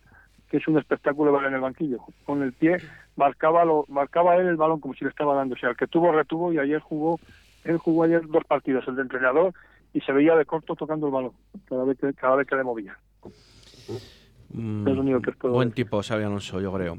que 0.49 0.59
es 0.59 0.69
un 0.69 0.79
espectáculo 0.79 1.45
en 1.45 1.55
el 1.55 1.61
banquillo. 1.61 1.99
Con 2.25 2.41
el 2.45 2.53
pie 2.53 2.77
marcaba 3.17 3.65
lo, 3.65 3.85
marcaba 3.89 4.37
él 4.37 4.47
el 4.47 4.57
balón 4.57 4.79
como 4.79 4.95
si 4.95 5.05
le 5.05 5.11
estaba 5.11 5.35
dando. 5.35 5.57
O 5.57 5.59
sea, 5.59 5.71
el 5.71 5.77
que 5.77 5.89
tuvo 5.89 6.13
retuvo 6.13 6.53
y 6.53 6.59
ayer 6.61 6.79
jugó, 6.79 7.19
él 7.65 7.79
jugó 7.79 8.05
ayer 8.05 8.27
dos 8.27 8.45
partidos, 8.45 8.87
el 8.89 8.97
de 8.97 9.03
entrenador 9.03 9.53
y 9.93 10.01
se 10.01 10.13
veía 10.13 10.35
de 10.37 10.45
corto 10.45 10.75
tocando 10.77 11.07
el 11.07 11.13
balón 11.13 11.33
cada 11.69 11.85
vez 11.85 11.99
que, 11.99 12.13
cada 12.15 12.37
vez 12.37 12.47
que 12.47 12.57
le 12.57 12.65
movía. 12.65 12.99
Mm, 14.51 14.89
Es 14.89 14.95
lo 14.95 15.01
único 15.03 15.21
que 15.21 15.31
os 15.31 15.37
puedo 15.37 15.55
buen 15.55 15.73
tipo, 15.73 16.03
Xavi 16.03 16.25
Alonso, 16.25 16.61
yo 16.61 16.73
creo. 16.73 16.99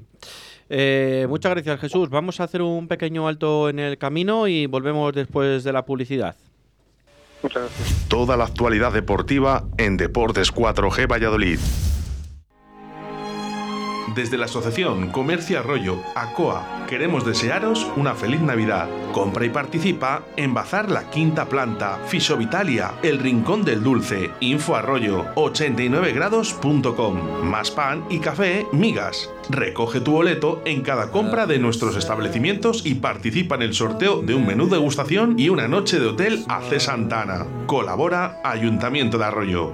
Eh, 0.69 1.25
muchas 1.27 1.51
gracias, 1.51 1.79
Jesús. 1.79 2.09
Vamos 2.09 2.39
a 2.39 2.43
hacer 2.43 2.61
un 2.61 2.87
pequeño 2.87 3.27
alto 3.27 3.69
en 3.69 3.79
el 3.79 3.97
camino 3.97 4.47
y 4.47 4.67
volvemos 4.67 5.13
después 5.13 5.63
de 5.63 5.73
la 5.73 5.83
publicidad. 5.85 6.35
Muchas 7.41 7.63
gracias. 7.63 8.07
Toda 8.09 8.37
la 8.37 8.43
actualidad 8.45 8.93
deportiva 8.93 9.63
en 9.77 9.97
Deportes 9.97 10.53
4G 10.53 11.07
Valladolid. 11.09 11.59
Desde 14.15 14.37
la 14.37 14.45
Asociación 14.45 15.09
Comercio 15.09 15.59
Arroyo, 15.59 15.97
ACOA, 16.15 16.85
queremos 16.87 17.25
desearos 17.25 17.85
una 17.95 18.15
feliz 18.15 18.41
Navidad. 18.41 18.87
Compra 19.11 19.45
y 19.45 19.49
participa 19.49 20.23
en 20.35 20.53
Bazar 20.53 20.89
La 20.89 21.09
Quinta 21.09 21.47
Planta, 21.47 21.99
Fisovitalia, 22.07 22.93
El 23.03 23.19
Rincón 23.19 23.63
del 23.63 23.83
Dulce, 23.83 24.31
Info 24.39 24.75
Arroyo, 24.75 25.25
89grados.com. 25.35 27.43
Más 27.43 27.71
pan 27.71 28.03
y 28.09 28.19
café, 28.19 28.65
migas. 28.71 29.29
Recoge 29.49 29.99
tu 29.99 30.11
boleto 30.11 30.61
en 30.65 30.81
cada 30.81 31.11
compra 31.11 31.45
de 31.45 31.59
nuestros 31.59 31.95
establecimientos 31.95 32.85
y 32.85 32.95
participa 32.95 33.55
en 33.55 33.63
el 33.63 33.73
sorteo 33.73 34.21
de 34.21 34.35
un 34.35 34.45
menú 34.45 34.69
degustación 34.69 35.39
y 35.39 35.49
una 35.49 35.67
noche 35.67 35.99
de 35.99 36.07
hotel 36.07 36.43
a 36.47 36.61
C. 36.61 36.79
Santana. 36.79 37.45
Colabora 37.65 38.39
Ayuntamiento 38.43 39.17
de 39.17 39.25
Arroyo. 39.25 39.73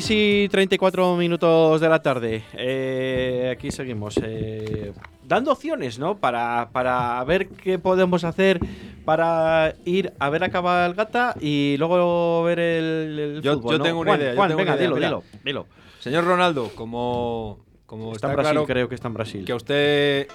6 0.00 0.10
y 0.10 0.48
34 0.48 1.16
minutos 1.16 1.78
de 1.78 1.86
la 1.90 2.00
tarde. 2.00 2.42
Eh, 2.54 3.50
aquí 3.54 3.70
seguimos. 3.70 4.18
eh, 4.22 4.90
dando 5.22 5.52
opciones, 5.52 5.98
¿no? 5.98 6.16
Para, 6.16 6.70
para 6.72 7.22
ver 7.24 7.48
qué 7.48 7.78
podemos 7.78 8.24
hacer 8.24 8.58
para 9.04 9.74
ir 9.84 10.14
a 10.18 10.30
ver 10.30 10.44
a 10.44 10.48
cabalgata 10.48 11.34
y 11.40 11.76
luego 11.78 12.42
ver 12.44 12.58
el, 12.58 13.18
el 13.36 13.42
Yo, 13.42 13.54
fútbol, 13.54 13.72
yo 13.72 13.78
¿no? 13.78 13.84
tengo 13.84 14.00
una 14.00 14.10
Juan, 14.12 14.20
idea. 14.22 14.34
yo 14.34 14.42
tengo 14.46 14.56
venga, 14.56 14.72
una 14.72 14.76
idea, 14.82 14.88
dilo, 14.94 14.96
dilo, 14.96 15.22
dilo. 15.44 15.66
Señor 16.00 16.24
Ronaldo, 16.24 16.70
como, 16.74 17.58
como 17.84 18.12
Está 18.14 18.28
está, 18.28 18.30
en 18.30 18.36
Brasil, 18.36 18.52
claro 18.52 18.66
creo 18.66 18.88
que 18.88 18.94
está 18.94 19.08
en 19.08 19.14
Brasil. 19.14 19.44
que 19.44 19.52
a 19.52 19.56
usted, 19.56 20.26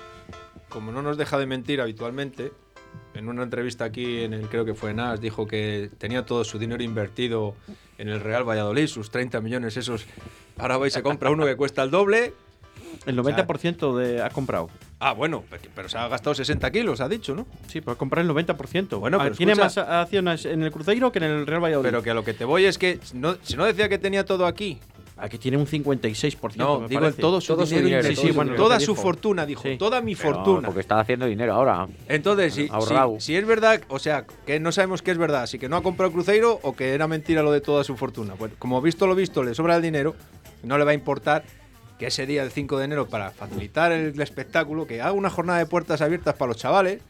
como 0.69 0.91
no 0.91 1.01
nos 1.01 1.17
deja 1.17 1.39
de 1.39 1.47
mentir 1.47 1.81
habitualmente, 1.81 2.51
en 3.13 3.27
una 3.27 3.43
entrevista 3.43 3.85
aquí, 3.85 4.21
en 4.23 4.33
el 4.33 4.47
creo 4.49 4.65
que 4.65 4.73
fue 4.73 4.91
en 4.91 4.99
AS, 4.99 5.19
dijo 5.21 5.47
que 5.47 5.89
tenía 5.97 6.25
todo 6.25 6.43
su 6.43 6.59
dinero 6.59 6.83
invertido 6.83 7.55
en 7.97 8.09
el 8.09 8.19
Real 8.21 8.47
Valladolid, 8.47 8.87
sus 8.87 9.09
30 9.11 9.41
millones 9.41 9.75
esos. 9.77 10.05
Ahora 10.57 10.77
va 10.77 10.87
y 10.87 10.91
se 10.91 11.01
compra 11.03 11.29
uno 11.29 11.45
que 11.45 11.55
cuesta 11.55 11.83
el 11.83 11.91
doble. 11.91 12.33
El 13.05 13.17
90% 13.17 13.95
de, 13.97 14.21
ha 14.21 14.29
comprado. 14.29 14.69
Ah, 14.99 15.13
bueno, 15.13 15.43
pe- 15.49 15.59
pero 15.75 15.87
se 15.87 15.97
ha 15.97 16.07
gastado 16.07 16.33
60 16.33 16.71
kilos, 16.71 16.99
ha 16.99 17.07
dicho, 17.07 17.35
¿no? 17.35 17.45
Sí, 17.67 17.79
pues 17.81 17.95
comprar 17.97 18.25
el 18.25 18.31
90%. 18.31 18.99
Bueno, 18.99 19.17
Ah, 19.19 19.23
pero 19.23 19.35
tiene 19.35 19.53
escucha- 19.53 19.81
más 19.85 19.89
acciones 20.01 20.45
en 20.45 20.63
el 20.63 20.71
Cruzeiro 20.71 21.11
que 21.11 21.19
en 21.19 21.25
el 21.25 21.45
Real 21.47 21.63
Valladolid. 21.63 21.87
Pero 21.89 22.01
que 22.03 22.09
a 22.09 22.13
lo 22.13 22.23
que 22.23 22.33
te 22.33 22.43
voy 22.45 22.65
es 22.65 22.77
que 22.77 22.99
no, 23.13 23.35
si 23.43 23.55
no 23.55 23.65
decía 23.65 23.87
que 23.89 23.97
tenía 23.97 24.25
todo 24.25 24.45
aquí. 24.47 24.79
Aquí 25.19 25.37
tiene 25.39 25.57
un 25.57 25.65
56%. 25.65 26.55
No, 26.57 26.81
me 26.81 26.87
digo 26.87 27.01
parece. 27.01 27.19
todo 27.21 27.41
su 27.41 27.53
Todo 27.55 27.65
su 27.65 27.75
dinero, 27.75 28.03
sí, 28.03 28.15
sí, 28.15 28.31
bueno, 28.31 28.53
toda 28.55 28.79
su 28.79 28.91
dijo. 28.91 29.01
fortuna, 29.01 29.45
dijo, 29.47 29.63
Sí. 29.63 29.75
toda 29.77 29.99
mi 30.01 30.15
Pero, 30.15 30.33
fortuna. 30.35 30.67
Porque 30.67 30.81
está 30.81 30.99
haciendo 30.99 31.25
dinero 31.25 31.53
ahora. 31.53 31.87
Entonces, 32.07 32.53
si, 32.53 32.67
si, 32.67 33.19
si 33.19 33.35
es 33.35 33.45
verdad, 33.47 33.81
o 33.87 33.97
sea, 33.97 34.25
que 34.45 34.59
no 34.59 34.71
sabemos 34.71 35.01
qué 35.01 35.09
es 35.11 35.17
verdad, 35.17 35.47
si 35.47 35.57
que 35.57 35.69
no 35.69 35.75
ha 35.77 35.81
comprado 35.81 36.11
Cruzeiro 36.11 36.59
o 36.61 36.75
que 36.75 36.93
era 36.93 37.07
mentira 37.07 37.41
lo 37.41 37.51
de 37.51 37.61
toda 37.61 37.83
su 37.83 37.97
fortuna. 37.97 38.35
Pues 38.35 38.51
como 38.59 38.79
visto 38.81 39.07
lo 39.07 39.15
visto, 39.15 39.43
le 39.43 39.55
sobra 39.55 39.75
el 39.75 39.81
dinero, 39.81 40.15
no 40.61 40.77
le 40.77 40.83
va 40.85 40.91
a 40.91 40.93
importar 40.93 41.43
que 41.97 42.05
ese 42.07 42.27
día 42.27 42.43
del 42.43 42.51
5 42.51 42.77
de 42.77 42.85
enero, 42.85 43.07
para 43.07 43.31
facilitar 43.31 43.91
el 43.91 44.21
espectáculo, 44.21 44.85
que 44.85 45.01
haga 45.01 45.13
una 45.13 45.31
jornada 45.31 45.57
de 45.57 45.65
puertas 45.65 46.01
abiertas 46.01 46.35
para 46.35 46.49
los 46.49 46.57
chavales, 46.57 47.01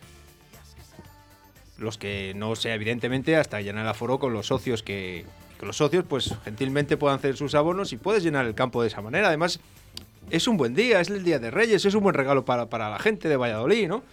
los 1.77 1.97
que 1.97 2.31
no 2.35 2.55
sea 2.55 2.73
evidentemente 2.73 3.35
hasta 3.35 3.59
llenar 3.61 3.83
el 3.83 3.89
aforo 3.89 4.17
con 4.17 4.31
los 4.33 4.47
socios 4.47 4.81
que, 4.81 5.25
que 5.59 5.65
los 5.65 5.77
socios 5.77 6.05
pues 6.07 6.33
gentilmente 6.43 6.97
puedan 6.97 7.17
hacer 7.17 7.35
sus 7.37 7.55
abonos 7.55 7.91
y 7.93 7.97
puedes 7.97 8.23
llenar 8.23 8.45
el 8.45 8.53
campo 8.55 8.81
de 8.81 8.87
esa 8.89 9.01
manera. 9.01 9.27
Además, 9.29 9.59
es 10.29 10.47
un 10.47 10.57
buen 10.57 10.75
día, 10.75 10.99
es 11.01 11.09
el 11.09 11.23
Día 11.23 11.39
de 11.39 11.49
Reyes, 11.51 11.83
es 11.85 11.93
un 11.95 12.03
buen 12.03 12.13
regalo 12.15 12.45
para, 12.45 12.67
para 12.67 12.89
la 12.89 12.99
gente 12.99 13.27
de 13.29 13.37
Valladolid, 13.37 13.87
¿no? 13.87 14.03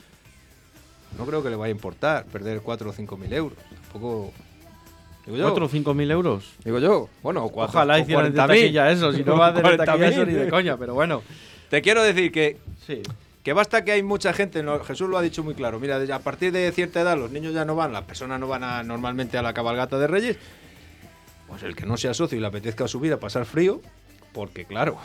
No 1.18 1.26
creo 1.26 1.42
que 1.42 1.50
le 1.50 1.56
vaya 1.56 1.68
a 1.68 1.74
importar 1.76 2.24
perder 2.26 2.60
4 2.60 2.90
o 2.90 2.92
5 2.92 3.16
mil 3.16 3.32
euros. 3.32 3.58
Tampoco. 3.92 4.32
Digo 5.26 5.36
yo. 5.38 5.44
4 5.44 5.64
o 5.66 5.68
5 5.68 5.94
mil 5.94 6.10
euros. 6.10 6.52
Digo 6.64 6.78
yo. 6.80 7.08
Bueno, 7.22 7.44
o 7.44 7.48
cuatro, 7.50 7.78
Ojalá 7.78 7.98
hicieran 8.00 8.32
de 8.32 8.38
40.000. 8.40 8.46
taquilla 8.48 8.90
eso, 8.90 9.12
si 9.12 9.22
no 9.22 9.38
va 9.38 9.46
a 9.46 9.50
hacer 9.50 9.62
de 9.64 9.70
40.000. 9.78 9.84
taquilla 9.86 10.08
eso 10.08 10.24
ni 10.26 10.32
de 10.34 10.48
coña, 10.48 10.76
pero 10.76 10.94
bueno. 10.94 11.22
Te 11.70 11.82
quiero 11.82 12.02
decir 12.02 12.30
que, 12.32 12.58
Sí. 12.86 13.00
que 13.42 13.52
basta 13.52 13.84
que 13.84 13.92
hay 13.92 14.02
mucha 14.02 14.32
gente, 14.32 14.62
no, 14.62 14.80
Jesús 14.80 15.08
lo 15.08 15.16
ha 15.16 15.22
dicho 15.22 15.42
muy 15.44 15.54
claro, 15.54 15.78
mira, 15.80 15.98
a 16.14 16.18
partir 16.18 16.52
de 16.52 16.70
cierta 16.72 17.00
edad 17.00 17.16
los 17.16 17.30
niños 17.30 17.54
ya 17.54 17.64
no 17.64 17.74
van, 17.76 17.92
las 17.92 18.02
personas 18.04 18.38
no 18.40 18.48
van 18.48 18.64
a, 18.64 18.82
normalmente 18.82 19.38
a 19.38 19.42
la 19.42 19.54
cabalgata 19.54 19.98
de 19.98 20.06
Reyes, 20.06 20.36
pues 21.48 21.62
el 21.62 21.74
que 21.76 21.86
no 21.86 21.96
sea 21.96 22.14
socio 22.14 22.36
y 22.38 22.40
le 22.40 22.46
apetezca 22.46 22.86
subir 22.88 23.12
a 23.12 23.18
pasar 23.20 23.44
frío, 23.44 23.80
porque 24.32 24.64
claro, 24.64 24.96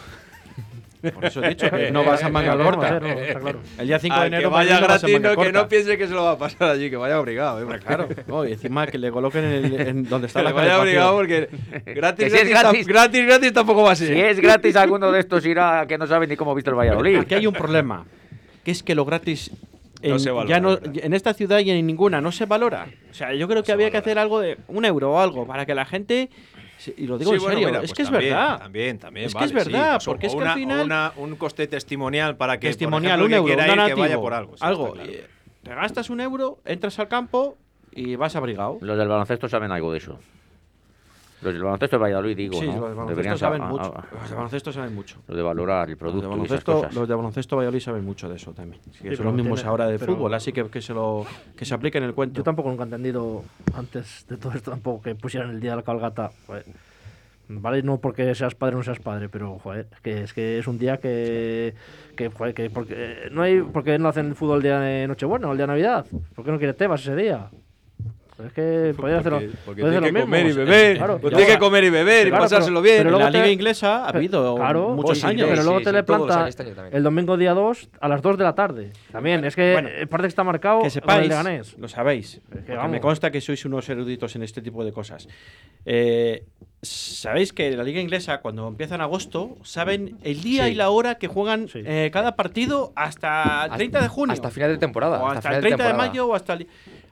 Por 1.14 1.24
eso 1.26 1.42
he 1.44 1.50
dicho 1.50 1.70
que 1.72 1.92
no 1.92 2.04
vas 2.06 2.22
a 2.24 2.30
manga 2.30 2.56
Claro, 2.56 2.72
vamos 2.72 2.86
a 2.86 3.00
corta. 3.00 3.40
claro. 3.40 3.60
El 3.78 3.88
día 3.88 4.00
5 4.00 4.20
de 4.20 4.28
enero 4.28 4.50
que 4.50 4.54
vaya 4.56 4.80
gratis, 4.82 5.14
manga 5.14 5.34
no, 5.36 5.42
que 5.42 5.52
no 5.54 5.68
piense 5.70 5.98
que 5.98 6.08
se 6.08 6.14
lo 6.14 6.24
va 6.26 6.32
a 6.32 6.38
pasar 6.38 6.70
allí, 6.72 6.90
que 6.90 6.98
vaya 6.98 7.20
obligado. 7.20 7.62
¿eh? 7.74 7.80
Claro. 7.86 8.10
No, 8.28 8.46
y 8.46 8.52
encima 8.54 8.86
que 8.88 8.98
le 8.98 9.10
coloquen 9.12 9.46
en, 9.46 9.66
el- 9.66 9.80
en 9.88 10.04
donde 10.10 10.28
está 10.28 10.40
que 10.42 10.44
la 10.46 10.52
vaya 10.52 10.80
obligado 10.82 11.16
porque 11.16 11.48
gratis, 11.86 12.26
Que 12.26 12.30
si 12.32 12.38
es 12.38 12.50
gratis. 12.50 12.86
gratis, 12.88 13.26
gratis 13.26 13.54
tampoco 13.54 13.84
va 13.84 13.94
a 13.94 13.96
ser. 13.96 14.14
Si 14.14 14.20
es 14.20 14.40
gratis, 14.42 14.76
alguno 14.76 15.10
de 15.12 15.20
estos 15.22 15.46
irá 15.46 15.86
que 15.88 15.98
no 15.98 16.06
sabe 16.06 16.28
ni 16.28 16.36
cómo 16.36 16.52
ha 16.52 16.56
visto 16.56 16.70
el 16.72 16.76
Valladolid. 16.78 17.20
Aquí 17.20 17.36
hay 17.36 17.48
un 17.48 17.54
problema, 17.54 18.06
que 18.66 18.72
es 18.72 18.84
que 18.84 18.94
lo 18.94 19.06
gratis 19.06 19.52
en, 20.02 20.12
No 20.12 20.20
se 20.20 20.32
valora, 20.32 20.50
ya 20.50 20.60
no- 20.62 20.78
en 20.82 21.14
esta 21.14 21.34
ciudad 21.34 21.60
y 21.60 21.70
en 21.72 21.86
ninguna 21.86 22.22
no 22.22 22.32
se 22.32 22.46
valora. 22.46 22.88
O 23.10 23.14
sea, 23.14 23.34
yo 23.34 23.48
creo 23.48 23.64
que 23.64 23.72
había 23.72 23.88
que 23.88 23.98
valora. 23.98 24.00
hacer 24.12 24.20
algo 24.20 24.40
de 24.40 24.58
un 24.68 24.86
euro 24.86 25.12
o 25.14 25.20
algo 25.20 25.46
para 25.46 25.66
que 25.66 25.76
la 25.76 25.86
gente 25.86 26.30
y 26.96 27.08
lo 27.08 27.18
digo 27.18 27.32
Sí, 27.32 27.36
en 27.36 27.42
bueno, 27.42 27.54
serio, 27.56 27.68
mira, 27.68 27.80
es 27.80 27.90
pues 27.90 27.94
que 27.94 28.02
es 28.04 28.10
también, 28.10 28.34
verdad. 28.34 28.60
También, 28.60 29.00
también. 29.00 29.26
Es 29.26 29.36
que 29.36 29.44
es 29.44 29.52
vale, 29.52 29.66
sí, 29.66 29.72
verdad, 29.74 29.94
pues, 29.96 30.08
o 30.08 30.12
porque 30.12 30.28
es 30.28 30.34
que 30.34 30.38
al 30.40 30.44
una- 30.46 30.54
final- 30.56 30.80
o 30.80 30.84
una- 30.86 31.12
un 31.18 31.36
coste 31.36 31.68
testimonial 31.68 32.38
para 32.38 32.58
que. 32.58 32.68
por 32.68 32.70
Testimonial, 32.70 33.20
ejemplo, 33.20 33.26
un 33.26 33.30
que 33.32 33.36
euro, 33.36 33.46
quiera 33.48 33.64
un 33.64 33.68
ir, 33.68 33.74
que 33.74 33.76
donativo, 33.82 34.00
vaya 34.00 34.18
por 34.22 34.34
algo. 34.34 34.52
sí, 34.58 34.64
algo. 34.66 34.94
claro. 34.94 35.12
Te 35.64 35.76
gastas 35.76 36.10
un 36.10 36.22
euro, 36.22 36.60
entras 36.64 36.98
al 37.00 37.10
campo 37.10 37.58
y 37.92 38.16
vas 38.16 38.38
abrigado. 38.38 38.78
Los 38.80 38.98
del 38.98 39.10
baloncesto 39.10 39.50
saben 39.50 39.72
algo 39.74 39.92
de 39.92 39.98
eso. 39.98 40.20
Los 41.42 41.54
del 41.54 41.64
baloncesto 41.64 41.96
de 41.98 42.02
Valladolid, 42.02 42.36
digo, 42.36 42.60
Sí, 42.60 42.68
¿no? 42.68 42.74
los 42.74 42.74
de 42.76 42.80
baloncesto 42.82 43.10
Deberían 43.10 43.38
saben 43.38 43.62
sa- 43.62 43.68
mucho. 43.68 43.84
a- 43.84 44.00
a- 44.02 44.08
Los 44.20 44.30
de 44.30 44.36
baloncesto 44.36 44.72
saben 44.74 44.96
mucho. 44.96 45.18
Lo 45.28 45.36
de 45.36 45.42
valorar 45.42 45.90
el 45.90 45.92
Los 45.92 45.98
de 45.98 46.00
producto 46.00 46.20
y 46.20 46.22
esas 46.28 46.30
baloncesto, 46.38 46.74
cosas. 46.74 46.94
los 46.96 47.08
de 47.08 47.16
baloncesto 47.16 47.56
Valladolid 47.56 47.80
saben 47.80 48.04
mucho 48.06 48.30
de 48.30 48.36
eso 48.36 48.52
también. 48.54 48.82
Sí, 48.92 49.16
son 49.16 49.26
los 49.28 49.34
mismos 49.36 49.60
tiene- 49.60 49.70
ahora 49.70 49.88
de 49.88 50.00
pero- 50.00 50.16
fútbol, 50.16 50.34
así 50.34 50.52
que 50.52 50.66
que 50.70 50.82
se 50.82 50.94
lo 50.94 51.26
que 51.56 51.66
se 51.66 51.74
aplique 51.74 51.98
en 51.98 52.04
el 52.04 52.14
cuento. 52.14 52.36
Yo 52.38 52.44
tampoco 52.44 52.70
nunca 52.70 52.84
he 52.84 52.88
entendido 52.88 53.44
antes 53.74 54.26
de 54.28 54.38
todo 54.38 54.52
esto 54.54 54.72
tampoco 54.72 55.02
que 55.02 55.16
pusieran 55.16 55.50
el 55.52 55.60
día 55.62 55.72
de 55.72 55.78
la 55.78 55.84
cabalgata. 55.84 56.32
joder. 56.48 56.66
Vale, 57.52 57.82
no 57.82 57.98
porque 57.98 58.36
seas 58.36 58.54
padre 58.54 58.76
o 58.76 58.78
no 58.78 58.84
seas 58.84 59.00
padre, 59.00 59.28
pero 59.28 59.58
joder, 59.58 59.88
es 59.92 60.00
que 60.02 60.24
es, 60.24 60.34
que 60.34 60.60
es 60.60 60.68
un 60.68 60.78
día 60.78 60.98
que, 60.98 61.74
que, 62.16 62.30
joder, 62.30 62.54
que 62.54 62.70
porque 62.70 63.28
no 63.32 63.42
hay 63.42 63.62
porque 63.62 63.98
no 63.98 64.08
hacen 64.10 64.28
el 64.28 64.36
fútbol 64.36 64.58
el 64.58 64.64
día 64.64 64.80
de 64.80 65.08
Nochebuena 65.08 65.48
o 65.48 65.52
el 65.54 65.58
día 65.58 65.64
de 65.66 65.72
Navidad. 65.72 66.06
¿Por 66.36 66.46
qué 66.46 66.52
no 66.52 66.60
quiere 66.60 66.74
Tebas 66.76 67.02
ese 67.02 67.16
día? 67.16 67.50
Es 68.46 68.54
que 68.54 68.94
podría 68.98 69.20
hacerlo. 69.20 69.42
Porque, 69.66 69.82
tiene 69.82 70.02
que 70.12 70.22
comer 70.22 70.46
y 70.48 70.52
beber. 70.54 70.98
Claro, 70.98 71.20
pues 71.20 71.36
tiene 71.36 71.52
que 71.54 71.60
comer 71.60 71.84
y 71.84 71.90
beber 71.90 72.28
y 72.28 72.32
pasárselo 72.32 72.82
pero- 72.82 72.94
bien. 72.94 73.04
pero 73.04 73.18
en 73.18 73.24
la 73.24 73.30
liga 73.30 73.48
inglesa 73.50 74.06
ha 74.06 74.10
habido 74.10 74.56
Claro, 74.56 74.90
muchos 74.90 75.20
sí, 75.20 75.26
años. 75.28 75.48
Pero 75.50 75.64
luego 75.64 75.80
sí, 75.80 75.84
te 75.86 75.90
sí, 75.90 75.96
le 75.96 76.04
planta 76.04 76.48
este 76.48 76.74
el 76.92 77.04
domingo 77.04 77.38
día 77.38 77.54
2 77.54 77.90
a 78.00 78.08
las 78.08 78.22
2 78.22 78.38
de 78.38 78.44
la 78.44 78.56
tarde. 78.56 78.92
También, 79.12 79.44
es 79.46 79.56
que 79.56 79.74
Bueno, 79.74 79.90
eh, 79.90 80.08
parece 80.08 80.26
que 80.26 80.30
está 80.30 80.44
marcado 80.44 80.78
que 80.78 80.82
con 80.84 80.86
el 80.88 80.92
sepáis, 80.92 81.28
Leganés. 81.30 81.78
lo 81.78 81.88
sabéis, 81.88 82.42
me 82.90 83.02
consta 83.02 83.32
que 83.32 83.42
sois 83.42 83.64
unos 83.66 83.88
eruditos 83.90 84.36
en 84.36 84.44
este 84.44 84.62
tipo 84.62 84.84
de 84.86 84.92
cosas. 84.92 85.28
Eh, 85.86 86.44
sabéis 86.82 87.52
que 87.54 87.72
la 87.76 87.84
liga 87.84 88.00
inglesa 88.00 88.40
cuando 88.42 88.68
empieza 88.68 88.96
en 88.96 89.02
agosto 89.02 89.58
saben 89.64 90.18
el 90.24 90.42
día 90.42 90.66
Sí. 90.66 90.72
y 90.72 90.76
la 90.76 90.90
hora 90.90 91.16
que 91.16 91.28
juegan 91.28 91.68
Sí. 91.68 91.82
eh, 91.86 92.10
cada 92.14 92.36
partido 92.36 92.94
hasta 92.96 93.66
el 93.66 93.72
30 93.78 94.02
de 94.02 94.08
junio. 94.08 94.34
Hasta 94.34 94.50
final 94.50 94.72
de 94.72 94.78
temporada. 94.78 95.20
o 95.22 95.28
hasta, 95.28 95.40
hasta 95.40 95.50
el 95.50 95.56
final 95.56 95.62
30 95.62 95.84
de, 95.84 95.90
temporada. 95.90 96.10
mayo 96.10 96.28
o 96.28 96.36
hasta 96.36 96.54
el... 96.54 96.68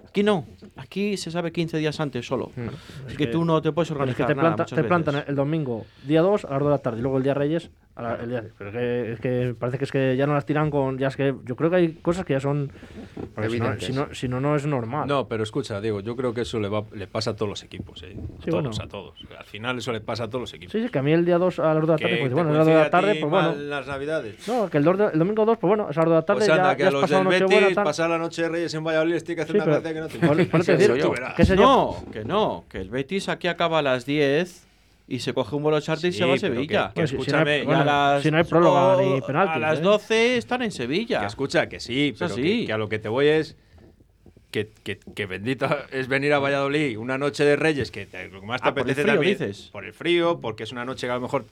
Aquí 0.08 0.24
no, 0.24 0.45
aquí 0.78 1.18
se 1.18 1.30
sabe 1.32 1.51
15 1.51 1.78
días 1.78 1.99
antes 1.99 2.26
solo. 2.26 2.51
Mm. 2.55 2.68
Así 3.08 3.18
que, 3.18 3.28
tú 3.28 3.45
no 3.45 3.62
te 3.62 3.72
puedes 3.72 3.89
Pero 3.89 4.03
es 4.03 4.10
organizar 4.10 4.28
que 4.28 4.34
te, 4.34 4.36
nada 4.36 4.55
planta- 4.55 4.76
te 4.76 4.84
plantan 4.84 5.24
el 5.28 5.36
domingo 5.36 5.86
día 6.05 6.22
2 6.22 6.45
a 6.45 6.49
las 6.51 6.60
2 6.60 6.68
de 6.68 6.72
la 6.72 6.78
tarde 6.80 6.99
y 6.99 7.01
luego 7.01 7.18
el 7.18 7.24
día 7.24 7.34
Reyes 7.34 7.70
la- 8.02 8.16
el 8.16 8.30
día 8.30 8.43
pero 8.58 8.72
que, 8.72 9.12
es 9.14 9.20
que 9.20 9.56
parece 9.58 9.78
que 9.78 9.84
es 9.86 9.91
que 9.91 10.16
ya 10.18 10.26
no 10.28 10.34
las 10.34 10.45
tiran 10.45 10.70
con 10.70 10.98
ya 10.98 11.08
es 11.08 11.16
que 11.16 11.34
yo 11.45 11.56
creo 11.56 11.70
que 11.70 11.76
hay 11.78 11.93
cosas 11.95 12.26
que 12.26 12.34
ya 12.34 12.39
son 12.39 12.72
si 13.16 13.22
no, 13.38 13.43
Evidentes. 13.43 13.86
si 13.86 13.93
no 13.93 14.08
si 14.14 14.28
no 14.28 14.39
no 14.41 14.56
es 14.56 14.66
normal 14.66 15.08
No, 15.08 15.28
pero 15.28 15.43
escucha, 15.43 15.80
Diego, 15.82 16.00
yo 16.02 16.16
creo 16.16 16.34
que 16.34 16.41
eso 16.41 16.60
le, 16.60 16.70
va, 16.70 16.84
le 16.93 17.08
pasa 17.08 17.32
a 17.32 17.36
todos 17.36 17.50
los 17.50 17.64
equipos. 17.64 18.04
¿eh? 18.04 18.16
A 18.18 18.43
Sí, 18.43 18.50
todos, 18.50 18.64
bueno. 18.64 18.72
a 18.84 18.88
todos. 18.88 19.14
Al 19.38 19.45
final 19.45 19.78
eso 19.78 19.91
le 19.91 20.02
pasa 20.02 20.26
a 20.26 20.28
todos 20.28 20.41
los 20.41 20.54
equipos. 20.54 20.72
sí 20.72 20.82
sí 20.82 20.89
que 20.89 21.00
a 21.00 21.02
mí 21.02 21.12
el 21.12 21.26
día 21.26 21.38
2 21.38 21.60
a 21.60 21.74
las 21.74 21.86
2 21.86 21.88
de 21.88 21.91
la 21.93 21.98
tarde 21.98 22.18
pues 22.20 22.34
bueno 22.34 22.50
a 22.50 22.54
las 22.54 22.66
2 22.66 22.68
de 22.68 22.74
la 22.82 22.89
tarde 22.89 23.16
pues 23.20 23.32
bueno 23.32 23.56
las 23.56 23.88
navidades. 23.88 24.48
no 24.48 24.70
que 24.70 24.78
el, 24.78 24.84
dos 24.84 24.98
de- 24.98 25.06
el 25.14 25.20
domingo 25.20 25.45
2 25.45 25.58
pues 25.58 25.68
bueno 25.70 25.84
a 25.86 25.88
las 25.88 25.95
2 25.95 26.06
de 26.06 26.12
la 26.12 26.22
tarde 26.26 26.39
Pues 26.39 26.50
anda, 26.50 26.64
ya, 26.72 26.76
que 26.76 26.84
ya 26.84 26.88
a 26.89 26.91
los 26.91 27.10
del 27.10 27.28
Betis 27.28 27.76
tal. 27.76 27.84
pasar 27.84 28.10
la 28.10 28.18
noche 28.18 28.41
de 28.43 28.50
Reyes 28.50 28.74
en 28.74 28.84
Valladolid 28.84 29.18
tiene 29.24 29.36
que 29.36 29.41
hacer 29.41 29.54
Sí, 29.54 29.58
una 29.58 29.66
pero- 29.66 29.82
gracia 29.82 29.93
que 29.93 30.00
no 30.02 30.08
te 30.08 30.45
por 30.48 30.60
eso 30.62 30.72
te 30.72 30.78
que 31.36 31.41
ese 31.41 31.56
día- 31.56 31.64
No, 31.66 31.95
que 32.12 32.26
no, 32.26 32.66
que 32.70 32.78
el 32.80 32.89
Betis 32.89 33.30
aquí 33.30 33.48
acaba 33.48 33.80
a 33.80 33.82
las 33.82 34.06
10 34.06 34.66
y 35.08 35.20
se 35.20 35.34
coge 35.34 35.55
un 35.55 35.64
vuelo 35.64 35.80
charter 35.80 36.10
y 36.10 36.14
se 36.14 36.26
va 36.26 36.34
a 36.34 36.38
Sevilla. 36.38 36.91
que- 36.93 37.01
que 37.05 37.08
Bueno, 37.08 37.08
si- 37.08 37.26
si 37.26 37.32
no 37.32 37.38
hay- 37.39 37.43
escúchame, 37.43 37.64
bueno, 37.64 37.82
a 37.82 37.86
las, 37.86 38.24
si 38.24 38.32
no 38.32 38.38
hay 38.38 38.43
próloga 38.43 38.97
o- 38.97 39.01
ni 39.16 39.22
penaltis, 39.22 39.55
A 39.55 39.60
las 39.60 39.80
¿eh? 39.80 39.82
12 39.82 40.38
están 40.38 40.62
en 40.64 40.72
Sevilla. 40.72 41.22
Que 41.22 41.26
escucha, 41.28 41.70
que 41.70 41.80
sí, 41.80 42.14
pero 42.18 42.36
que, 42.36 42.66
que 42.66 42.74
a 42.74 42.78
lo 42.78 42.89
que 42.89 42.99
te 42.99 43.08
voy 43.10 43.28
es 43.28 43.55
que, 44.51 44.70
que, 44.84 44.97
que 45.16 45.26
bendito 45.26 45.68
es 45.91 46.08
venir 46.08 46.34
a 46.34 46.39
Valladolid 46.39 46.97
una 46.97 47.18
noche 47.18 47.43
de 47.45 47.55
Reyes 47.55 47.91
que 47.91 48.05
te, 48.05 48.28
lo 48.30 48.41
que 48.41 48.47
más 48.47 48.62
te 48.62 48.70
Ah, 48.70 48.72
por 48.74 48.80
el 48.80 48.84
apetece 48.84 49.01
frío, 49.03 49.14
también. 49.16 49.38
dices. 49.38 49.70
Por 49.72 49.86
el 49.86 49.93
frío, 49.93 50.39
porque 50.41 50.64
es 50.64 50.72
una 50.72 50.84
noche 50.86 51.08
que 51.08 51.12
a 51.12 51.16
lo 51.16 51.22
mejor 51.22 51.45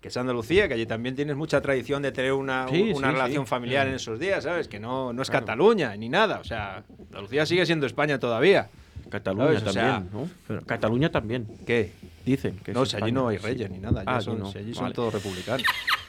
que 0.00 0.08
es 0.08 0.16
Andalucía, 0.16 0.68
que 0.68 0.74
allí 0.74 0.86
también 0.86 1.16
tienes 1.16 1.34
mucha 1.36 1.60
tradición 1.60 2.02
de 2.02 2.12
tener 2.12 2.32
una, 2.34 2.68
Sí, 2.68 2.92
una 2.94 3.08
sí, 3.08 3.14
relación 3.14 3.44
sí. 3.46 3.50
familiar 3.50 3.88
en 3.88 3.94
esos 3.94 4.18
días, 4.20 4.44
¿sabes? 4.44 4.68
Que 4.68 4.78
no, 4.78 5.12
no 5.12 5.22
es 5.22 5.30
Claro. 5.30 5.46
Cataluña 5.46 5.96
ni 5.96 6.08
nada. 6.08 6.38
O 6.38 6.44
sea, 6.44 6.84
Andalucía 7.08 7.44
sigue 7.46 7.66
siendo 7.66 7.86
España 7.86 8.18
todavía. 8.20 8.68
Cataluña 9.08 9.46
¿Sabes? 9.46 9.62
O 9.62 9.72
sea, 9.72 9.82
también, 10.02 10.28
¿no? 10.48 10.60
Cataluña 10.66 11.10
también. 11.10 11.46
¿Qué? 11.66 11.92
Dicen 12.24 12.58
que 12.58 12.72
No, 12.72 12.84
si 12.84 12.96
allí 12.96 13.12
no 13.12 13.28
hay 13.28 13.38
sí. 13.38 13.44
reyes 13.46 13.70
ni 13.70 13.78
nada. 13.78 14.02
Ah, 14.06 14.20
son, 14.20 14.38
no. 14.38 14.50
si 14.50 14.58
allí 14.58 14.74
son 14.74 14.84
Vale. 14.84 14.94
todos 14.94 15.14
republicanos. 15.14 15.66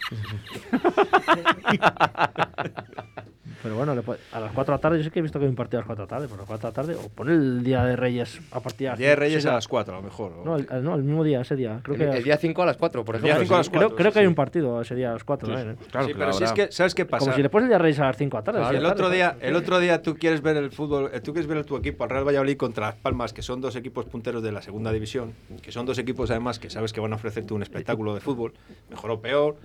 pero 3.64 3.76
bueno 3.76 3.94
le 3.96 4.02
puede- 4.02 4.20
a 4.32 4.40
las 4.40 4.52
4 4.54 4.72
de 4.74 4.78
la 4.78 4.82
tarde 4.82 4.98
yo 4.98 5.04
sí 5.04 5.10
que 5.12 5.20
he 5.20 5.22
visto 5.22 5.40
que 5.40 5.46
hay 5.46 5.50
un 5.50 5.56
partido 5.56 5.80
a 5.80 5.82
las 5.82 5.88
4 5.88 6.06
de 6.06 6.12
la 6.12 6.16
tarde 6.18 6.28
pero 6.28 6.36
a 6.36 6.42
las 6.42 6.48
4 6.48 6.68
de 6.68 6.72
la 6.72 6.76
tarde 6.76 6.96
o 7.06 7.10
poner 7.10 7.34
el 7.36 7.64
día 7.64 7.84
de 7.84 7.96
Reyes 7.96 8.40
a 8.52 8.60
partir 8.60 8.86
de 8.88 8.90
las 8.92 9.00
Día 9.00 9.10
de 9.10 9.16
Reyes 9.16 9.46
a 9.46 9.50
la- 9.50 9.56
las 9.56 9.68
4 9.68 9.94
a 9.94 9.98
lo 9.98 10.04
mejor. 10.04 10.34
o- 10.34 10.46
no 10.46 10.56
el, 10.58 10.68
el- 10.72 10.84
no, 10.84 10.96
el 10.96 11.04
mismo 11.04 11.24
día 11.24 11.42
ese 11.42 11.56
día 11.56 11.80
creo 11.84 11.96
El, 11.96 12.12
que 12.12 12.18
el 12.18 12.24
día 12.24 12.38
5 12.38 12.62
a 12.64 12.66
las 12.66 12.78
4, 12.78 13.04
por 13.06 13.16
El 13.16 13.22
día 13.22 13.32
ejemplo. 13.34 13.46
cinco 13.46 13.56
a 13.56 13.58
las 13.58 13.66
sí. 13.66 13.72
creo, 13.72 13.82
cuatro, 13.82 13.96
creo 13.98 14.12
sí, 14.12 14.14
que 14.14 14.20
hay 14.20 14.28
un 14.28 14.36
partido 14.36 14.82
ese 14.82 14.96
día 14.96 15.10
a 15.10 15.14
las 15.14 15.24
4 15.24 15.48
también, 15.48 15.72
¿eh? 15.72 15.76
Claro, 15.92 16.08
sí, 16.08 16.14
que 16.14 16.20
pero 16.20 16.34
si 16.34 16.44
es 16.44 16.52
que, 16.54 16.72
¿sabes 16.72 16.96
qué 16.96 17.06
pasa? 17.06 17.20
Como 17.26 17.34
si 17.36 17.42
le 17.42 17.50
pones 17.50 17.66
el 17.66 17.70
día 17.70 17.78
de 17.78 17.84
Reyes 17.84 18.00
a 18.00 18.06
las 18.06 18.18
5 18.18 18.38
de 18.38 18.42
la 18.42 18.44
tarde. 18.46 18.60
Claro, 18.60 18.78
el 18.78 18.86
otro 18.86 19.10
día, 19.10 19.38
el 19.42 19.56
otro 19.56 19.80
día 19.80 20.02
tú 20.02 20.16
quieres 20.16 20.42
ver 20.42 20.58
el 20.58 20.72
fútbol, 20.72 21.10
eh, 21.14 21.20
tú 21.22 21.34
quieres 21.34 21.48
ver 21.48 21.58
a 21.60 21.64
tu 21.64 21.76
equipo, 21.78 22.04
al 22.04 22.10
Real 22.10 22.28
Valladolid 22.28 22.58
contra 22.58 22.88
Las 22.88 22.96
Palmas, 22.96 23.34
que 23.34 23.42
son 23.42 23.62
dos 23.62 23.76
equipos 23.76 24.06
punteros 24.06 24.44
de 24.44 24.52
la 24.52 24.62
segunda 24.62 24.92
división, 24.92 25.34
que 25.62 25.72
son 25.72 25.86
dos 25.86 25.98
equipos 25.98 26.30
además 26.32 26.60
que 26.60 26.70
sabes 26.70 26.94
que 26.94 27.00
van 27.02 27.14
a 27.14 27.16
ofrecerte 27.16 27.54
un 27.54 27.62
espectáculo 27.64 28.14
de 28.14 28.20
fútbol, 28.22 28.54
mejor 28.90 29.12
o 29.12 29.22
peor, 29.22 29.56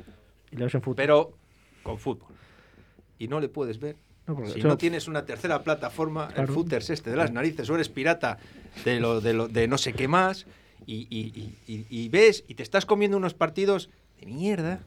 Y 0.50 0.56
lo 0.56 0.64
ves 0.66 0.74
en 0.74 0.82
fútbol. 0.82 0.96
pero 0.96 1.32
con 1.82 1.98
fútbol. 1.98 2.28
Y 3.22 3.28
no 3.28 3.38
le 3.38 3.48
puedes 3.48 3.78
ver. 3.78 3.94
No, 4.26 4.44
Si 4.48 4.60
no 4.62 4.76
tienes 4.76 5.06
una 5.06 5.24
tercera 5.24 5.62
plataforma, 5.62 6.26
el 6.30 6.34
Claro. 6.34 6.54
footers 6.54 6.90
este 6.90 7.10
de 7.10 7.16
las 7.16 7.30
narices, 7.30 7.70
o 7.70 7.74
eres 7.76 7.88
pirata 7.88 8.38
de 8.84 8.98
lo, 8.98 9.20
de 9.20 9.32
lo, 9.32 9.46
de 9.46 9.68
no 9.68 9.78
sé 9.78 9.92
qué 9.92 10.08
más, 10.08 10.44
y- 10.86 11.06
y- 11.08 11.86
y 11.88 12.08
ves 12.08 12.42
y 12.48 12.54
te 12.54 12.64
estás 12.64 12.84
comiendo 12.84 13.16
unos 13.16 13.34
partidos 13.34 13.90
de 14.20 14.26
mierda, 14.26 14.80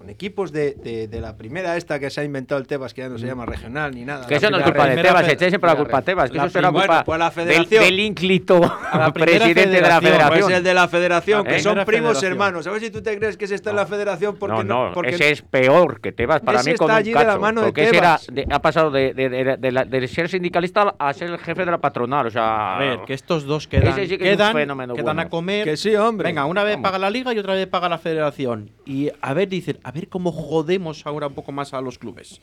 con 0.00 0.08
equipos 0.08 0.50
de, 0.50 0.72
de- 0.82 1.08
de 1.08 1.20
la 1.20 1.36
primera 1.36 1.76
esta 1.76 1.98
que 2.00 2.08
se 2.08 2.22
ha 2.22 2.24
inventado 2.24 2.58
el 2.58 2.66
Tebas, 2.66 2.94
que 2.94 3.02
ya 3.02 3.10
no 3.10 3.18
se 3.18 3.26
llama 3.26 3.44
regional 3.44 3.94
ni 3.94 4.06
nada. 4.06 4.26
Que 4.26 4.36
eso 4.36 4.48
no 4.48 4.56
es 4.56 4.60
La 4.62 4.72
culpa 4.72 4.86
de 4.88 5.02
Tebas, 5.02 5.28
echéis 5.28 5.50
siempre 5.50 5.68
la 5.70 5.76
culpa 5.76 5.98
a 5.98 6.02
Tebas, 6.02 6.30
que 6.30 6.38
la 6.38 6.44
eso 6.44 6.52
será 6.54 6.70
culpa 6.72 6.86
bueno, 6.86 7.04
pues 7.04 7.18
la 7.18 7.24
del, 7.26 7.34
federación. 7.34 7.84
del 7.84 8.00
ínclito 8.00 8.60
la 8.94 9.12
presidente 9.12 9.66
de 9.68 9.80
la 9.82 10.00
federación. 10.00 10.40
Pues 10.40 10.56
el 10.56 10.64
de 10.64 10.72
la 10.74 10.88
federación, 10.88 11.44
La 11.44 11.50
que 11.50 11.60
son 11.60 11.74
primos 11.84 12.12
federación. 12.12 12.32
hermanos. 12.32 12.66
A 12.66 12.70
ver 12.70 12.80
si 12.80 12.90
tú 12.90 13.02
te 13.02 13.18
crees 13.18 13.36
que 13.36 13.44
ese 13.44 13.56
está 13.56 13.68
en 13.70 13.76
la 13.76 13.84
federación 13.84 14.36
porque 14.36 14.64
no, 14.64 14.86
no, 14.88 14.94
porque 14.94 15.10
ese 15.10 15.32
es 15.32 15.42
peor 15.42 16.00
que 16.00 16.12
Tebas 16.12 16.40
para 16.40 16.60
Ese 16.60 16.70
mí 16.72 16.76
con 16.78 16.86
está 16.86 16.94
un 16.94 16.98
allí 17.00 17.10
de 17.12 17.18
la 17.18 17.26
cacho, 17.26 17.40
mano 17.40 17.60
de 17.60 17.66
porque 17.66 17.82
ese 17.82 17.96
era, 17.98 18.16
Tebas. 18.16 18.26
de- 18.32 18.46
ha 18.50 18.62
pasado 18.62 18.90
de, 18.90 19.12
de- 19.12 19.28
de- 19.28 19.56
de 19.58 19.70
la- 19.70 19.84
de 19.84 20.08
ser 20.08 20.30
sindicalista 20.30 20.94
a 20.98 21.12
ser 21.12 21.28
el 21.28 21.36
jefe 21.38 21.66
de 21.66 21.70
la 21.72 21.78
patronal, 21.78 22.26
o 22.26 22.30
sea... 22.30 22.76
A 22.76 22.78
ver, 22.78 23.00
que 23.06 23.12
estos 23.12 23.44
dos 23.44 23.68
quedan, 23.68 23.88
Ese 23.88 24.04
sí 24.06 24.16
que 24.16 24.24
quedan, 24.24 24.56
quedan 24.56 24.76
bueno. 24.78 25.20
a 25.20 25.28
comer. 25.28 25.64
Que 25.64 25.76
sí, 25.76 25.94
hombre. 25.94 26.26
Venga, 26.28 26.46
una 26.46 26.64
vez 26.64 26.78
paga 26.78 26.98
la 26.98 27.10
liga 27.10 27.34
y 27.34 27.38
otra 27.38 27.52
vez 27.52 27.66
paga 27.66 27.90
la 27.90 27.98
federación. 27.98 28.70
Y 28.86 29.10
a 29.20 29.34
ver, 29.34 29.48
dicen, 29.48 29.78
a 29.90 29.92
ver 29.92 30.08
cómo 30.08 30.30
jodemos 30.30 31.04
ahora 31.04 31.26
un 31.26 31.34
poco 31.34 31.50
más 31.50 31.74
a 31.74 31.80
los 31.80 31.98
clubes. 31.98 32.40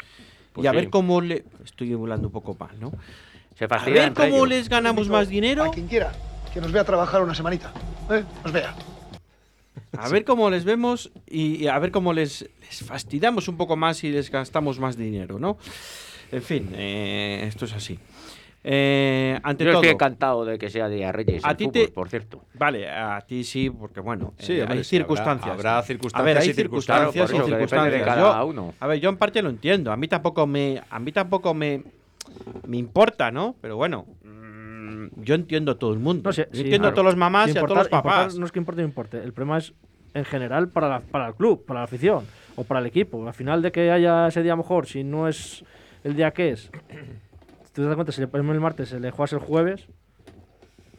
Pues 0.51 0.65
y 0.65 0.67
a 0.67 0.71
sí. 0.71 0.75
ver 0.75 0.89
cómo 0.89 1.21
le. 1.21 1.45
Estoy 1.63 1.93
hablando 1.93 2.27
un 2.27 2.33
poco 2.33 2.55
mal, 2.59 2.77
¿no? 2.79 2.91
Se 3.57 3.65
A 3.65 3.83
ver 3.85 4.13
cómo 4.13 4.27
ellos. 4.35 4.49
les 4.49 4.69
ganamos 4.69 5.07
más 5.07 5.29
dinero. 5.29 5.63
A 5.63 5.71
quien 5.71 5.87
quiera, 5.87 6.11
que 6.53 6.59
nos 6.59 6.71
vea 6.73 6.83
trabajar 6.83 7.23
una 7.23 7.33
semanita. 7.33 7.71
¿eh? 8.11 8.23
Nos 8.43 8.51
vea. 8.51 8.75
A 9.97 10.09
ver 10.09 10.25
cómo 10.25 10.49
les 10.49 10.65
vemos 10.65 11.09
y, 11.25 11.63
y 11.63 11.67
a 11.67 11.79
ver 11.79 11.91
cómo 11.91 12.11
les, 12.11 12.49
les 12.61 12.83
fastidiamos 12.83 13.47
un 13.47 13.55
poco 13.55 13.77
más 13.77 14.03
y 14.03 14.09
les 14.11 14.29
gastamos 14.29 14.77
más 14.79 14.97
dinero, 14.97 15.39
¿no? 15.39 15.57
En 16.31 16.41
fin, 16.43 16.69
eh, 16.73 17.45
esto 17.47 17.63
es 17.65 17.73
así. 17.73 17.97
Eh, 18.69 19.39
ante 19.43 19.63
Yo 19.63 19.71
todo, 19.71 19.81
estoy 19.81 19.93
encantado 19.93 20.43
de 20.43 20.57
que 20.57 20.69
sea 20.69 20.89
Día 20.89 21.13
Reyes 21.13 21.41
A 21.45 21.55
ti 21.55 21.69
te- 21.69 21.87
por 21.87 22.09
cierto. 22.09 22.43
Vale, 22.53 22.89
a 22.89 23.21
ti 23.21 23.45
sí, 23.45 23.69
porque 23.69 24.01
bueno, 24.01 24.33
Sí, 24.39 24.53
eh, 24.53 24.55
hay 24.55 24.59
sí, 24.59 24.63
habrá- 24.67 24.83
circunstancias. 24.83 25.53
habrá 25.53 25.77
A 25.79 25.83
circunstancias 25.83 26.25
ver, 26.25 26.37
hay 26.43 26.49
y 26.49 26.53
circunstancias 26.53 27.13
circunstancias, 27.13 27.47
y 27.47 27.51
de 27.51 27.57
circunstancias. 27.59 28.03
cada 28.05 28.41
Yo- 28.41 28.45
uno. 28.47 28.73
A 28.81 28.87
ver, 28.87 28.99
yo 28.99 29.09
en 29.09 29.15
parte 29.15 29.41
lo 29.41 29.49
entiendo. 29.49 29.89
A 29.89 29.95
mí 29.95 30.09
tampoco 30.09 30.45
me, 30.45 30.81
a 30.89 30.99
mí 30.99 31.13
tampoco 31.13 31.53
me, 31.53 31.81
me 32.67 32.75
importa, 32.75 33.31
¿no? 33.31 33.55
Pero 33.61 33.77
bueno, 33.77 34.05
mm, 34.25 35.05
yo 35.23 35.35
entiendo 35.35 35.71
a 35.71 35.75
todo 35.79 35.93
el 35.93 35.99
mundo. 35.99 36.23
No 36.25 36.33
sé, 36.33 36.49
yo 36.51 36.57
sí, 36.57 36.61
entiendo 36.63 36.89
a 36.89 36.91
todos 36.93 37.05
los 37.05 37.15
mamás 37.15 37.47
y 37.47 37.57
a 37.57 37.61
todos 37.61 37.77
los 37.77 37.87
papás. 37.87 38.37
no 38.37 38.45
es 38.45 38.51
que 38.51 38.59
importe 38.59 38.81
o 38.81 38.83
no 38.83 38.89
importe. 38.89 39.23
El 39.23 39.31
problema 39.31 39.59
es 39.59 39.73
en 40.13 40.25
general 40.25 40.67
para, 40.67 40.89
la- 40.89 40.99
para 40.99 41.29
el 41.29 41.35
club, 41.35 41.63
para 41.65 41.79
la 41.79 41.83
afición 41.85 42.25
o 42.57 42.65
para 42.65 42.81
el 42.81 42.85
equipo. 42.87 43.25
Al 43.25 43.33
final 43.33 43.61
de 43.61 43.71
que 43.71 43.91
haya 43.91 44.27
ese 44.27 44.43
día 44.43 44.57
mejor, 44.57 44.87
si 44.87 45.05
no 45.05 45.29
es 45.29 45.63
el 46.03 46.17
día 46.17 46.31
que 46.31 46.49
es, 46.49 46.69
si 47.77 47.81
te 47.83 47.87
das 47.89 47.95
cuenta, 47.95 48.11
si 48.11 48.21
le 48.21 48.27
ponemos 48.27 48.55
el 48.55 48.59
martes, 48.59 48.89
se 48.89 48.99
le 48.99 49.11
juegas 49.11 49.33
el 49.33 49.39
jueves, 49.39 49.87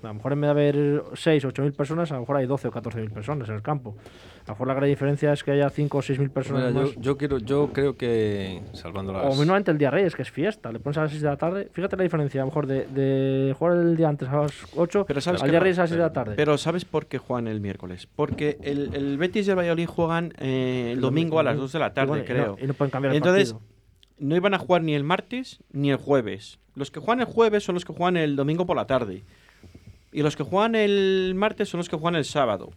a 0.00 0.06
lo 0.06 0.14
mejor 0.14 0.32
en 0.32 0.40
vez 0.42 0.46
de 0.46 0.50
haber 0.52 1.02
6 1.14 1.44
o 1.44 1.48
8 1.48 1.62
mil 1.62 1.72
personas, 1.72 2.12
a 2.12 2.14
lo 2.14 2.20
mejor 2.20 2.36
hay 2.36 2.46
12 2.46 2.68
o 2.68 2.70
14 2.70 3.00
mil 3.00 3.10
personas 3.10 3.48
en 3.48 3.56
el 3.56 3.62
campo. 3.62 3.96
A 4.44 4.50
lo 4.50 4.54
mejor 4.54 4.68
la 4.68 4.74
gran 4.74 4.88
diferencia 4.88 5.32
es 5.32 5.42
que 5.42 5.50
haya 5.50 5.68
5 5.70 5.98
o 5.98 6.02
6 6.02 6.20
mil 6.20 6.30
personas 6.30 6.72
Mira, 6.72 6.80
más. 6.86 6.94
yo, 6.94 7.00
yo 7.00 7.18
quiero, 7.18 7.38
yo 7.38 7.70
creo 7.72 7.96
que 7.96 8.62
salvando 8.74 9.12
las 9.12 9.24
O 9.26 9.30
mínimamente 9.34 9.72
el 9.72 9.76
día 9.78 9.90
Reyes, 9.90 10.14
que 10.14 10.22
es 10.22 10.30
fiesta. 10.30 10.70
Le 10.70 10.78
pones 10.78 10.98
a 10.98 11.02
las 11.02 11.10
6 11.10 11.20
de 11.22 11.28
la 11.28 11.36
tarde. 11.36 11.68
Fíjate 11.72 11.96
la 11.96 12.04
diferencia, 12.04 12.40
a 12.40 12.44
lo 12.44 12.50
mejor 12.50 12.68
de, 12.68 12.86
de 12.86 13.52
jugar 13.58 13.76
el 13.76 13.96
día 13.96 14.08
antes 14.08 14.28
a 14.28 14.36
las 14.42 14.52
8 14.76 15.04
Pero 15.04 15.20
sabes 15.20 15.42
al 15.42 15.50
día 15.50 15.58
Reyes 15.58 15.78
a 15.78 15.82
las 15.82 15.90
6 15.90 15.98
de 15.98 16.04
la 16.04 16.12
tarde. 16.12 16.34
Pero 16.36 16.56
¿sabes 16.58 16.84
por 16.84 17.06
qué 17.06 17.18
juegan 17.18 17.48
el 17.48 17.60
miércoles? 17.60 18.06
Porque 18.14 18.56
el, 18.62 18.94
el 18.94 19.18
Betis 19.18 19.48
y 19.48 19.50
el 19.50 19.56
Valladolid 19.58 19.86
juegan 19.88 20.32
eh, 20.38 20.92
el 20.92 21.00
domingo 21.00 21.40
a 21.40 21.42
las 21.42 21.56
2 21.56 21.72
de 21.72 21.78
la 21.80 21.92
tarde, 21.92 22.06
bueno, 22.10 22.24
y 22.24 22.28
no- 22.28 22.34
creo. 22.34 22.56
y 22.62 22.66
no 22.68 22.74
pueden 22.74 22.92
cambiar 22.92 23.10
el 23.10 23.16
Entonces, 23.16 23.52
partido. 23.52 23.77
No 24.18 24.36
iban 24.36 24.54
a 24.54 24.58
jugar 24.58 24.82
ni 24.82 24.94
el 24.94 25.04
martes 25.04 25.60
ni 25.72 25.90
el 25.90 25.96
jueves. 25.96 26.58
Los 26.74 26.90
que 26.90 27.00
juegan 27.00 27.20
el 27.20 27.32
jueves 27.32 27.64
son 27.64 27.74
los 27.74 27.84
que 27.84 27.92
juegan 27.92 28.16
el 28.16 28.36
domingo 28.36 28.66
por 28.66 28.76
la 28.76 28.86
tarde. 28.86 29.24
Y 30.12 30.22
los 30.22 30.36
que 30.36 30.42
juegan 30.42 30.74
el 30.74 31.32
martes 31.36 31.68
son 31.68 31.78
los 31.78 31.88
que 31.88 31.96
juegan 31.96 32.16
el 32.16 32.24
sábado. 32.24 32.72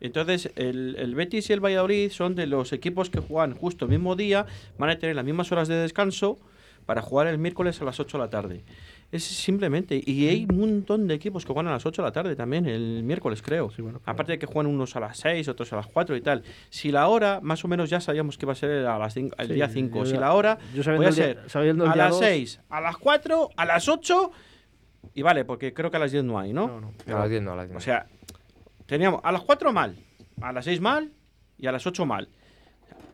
Entonces, 0.00 0.50
el, 0.56 0.96
el 0.98 1.14
Betis 1.14 1.48
y 1.48 1.52
el 1.52 1.64
Valladolid 1.64 2.10
son 2.10 2.34
de 2.34 2.46
los 2.46 2.72
equipos 2.72 3.08
que 3.08 3.20
juegan 3.20 3.54
justo 3.54 3.84
el 3.84 3.90
mismo 3.90 4.16
día, 4.16 4.46
van 4.76 4.90
a 4.90 4.98
tener 4.98 5.14
las 5.14 5.24
mismas 5.24 5.52
horas 5.52 5.68
de 5.68 5.76
descanso 5.76 6.38
para 6.86 7.02
jugar 7.02 7.28
el 7.28 7.38
miércoles 7.38 7.80
a 7.80 7.84
las 7.84 8.00
8 8.00 8.18
de 8.18 8.24
la 8.24 8.30
tarde. 8.30 8.64
Es 9.12 9.24
simplemente, 9.24 10.02
y 10.04 10.26
hay 10.28 10.46
un 10.50 10.58
montón 10.58 11.06
de 11.06 11.12
equipos 11.12 11.44
que 11.44 11.52
juegan 11.52 11.68
a 11.68 11.72
las 11.72 11.84
8 11.84 12.00
de 12.00 12.08
la 12.08 12.12
tarde 12.12 12.34
también, 12.34 12.64
el 12.64 13.02
miércoles 13.04 13.42
creo. 13.42 13.70
Aparte 14.06 14.32
de 14.32 14.38
que 14.38 14.46
juegan 14.46 14.72
unos 14.72 14.96
a 14.96 15.00
las 15.00 15.18
6, 15.18 15.48
otros 15.48 15.70
a 15.74 15.76
las 15.76 15.86
4 15.86 16.16
y 16.16 16.22
tal. 16.22 16.42
Si 16.70 16.90
la 16.90 17.06
hora, 17.08 17.38
más 17.42 17.62
o 17.62 17.68
menos 17.68 17.90
ya 17.90 18.00
sabíamos 18.00 18.38
que 18.38 18.46
iba 18.46 18.52
a 18.52 18.56
ser 18.56 18.86
a 18.86 18.98
las 18.98 19.14
cin- 19.14 19.34
el 19.36 19.48
Sí, 19.48 19.52
día 19.52 19.66
yo 19.66 19.72
5. 19.74 20.04
ya- 20.04 20.10
Si 20.10 20.16
la 20.16 20.32
hora, 20.32 20.56
yo 20.74 20.82
voy 20.96 21.04
a 21.04 21.10
día- 21.10 21.12
ser 21.12 21.38
a 21.38 21.94
las 21.94 22.10
dos- 22.10 22.18
6, 22.20 22.60
a 22.70 22.80
las 22.80 22.96
4, 22.96 23.50
a 23.54 23.66
las 23.66 23.86
8 23.86 24.32
y 25.12 25.20
vale, 25.20 25.44
porque 25.44 25.74
creo 25.74 25.90
que 25.90 25.98
a 25.98 26.00
las 26.00 26.10
10 26.10 26.24
no 26.24 26.38
hay, 26.38 26.54
¿no? 26.54 26.80
A 27.06 27.10
las 27.10 27.28
10 27.28 27.42
no, 27.42 27.52
a 27.52 27.56
las 27.56 27.66
10 27.66 27.72
no. 27.72 27.78
O 27.78 27.80
sea, 27.82 28.06
teníamos 28.86 29.20
a 29.24 29.30
las 29.30 29.42
4 29.42 29.74
mal, 29.74 29.94
a 30.40 30.52
las 30.52 30.64
6 30.64 30.80
mal 30.80 31.12
y 31.58 31.66
a 31.66 31.72
las 31.72 31.86
8 31.86 32.06
mal. 32.06 32.30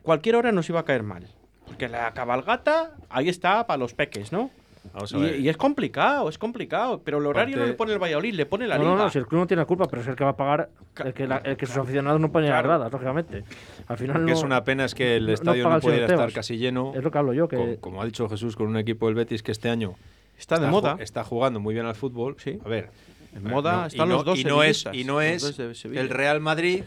Cualquier 0.01 0.37
hora 0.37 0.53
nos 0.53 0.69
iba 0.69 0.79
a 0.79 0.85
caer 0.85 1.03
mal. 1.03 1.27
Porque 1.65 1.89
la 1.89 2.13
cabalgata, 2.13 2.95
ahí 3.09 3.27
está 3.27 3.67
para 3.67 3.77
los 3.77 3.93
peques, 3.93 4.31
¿no? 4.31 4.49
Vamos 4.93 5.13
a 5.13 5.17
Y, 5.17 5.21
ver. 5.21 5.39
y 5.39 5.49
es 5.49 5.57
complicado, 5.57 6.27
es 6.29 6.37
complicado. 6.37 7.01
Pero 7.03 7.19
el 7.19 7.25
horario 7.25 7.57
no 7.57 7.65
le 7.65 7.73
pone 7.73 7.93
el 7.93 7.99
Valladolid, 7.99 8.33
le 8.33 8.45
pone 8.45 8.67
la 8.67 8.77
no, 8.77 8.83
liga. 8.83 8.95
no, 8.95 9.03
no, 9.03 9.09
si 9.09 9.17
el 9.19 9.27
club 9.27 9.41
no 9.41 9.47
tiene 9.47 9.61
la 9.61 9.65
culpa, 9.65 9.85
pero 9.87 10.01
es 10.01 10.07
el 10.07 10.15
que 10.15 10.23
va 10.23 10.31
a 10.31 10.35
pagar 10.37 10.69
el 11.05 11.13
que, 11.13 11.27
la- 11.27 11.37
el 11.37 11.55
que 11.57 11.65
sus 11.65 11.77
aficionados 11.77 12.19
no 12.19 12.31
ponen 12.31 12.49
las 12.49 12.61
Claro. 12.61 12.69
gradas, 12.69 12.91
lógicamente. 12.91 13.43
Al 13.87 13.97
final 13.97 14.17
Lo 14.21 14.25
que 14.25 14.31
no, 14.33 14.37
es 14.37 14.43
una 14.43 14.63
pena 14.63 14.85
es 14.85 14.95
que 14.95 15.15
el 15.17 15.23
no- 15.23 15.27
no 15.27 15.33
estadio 15.33 15.63
no, 15.63 15.69
señor 15.69 15.81
pudiera 15.81 16.05
estar 16.07 16.31
casi 16.33 16.57
lleno. 16.57 16.93
Es 16.95 17.03
lo 17.03 17.11
que 17.11 17.17
hablo 17.17 17.33
yo, 17.33 17.47
que 17.47 17.55
Con- 17.57 17.75
como 17.77 18.01
ha 18.01 18.05
dicho 18.05 18.27
Jesús, 18.29 18.55
con 18.55 18.67
un 18.67 18.77
equipo 18.77 19.05
del 19.07 19.15
Betis 19.15 19.43
que 19.43 19.51
este 19.51 19.69
año 19.69 19.95
Está 20.37 20.57
de 20.59 20.67
moda. 20.67 20.97
está 20.99 21.23
jugando 21.23 21.59
muy 21.59 21.73
bien 21.73 21.85
al 21.85 21.95
fútbol. 21.95 22.35
A 22.65 22.69
ver, 22.69 22.89
En 23.35 23.43
moda 23.43 23.81
no- 23.81 23.85
están 23.85 24.07
y 24.07 24.09
no- 24.09 24.15
los 24.15 24.25
dos 24.25 24.39
y 24.39 24.43
no 24.43 24.63
es 24.63 24.85
y 24.91 25.03
no 25.03 25.21
es 25.21 25.59
el 25.83 26.09
Real 26.09 26.39
Madrid 26.39 26.83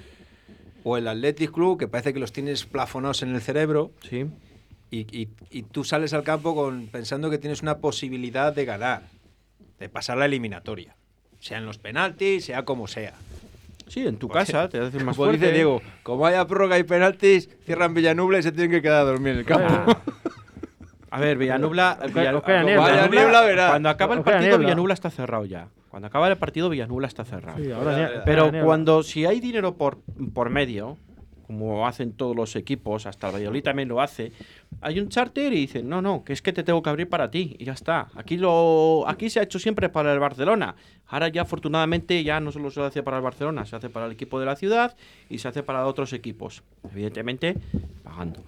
o 0.84 0.96
el 0.96 1.06
Athletic 1.06 1.52
Club 1.52 1.78
que 1.78 1.86
parece 1.86 2.12
que 2.12 2.18
los 2.18 2.32
tienes 2.32 2.64
plafonados 2.66 3.22
en 3.22 3.34
el 3.34 3.40
cerebro. 3.40 3.92
Sí. 4.08 4.26
Y, 4.92 5.06
y- 5.10 5.28
y 5.50 5.62
tú 5.62 5.84
sales 5.84 6.12
al 6.12 6.22
campo 6.22 6.54
con 6.54 6.86
pensando 6.86 7.30
que 7.30 7.38
tienes 7.38 7.62
una 7.62 7.78
posibilidad 7.78 8.52
de 8.54 8.64
ganar, 8.66 9.02
de 9.80 9.88
pasar 9.88 10.18
la 10.18 10.26
eliminatoria, 10.26 10.94
sea 11.40 11.56
en 11.56 11.64
los 11.64 11.78
penaltis, 11.78 12.44
sea 12.44 12.64
como 12.66 12.86
sea. 12.86 13.14
Sí, 13.88 14.06
en 14.06 14.16
tu 14.18 14.28
casa 14.28 14.68
te 14.68 14.78
haces 14.78 15.02
más 15.02 15.16
Como 15.16 15.26
fuerte. 15.28 15.38
dice 15.46 15.52
Diego, 15.52 15.80
como 16.02 16.26
haya 16.26 16.46
prórroga 16.46 16.78
y 16.78 16.82
penaltis, 16.82 17.48
cierran 17.64 17.94
Villanubla 17.94 18.38
y 18.38 18.42
se 18.42 18.52
tienen 18.52 18.70
que 18.70 18.82
quedar 18.82 19.00
a 19.00 19.04
dormir 19.04 19.32
en 19.32 19.38
el 19.40 19.44
campo. 19.46 19.92
A 21.10 21.20
ver, 21.20 21.36
Villanubla. 21.36 21.98
Villa- 22.14 22.36
os 22.36 22.42
queda 22.42 22.62
niebla. 22.62 22.82
Vaya 22.82 23.06
niebla, 23.08 23.40
verá. 23.42 23.68
Cuando 23.68 23.88
acaba 23.90 24.14
el 24.14 24.22
partido. 24.22 24.58
Villanubla 24.58 24.94
está 24.94 25.10
cerrado 25.10 25.44
ya. 25.44 25.68
Cuando 25.90 26.06
acaba 26.08 26.26
el 26.28 26.38
partido, 26.38 26.70
Villanubla 26.70 27.06
está 27.06 27.24
cerrado. 27.24 27.62
Sí, 27.62 27.70
ahora 27.70 28.22
Pero 28.24 28.50
cuando, 28.64 29.02
si 29.02 29.26
hay 29.26 29.40
dinero 29.40 29.74
por, 29.76 29.98
por 30.32 30.48
medio, 30.48 30.96
como 31.52 31.86
hacen 31.86 32.12
todos 32.12 32.34
los 32.34 32.56
equipos, 32.56 33.04
hasta 33.04 33.28
el 33.28 33.34
Valladolid 33.34 33.62
también 33.62 33.88
lo 33.88 34.00
hace, 34.00 34.32
hay 34.80 34.98
un 34.98 35.08
charter 35.08 35.52
y 35.52 35.56
dicen, 35.56 35.88
no, 35.88 36.00
no, 36.00 36.24
que 36.24 36.32
es 36.32 36.40
que 36.40 36.52
te 36.52 36.62
tengo 36.62 36.82
que 36.82 36.88
abrir 36.88 37.08
para 37.08 37.30
ti 37.30 37.56
y 37.58 37.64
ya 37.64 37.72
está. 37.72 38.08
Aquí 38.14 38.38
lo 38.38 39.04
aquí 39.06 39.28
se 39.28 39.40
ha 39.40 39.42
hecho 39.42 39.58
siempre 39.58 39.90
para 39.90 40.12
el 40.12 40.18
Barcelona. 40.18 40.74
Ahora 41.08 41.28
ya 41.28 41.42
afortunadamente 41.42 42.24
ya 42.24 42.40
no 42.40 42.52
solo 42.52 42.70
se 42.70 42.80
hace 42.80 43.02
para 43.02 43.18
el 43.18 43.22
Barcelona, 43.22 43.66
se 43.66 43.76
hace 43.76 43.90
para 43.90 44.06
el 44.06 44.12
equipo 44.12 44.40
de 44.40 44.46
la 44.46 44.56
ciudad 44.56 44.96
y 45.28 45.38
se 45.38 45.48
hace 45.48 45.62
para 45.62 45.86
otros 45.86 46.14
equipos. 46.14 46.62
Evidentemente, 46.90 47.56
pagando 48.02 48.42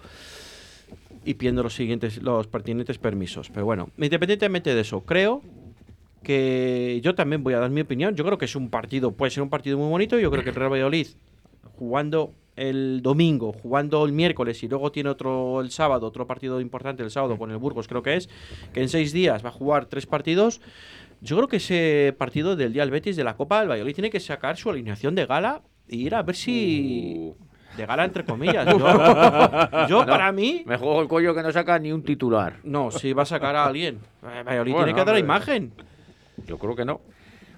y 1.27 1.35
pidiendo 1.35 1.63
los 1.63 1.75
siguientes, 1.75 2.23
los 2.23 2.47
pertinentes 2.47 2.97
permisos. 2.97 3.51
Pero 3.51 3.67
bueno, 3.67 3.91
independientemente 3.99 4.75
de 4.75 4.81
eso, 4.81 5.03
creo 5.03 5.43
que 6.23 7.01
yo 7.03 7.15
también 7.15 7.45
voy 7.45 7.55
a 7.55 7.59
dar 7.59 7.71
mi 7.71 7.83
opinión. 7.83 8.17
Yo 8.17 8.25
creo 8.25 8.39
que 8.39 8.47
es 8.47 8.57
un 8.57 8.71
partido, 8.71 9.13
puede 9.13 9.31
ser 9.31 9.43
un 9.43 9.51
partido 9.51 9.77
muy 9.77 9.91
bonito. 9.91 10.19
Yo 10.19 10.31
creo 10.31 10.43
que 10.43 10.51
el 10.51 10.57
Real 10.57 10.73
Valladolid, 10.73 11.09
jugando 11.79 12.33
el 12.57 13.01
domingo, 13.03 13.53
jugando 13.53 14.05
el 14.05 14.13
miércoles 14.13 14.63
y 14.63 14.69
luego 14.69 14.93
tiene 14.93 15.11
otro 15.11 15.61
el 15.61 15.71
sábado, 15.71 16.07
otro 16.07 16.27
partido 16.27 16.61
importante 16.61 17.03
el 17.03 17.11
sábado 17.11 17.37
con 17.37 17.51
el 17.51 17.57
Burgos, 17.57 17.89
creo 17.89 18.03
que 18.03 18.17
es, 18.17 18.29
que 18.73 18.81
en 18.81 18.89
seis 18.89 19.13
días 19.13 19.45
va 19.45 19.49
a 19.49 19.53
jugar 19.53 19.87
tres 19.87 20.07
partidos. 20.07 20.61
Yo 21.21 21.37
creo 21.37 21.49
que 21.49 21.57
ese 21.57 22.15
partido 22.17 22.55
del 22.55 22.73
día 22.73 22.83
del 22.83 22.91
Betis 22.91 23.17
de 23.17 23.25
la 23.25 23.37
Copa 23.37 23.61
del 23.61 23.71
Valladolid 23.71 23.95
tiene 23.95 24.11
que 24.11 24.21
sacar 24.21 24.57
su 24.57 24.71
alineación 24.71 25.15
de 25.15 25.27
gala 25.27 25.63
y 25.89 26.07
ir 26.07 26.15
a 26.15 26.23
ver 26.23 26.37
si. 26.37 27.33
De 27.77 27.87
gala, 27.87 28.05
entre 28.05 28.25
comillas. 28.25 28.67
Yo, 28.71 28.79
yo, 29.89 30.01
No, 30.01 30.07
para 30.07 30.31
mí. 30.31 30.63
Me 30.65 30.77
juego 30.77 31.03
el 31.03 31.09
cuello 31.09 31.35
que 31.35 31.43
no 31.43 31.51
saca 31.51 31.77
ni 31.81 31.91
un 31.91 32.05
titular. 32.05 32.59
No, 32.63 32.93
si 32.93 33.13
va 33.13 33.25
a 33.25 33.27
sacar 33.27 33.57
a 33.57 33.65
alguien. 33.67 33.97
Eh, 34.23 34.43
Valladolid 34.47 34.73
Bueno, 34.73 34.87
tiene 34.87 34.93
que 35.01 35.05
dar 35.05 35.09
hombre. 35.17 35.21
imagen. 35.21 35.73
Yo 36.47 36.57
creo 36.59 36.77
que 36.77 36.85
no. 36.85 37.01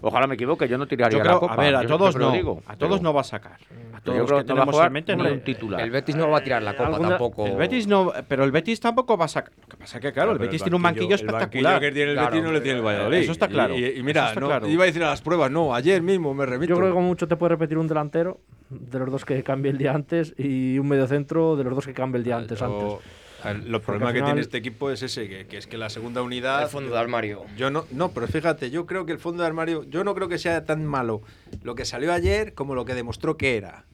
Ojalá 0.09 0.26
me 0.26 0.34
equivoque, 0.34 0.68
yo 0.68 0.78
no 0.78 0.86
tiraría 0.86 1.18
Yo 1.18 1.24
la 1.24 1.38
copa. 1.38 1.54
a 1.54 1.57
ver, 1.57 1.74
a 1.76 1.82
yo 1.82 1.88
todos 1.88 2.16
no. 2.16 2.30
digo, 2.30 2.62
a 2.66 2.76
todos 2.76 2.98
pero- 2.98 3.02
no 3.02 3.12
va 3.14 3.20
a 3.22 3.24
sacar. 3.24 3.59
A 3.92 4.00
todos 4.00 4.16
yo 4.16 4.22
los 4.22 4.26
creo 4.28 4.38
que 4.38 4.44
que 4.44 4.48
tenemos 4.52 4.72
jugar 4.74 4.86
en 4.86 4.92
mente 4.92 5.16
ni 5.16 5.22
no. 5.24 5.32
un 5.32 5.40
titular. 5.40 5.80
El 5.80 5.90
Betis 5.90 6.14
no 6.16 6.30
va 6.30 6.38
a 6.38 6.44
tirar 6.44 6.62
la 6.62 6.76
copa 6.76 6.88
Alguna- 6.90 7.09
tampoco. 7.11 7.46
El 7.46 7.57
Betis 7.57 7.86
no, 7.86 8.12
pero 8.28 8.44
el 8.44 8.52
Betis 8.52 8.78
tampoco 8.78 9.16
va 9.16 9.24
a 9.24 9.28
sacar. 9.28 9.52
Lo 9.61 9.66
que 9.68 9.76
pasa 9.76 9.98
es 9.98 10.02
que 10.02 10.12
claro, 10.12 10.32
el 10.32 10.38
Betis 10.38 10.62
tiene 10.62 10.76
un 10.76 10.82
banquillo 10.82 11.07
el 11.16 11.26
banquillo 11.26 11.32
espectacular. 11.32 11.80
que 11.80 11.90
tiene 11.92 12.11
el 12.12 12.16
Claro. 12.16 12.30
Betis 12.30 12.44
no 12.44 12.52
le 12.52 12.61
tiene 12.61 12.78
el 12.78 12.84
Valladolid. 12.84 13.18
Eso 13.18 13.32
está 13.32 13.48
claro. 13.48 13.76
Y, 13.76 14.02
mira, 14.02 14.32
no, 14.34 14.46
claro. 14.46 14.68
iba 14.68 14.82
a 14.84 14.86
decir 14.86 15.02
a 15.02 15.09
las 15.11 15.22
pruebas, 15.22 15.50
no, 15.50 15.74
ayer 15.74 16.00
mismo 16.02 16.34
me 16.34 16.46
remito. 16.46 16.70
Yo 16.70 16.76
creo 16.76 16.88
que 16.88 16.94
como 16.94 17.09
mucho 17.09 17.26
te 17.26 17.36
puede 17.36 17.50
repetir 17.50 17.78
un 17.78 17.88
delantero 17.88 18.38
de 18.70 18.98
los 18.98 19.11
dos 19.11 19.24
que 19.24 19.42
cambie 19.42 19.70
el 19.72 19.78
día 19.78 19.92
antes 19.92 20.34
y 20.38 20.78
un 20.78 20.88
mediocentro 20.88 21.57
de 21.57 21.64
los 21.64 21.74
dos 21.74 21.86
que 21.86 21.94
cambie 21.94 22.18
el 22.18 22.24
día 22.24 22.36
antes. 22.36 22.61
Antes. 22.62 22.94
A 23.43 23.49
ver, 23.53 23.64
Lo 23.64 23.78
Porque 23.80 23.84
problema 23.87 24.09
al 24.09 24.12
que 24.14 24.18
final- 24.20 24.30
tiene 24.32 24.41
este 24.41 24.59
equipo 24.59 24.91
es 24.91 25.03
ese, 25.03 25.28
que, 25.28 25.47
que 25.47 25.59
es 25.59 25.66
que 25.66 25.76
la 25.76 25.91
segunda 25.91 26.22
unidad... 26.22 26.62
El 26.62 26.68
fondo 26.68 26.93
de 26.93 26.99
armario. 26.99 27.45
Yo 27.57 27.70
no, 27.70 27.84
no, 27.91 28.11
pero 28.12 28.26
fíjate, 28.28 28.70
yo 28.70 28.87
creo 28.87 29.07
que 29.07 29.12
el 29.12 29.18
fondo 29.18 29.43
de 29.43 29.47
armario, 29.49 29.84
yo 29.84 30.05
no 30.05 30.14
creo 30.14 30.28
que 30.28 30.39
sea 30.39 30.64
tan 30.64 30.84
malo 30.87 31.22
lo 31.62 31.74
que 31.74 31.84
salió 31.84 32.12
ayer 32.12 32.55
como 32.55 32.74
lo 32.74 32.84
que 32.84 32.95
demostró 32.95 33.37
que 33.37 33.57
era. 33.57 33.84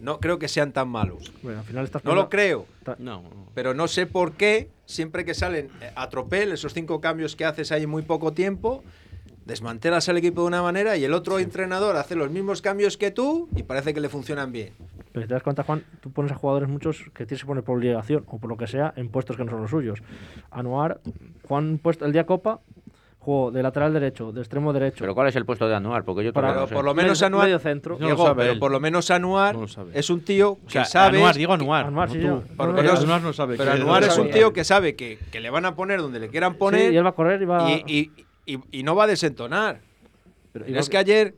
no 0.00 0.18
creo 0.18 0.38
que 0.38 0.48
sean 0.48 0.72
tan 0.72 0.88
malos. 0.88 1.32
Bueno, 1.42 1.60
al 1.60 1.64
final 1.66 1.84
estás 1.84 2.04
No 2.04 2.14
lo 2.14 2.28
creo. 2.30 2.66
No. 2.98 3.22
Pero 3.54 3.74
no 3.74 3.86
sé 3.88 4.06
por 4.06 4.32
qué, 4.32 4.68
siempre 4.86 5.24
que 5.24 5.34
salen 5.34 5.68
eh, 5.82 5.90
a 5.94 6.08
tropel, 6.08 6.52
esos 6.52 6.72
cinco 6.72 7.00
cambios 7.00 7.36
que 7.36 7.44
haces 7.44 7.70
ahí 7.72 7.82
en 7.84 7.90
muy 7.90 8.02
poco 8.02 8.32
tiempo, 8.32 8.82
desmantelas 9.50 10.08
al 10.08 10.16
equipo 10.16 10.40
de 10.42 10.46
una 10.46 10.62
manera 10.62 10.96
y 10.96 11.04
el 11.04 11.12
otro 11.12 11.38
entrenador 11.38 11.96
hace 11.96 12.14
los 12.16 12.30
mismos 12.30 12.62
cambios 12.62 12.96
que 12.96 13.10
tú 13.10 13.48
y 13.54 13.62
parece 13.64 13.92
que 13.92 14.00
le 14.00 14.08
funcionan 14.08 14.52
bien. 14.52 14.72
Pero 15.12 15.22
si 15.24 15.28
te 15.28 15.34
das 15.34 15.42
cuenta, 15.42 15.64
Juan, 15.64 15.84
tú 16.00 16.10
pones 16.10 16.32
a 16.32 16.36
jugadores 16.36 16.68
muchos 16.68 17.04
que 17.12 17.26
tienes 17.26 17.42
que 17.42 17.46
poner 17.46 17.64
por 17.64 17.76
obligación 17.76 18.24
o 18.28 18.38
por 18.38 18.48
lo 18.48 18.56
que 18.56 18.66
sea 18.68 18.92
en 18.96 19.08
puestos 19.08 19.36
que 19.36 19.44
no 19.44 19.50
son 19.50 19.60
los 19.62 19.70
suyos. 19.70 19.98
Anuar, 20.50 21.00
Juan 21.48 21.78
puesto 21.82 22.06
el 22.06 22.12
día 22.12 22.24
Copa, 22.26 22.60
jugó 23.18 23.50
de 23.50 23.62
lateral 23.62 23.92
derecho, 23.92 24.32
de 24.32 24.40
extremo 24.40 24.72
derecho. 24.72 24.96
Pero 25.00 25.14
¿cuál 25.14 25.26
es 25.28 25.36
el 25.36 25.44
puesto 25.44 25.68
de 25.68 25.74
Anuar? 25.74 26.04
Porque 26.04 26.24
yo 26.24 26.32
Para- 26.32 26.54
no 26.54 26.66
sé. 26.66 26.74
por 26.74 26.84
lo 26.84 26.94
menos 26.94 27.18
Medio- 27.20 27.26
Anuar, 27.26 27.44
medio 27.46 27.58
centro. 27.58 27.94
No 27.94 28.00
lo 28.00 28.06
Diego, 28.06 28.24
sabe 28.24 28.42
pero 28.42 28.52
él. 28.52 28.58
por 28.60 28.70
lo 28.70 28.80
menos 28.80 29.10
Anuar 29.10 29.54
No 29.56 29.60
lo 29.62 29.68
sabe. 29.68 29.90
es 29.98 30.08
un 30.10 30.20
tío 30.22 30.52
O 30.52 30.58
que 30.64 30.70
sea, 30.72 30.84
sabe... 30.86 31.18
Anuar, 31.18 31.34
digo 31.34 31.52
Anuar. 31.52 31.86
Anuar, 31.86 32.08
sí, 32.10 32.18
tú. 32.18 32.26
yo- 32.26 32.42
Porque 32.56 32.80
Anuar 32.80 33.20
no 33.20 33.32
sabe. 33.32 33.56
Pero 33.56 33.72
Anuar 33.72 34.02
no 34.02 34.06
es 34.08 34.16
un 34.18 34.30
tío 34.30 34.52
que 34.52 34.64
sabe 34.64 34.94
que, 34.96 35.18
que 35.32 35.40
le 35.40 35.50
van 35.50 35.64
a 35.66 35.74
poner 35.74 36.00
donde 36.00 36.18
le 36.20 36.28
quieran 36.28 36.54
poner 36.54 36.88
Sí, 36.88 36.94
y 36.94 36.96
él 36.96 37.04
va 37.04 37.10
a 37.10 37.14
correr 37.14 37.42
y 37.42 37.44
va 37.44 37.68
y, 37.70 37.82
y- 37.86 38.10
y- 38.46 38.58
y 38.70 38.82
no 38.82 38.94
va 38.94 39.04
a 39.04 39.06
desentonar. 39.06 39.80
Pero 40.52 40.64
es 40.66 40.88
que 40.88 40.96
ayer... 40.98 41.34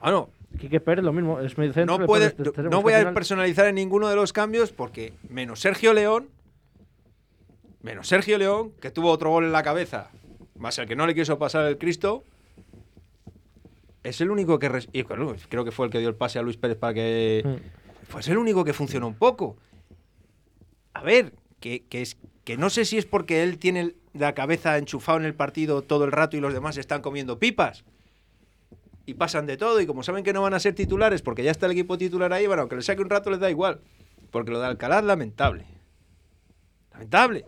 Bueno, 0.00 0.30
Quique 0.58 0.80
Pérez 0.80 1.04
lo 1.04 1.12
mismo, 1.12 1.40
es 1.40 1.58
medio 1.58 1.72
centro. 1.72 1.94
no, 1.96 2.00
le 2.00 2.06
puede, 2.06 2.30
pones 2.30 2.36
de 2.38 2.42
extremo, 2.44 2.70
no 2.70 2.82
voy 2.82 2.92
a 2.94 3.12
personalizar 3.12 3.66
en 3.66 3.74
ninguno 3.74 4.08
de 4.08 4.16
los 4.16 4.32
cambios 4.32 4.72
porque 4.72 5.12
menos 5.28 5.60
Sergio 5.60 5.92
León, 5.92 6.28
menos 7.82 8.08
Sergio 8.08 8.38
León, 8.38 8.72
que 8.80 8.90
tuvo 8.90 9.10
otro 9.10 9.30
gol 9.30 9.44
en 9.44 9.52
la 9.52 9.62
cabeza, 9.62 10.10
más 10.58 10.78
el 10.78 10.86
que 10.86 10.96
no 10.96 11.06
le 11.06 11.14
quiso 11.14 11.38
pasar 11.38 11.66
el 11.66 11.76
Cristo, 11.76 12.24
es 14.02 14.20
el 14.20 14.30
único 14.30 14.58
que... 14.58 14.70
y 14.92 15.02
creo 15.04 15.64
que 15.64 15.72
fue 15.72 15.86
el 15.86 15.92
que 15.92 15.98
dio 15.98 16.08
el 16.08 16.14
pase 16.14 16.38
a 16.38 16.42
Luis 16.42 16.56
Pérez 16.56 16.78
para 16.78 16.94
que... 16.94 17.42
Mm. 17.44 18.10
Pues 18.12 18.28
el 18.28 18.38
único 18.38 18.64
que 18.64 18.72
funcionó 18.72 19.08
un 19.08 19.16
poco. 19.16 19.56
A 20.94 21.02
ver, 21.02 21.32
que, 21.60 21.84
que 21.86 22.02
es, 22.02 22.16
que 22.44 22.56
no 22.56 22.70
sé 22.70 22.84
si 22.84 22.96
es 22.98 23.04
porque 23.04 23.42
él 23.42 23.58
tiene 23.58 23.94
la 24.18 24.34
cabeza 24.34 24.78
enchufado 24.78 25.18
en 25.18 25.24
el 25.24 25.34
partido 25.34 25.82
todo 25.82 26.04
el 26.04 26.12
rato 26.12 26.36
y 26.36 26.40
los 26.40 26.52
demás 26.52 26.76
están 26.76 27.02
comiendo 27.02 27.38
pipas. 27.38 27.84
Y 29.04 29.14
pasan 29.14 29.46
de 29.46 29.56
todo. 29.56 29.80
Y 29.80 29.86
como 29.86 30.02
saben 30.02 30.24
que 30.24 30.32
no 30.32 30.42
van 30.42 30.54
a 30.54 30.60
ser 30.60 30.74
titulares 30.74 31.22
porque 31.22 31.44
ya 31.44 31.50
está 31.50 31.66
el 31.66 31.72
equipo 31.72 31.96
titular 31.96 32.32
ahí, 32.32 32.46
bueno, 32.46 32.62
aunque 32.62 32.76
le 32.76 32.82
saque 32.82 33.02
un 33.02 33.10
rato 33.10 33.30
les 33.30 33.40
da 33.40 33.50
igual. 33.50 33.80
Porque 34.30 34.50
lo 34.50 34.60
de 34.60 34.66
Alcalá 34.66 34.98
es 34.98 35.04
lamentable. 35.04 35.64
Lamentable. 36.92 37.44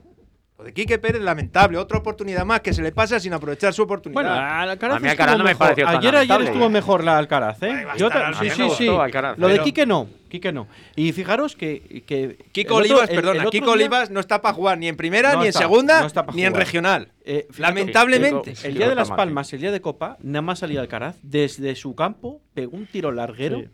Lo 0.58 0.64
de 0.64 0.72
Quique 0.74 0.98
Pérez, 0.98 1.22
lamentable. 1.22 1.78
Otra 1.78 1.98
oportunidad 1.98 2.44
más 2.44 2.60
que 2.62 2.72
se 2.72 2.82
le 2.82 2.90
pasa 2.90 3.20
sin 3.20 3.32
aprovechar 3.32 3.72
su 3.72 3.82
oportunidad. 3.82 4.20
Bueno, 4.20 4.34
Alcaraz 4.34 4.96
A 4.96 4.98
mí 5.00 5.08
Alcaraz 5.08 5.38
no 5.38 5.44
me 5.44 5.54
pareció 5.54 5.84
tan 5.84 5.96
Ayer, 5.98 6.14
estuvo 6.16 6.68
mejor 6.68 7.04
la 7.04 7.16
Alcaraz, 7.16 7.62
¿eh? 7.62 7.86
Yo 7.96 8.08
sí, 8.40 8.50
sí, 8.50 8.68
sí. 8.76 8.88
Alcaraz, 8.88 9.38
Lo 9.38 9.46
de 9.46 9.60
Quique 9.60 9.86
no, 9.86 10.08
Quique 10.28 10.52
no. 10.52 10.66
Y 10.96 11.12
fijaros 11.12 11.54
que, 11.54 12.02
que 12.04 12.38
Kiko 12.50 12.74
otro- 12.74 12.84
Olivas, 12.86 13.08
el- 13.08 13.14
perdona, 13.16 13.42
el 13.44 13.50
Kiko 13.50 13.66
día- 13.66 13.74
Olivas 13.74 14.10
no 14.10 14.18
está 14.18 14.42
para 14.42 14.52
jugar 14.52 14.78
ni 14.78 14.88
en 14.88 14.96
primera, 14.96 15.34
No 15.34 15.40
ni 15.42 15.46
en 15.46 15.52
segunda, 15.52 16.00
no 16.00 16.06
está 16.08 16.26
pa' 16.26 16.32
ni 16.32 16.42
en 16.44 16.52
regional. 16.54 17.12
Eh, 17.24 17.46
fíjate, 17.52 17.62
Lamentablemente. 17.62 18.54
El 18.64 18.74
día 18.74 18.88
de 18.88 18.94
Las 18.96 19.10
Palmas, 19.10 19.52
el 19.52 19.60
día 19.60 19.70
de 19.70 19.80
Copa, 19.80 20.16
nada 20.22 20.42
más 20.42 20.58
salía 20.58 20.80
Alcaraz, 20.80 21.16
desde 21.22 21.76
su 21.76 21.94
campo, 21.94 22.40
pegó 22.52 22.76
un 22.76 22.86
tiro 22.86 23.12
larguero. 23.12 23.58
Sí. 23.60 23.68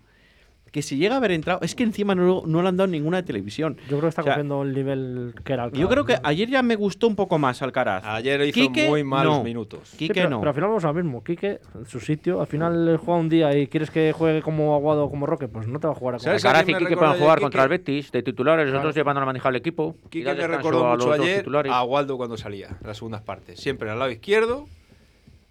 Que 0.75 0.83
si 0.83 0.97
llega 0.97 1.15
a 1.15 1.19
haber 1.19 1.31
entrado, 1.31 1.61
es 1.63 1.77
que 1.77 1.85
encima 1.85 2.17
no, 2.17 2.43
no 2.45 2.61
le 2.61 2.69
han 2.69 2.77
dado 2.77 2.89
ninguna 2.89 3.19
de 3.19 3.23
televisión. 3.23 3.77
Yo 3.83 3.91
creo 3.91 4.01
que 4.01 4.09
está 4.09 4.23
O 4.23 4.25
sea, 4.25 4.35
cogiendo 4.35 4.65
el 4.65 4.75
nivel 4.75 5.33
que 5.45 5.53
era 5.53 5.63
Alcaraz. 5.63 5.81
Yo 5.81 5.89
creo 5.89 6.05
que 6.05 6.17
ayer 6.21 6.49
ya 6.51 6.65
me 6.65 6.75
gustó 6.75 7.07
un 7.07 7.15
poco 7.15 7.39
más 7.39 7.63
Alcaraz. 7.63 8.05
Ayer 8.05 8.41
hizo 8.41 8.55
Quique, 8.55 8.89
muy 8.89 9.05
malos 9.05 9.37
no. 9.37 9.45
minutos. 9.45 9.91
Sí, 9.91 9.99
Quique 9.99 10.15
pero, 10.15 10.31
no. 10.31 10.41
pero 10.41 10.49
al 10.51 10.55
final 10.57 10.71
vamos 10.71 10.85
a 10.85 10.89
lo 10.89 10.95
mismo. 10.95 11.23
Quique, 11.23 11.61
en 11.77 11.87
su 11.87 12.01
sitio, 12.01 12.41
al 12.41 12.49
final 12.49 12.97
juega 12.97 13.21
un 13.21 13.29
día 13.29 13.57
y 13.57 13.69
quieres 13.69 13.93
que 13.93 14.11
juegue 14.11 14.43
como 14.43 14.75
Aguado 14.75 15.05
o 15.05 15.11
como 15.11 15.27
Roque, 15.27 15.47
pues 15.47 15.69
no 15.69 15.79
te 15.79 15.87
va 15.87 15.93
a 15.93 15.97
jugar 15.97 16.17
a 16.17 16.19
como 16.19 16.25
¿Sabes 16.25 16.45
a 16.45 16.49
Alcaraz 16.49 16.69
y 16.69 16.75
Quique 16.75 16.97
pueden 16.97 17.21
jugar 17.21 17.41
contra 17.41 17.63
el? 17.63 17.69
Betis 17.69 18.11
de 18.11 18.25
titulares, 18.25 18.69
los 18.69 18.81
otros 18.81 18.97
llevan 18.97 19.17
a 19.17 19.25
manejar 19.25 19.53
el 19.53 19.57
equipo. 19.57 19.95
Quique 20.11 20.35
me 20.35 20.47
recordó 20.49 20.91
mucho 20.91 21.13
ayer 21.13 21.47
a 21.71 21.85
Waldo 21.85 22.17
cuando 22.17 22.37
salía, 22.37 22.71
en 22.81 22.87
las 22.89 22.97
segundas 22.97 23.23
partes. 23.23 23.61
Siempre 23.61 23.89
al 23.91 24.01
lado 24.01 24.11
izquierdo, 24.11 24.67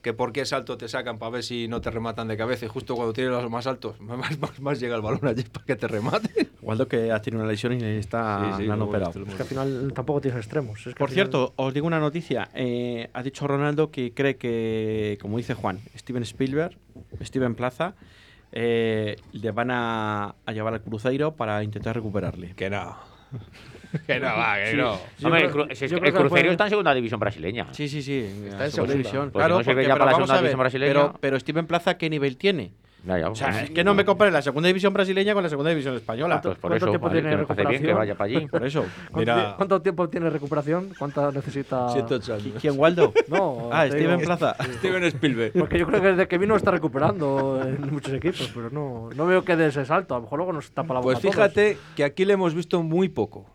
que 0.03 0.13
por 0.13 0.31
qué 0.33 0.45
salto 0.45 0.77
te 0.77 0.87
sacan 0.87 1.17
para 1.17 1.31
ver 1.31 1.43
si 1.43 1.67
no 1.67 1.81
te 1.81 1.89
rematan 1.89 2.27
de 2.27 2.37
cabeza 2.37 2.65
y 2.65 2.67
justo 2.67 2.93
cuando 2.95 3.13
tienes 3.13 3.31
los 3.31 3.49
más 3.49 3.65
altos, 3.65 3.99
más, 4.01 4.37
más, 4.37 4.59
más 4.59 4.79
llega 4.79 4.95
el 4.95 5.01
balón 5.01 5.25
allí 5.25 5.43
para 5.43 5.65
que 5.65 5.75
te 5.75 5.87
remate. 5.87 6.49
Waldo 6.61 6.87
que 6.87 7.11
ha 7.11 7.21
tenido 7.21 7.41
una 7.41 7.51
lesión 7.51 7.73
y 7.73 7.83
está 7.83 8.55
Sí, 8.57 8.69
operado. 8.69 9.13
Es 9.25 9.33
que 9.33 9.41
al 9.41 9.47
final 9.47 9.91
tampoco 9.95 10.21
tienes 10.21 10.37
extremos. 10.39 10.77
Es 10.85 10.93
que 10.93 10.99
Por 10.99 11.09
final- 11.09 11.13
cierto, 11.29 11.53
os 11.55 11.73
digo 11.73 11.87
una 11.87 11.99
noticia. 11.99 12.49
Eh, 12.53 13.09
ha 13.13 13.23
dicho 13.23 13.47
Ronaldo 13.47 13.89
que 13.89 14.13
cree 14.13 14.35
que, 14.35 15.17
como 15.21 15.37
dice 15.37 15.53
Juan, 15.55 15.79
Steven 15.97 16.23
Spielberg, 16.23 16.77
Steven 17.21 17.55
Plaza, 17.55 17.95
eh, 18.51 19.15
le 19.31 19.51
van 19.51 19.71
a, 19.71 20.35
a 20.45 20.51
llevar 20.51 20.73
al 20.73 20.81
Cruzeiro 20.81 21.35
para 21.35 21.63
intentar 21.63 21.95
recuperarle. 21.95 22.53
Que 22.55 22.69
no. 22.69 22.95
que 24.07 24.19
no, 24.19 24.25
va, 24.27 24.55
que 24.57 24.71
Sí. 24.71 24.77
no. 24.77 24.99
Yo 25.19 25.27
Hombre, 25.27 25.49
creo- 25.49 25.63
el, 25.63 25.69
Cru- 25.69 25.75
si 25.75 25.85
es 25.85 25.91
yo 25.91 25.97
que 25.97 26.01
creo 26.01 26.07
el 26.09 26.13
que 26.13 26.19
Cruzeiro 26.19 26.29
puede- 26.47 26.51
está 26.51 26.63
en 26.65 26.69
segunda 26.69 26.93
división 26.93 27.19
brasileña. 27.19 27.67
Sí, 27.71 27.87
sí, 27.87 28.01
sí. 28.01 28.19
Está 28.47 28.65
en 28.65 28.71
segunda 28.71 28.93
división. 28.93 29.31
Pues 29.31 29.41
claro, 29.41 29.55
no 29.57 29.63
sirve 29.63 29.73
porque- 29.75 29.87
ya 29.87 29.93
pero 29.93 29.99
para 29.99 30.05
la 30.05 30.11
vamos 30.13 30.27
segunda 30.29 30.33
a 30.33 30.35
ver, 30.37 30.43
división 30.43 30.59
brasileña. 30.59 30.93
Pero, 30.93 31.17
pero 31.19 31.39
Steven 31.39 31.67
Plaza, 31.67 31.97
¿qué 31.97 32.09
nivel 32.09 32.37
tiene? 32.37 32.71
Ya, 33.05 33.19
ya, 33.19 33.29
O 33.29 33.35
sea, 33.35 33.49
pues, 33.49 33.63
es 33.63 33.71
que 33.71 33.83
no 33.83 33.93
me 33.93 34.05
compares 34.05 34.33
la 34.33 34.41
segunda 34.41 34.67
división 34.67 34.93
brasileña 34.93 35.33
con 35.33 35.43
la 35.43 35.49
segunda 35.49 35.69
división 35.71 35.93
española. 35.93 36.39
pues 36.41 36.55
por 36.57 36.69
¿Cuánto 36.71 36.85
eso, 36.85 36.89
tiempo 36.91 37.09
tiene 37.09 37.29
que 37.31 37.35
me 37.35 37.45
parece 37.45 37.67
bien 37.67 37.81
que 37.81 37.87
recuperación? 37.89 37.97
vaya 37.97 38.15
para 38.15 38.25
allí. 38.39 38.47
Por 38.51 38.65
eso. 38.65 38.85
¿Cuánto, 39.11 39.19
Mira- 39.19 39.35
tie- 39.35 39.55
cuánto 39.57 39.81
tiempo 39.81 40.09
tiene 40.09 40.29
recuperación? 40.29 40.89
¿Cuánta 40.97 41.29
necesita? 41.31 41.89
108 41.89 42.33
años. 42.35 42.53
¿Quién, 42.61 42.79
Waldo? 42.79 43.11
No, 43.27 43.67
ah, 43.73 43.83
te 43.83 43.91
Steven 43.91 44.19
digo- 44.19 44.25
Plaza. 44.25 44.55
Steven 44.77 45.03
Spielberg. 45.03 45.51
Porque 45.51 45.77
yo 45.79 45.85
creo 45.85 45.99
que 46.01 46.07
desde 46.11 46.27
que 46.29 46.37
vino 46.37 46.55
está 46.55 46.71
recuperando 46.71 47.59
en 47.61 47.91
muchos 47.91 48.13
equipos, 48.13 48.49
pero 48.55 48.69
no, 48.69 49.09
no 49.13 49.25
veo 49.25 49.43
que 49.43 49.57
dé 49.57 49.67
ese 49.67 49.83
salto. 49.85 50.15
A 50.15 50.19
lo 50.19 50.23
mejor 50.23 50.37
luego 50.37 50.53
nos 50.53 50.71
tapa 50.71 50.93
la 50.93 51.01
boca 51.01 51.07
Pues 51.13 51.17
a 51.17 51.21
todos. 51.23 51.35
fíjate 51.35 51.77
que 51.97 52.05
aquí 52.05 52.23
le 52.23 52.35
hemos 52.35 52.55
visto 52.55 52.81
muy 52.83 53.09
poco. 53.09 53.45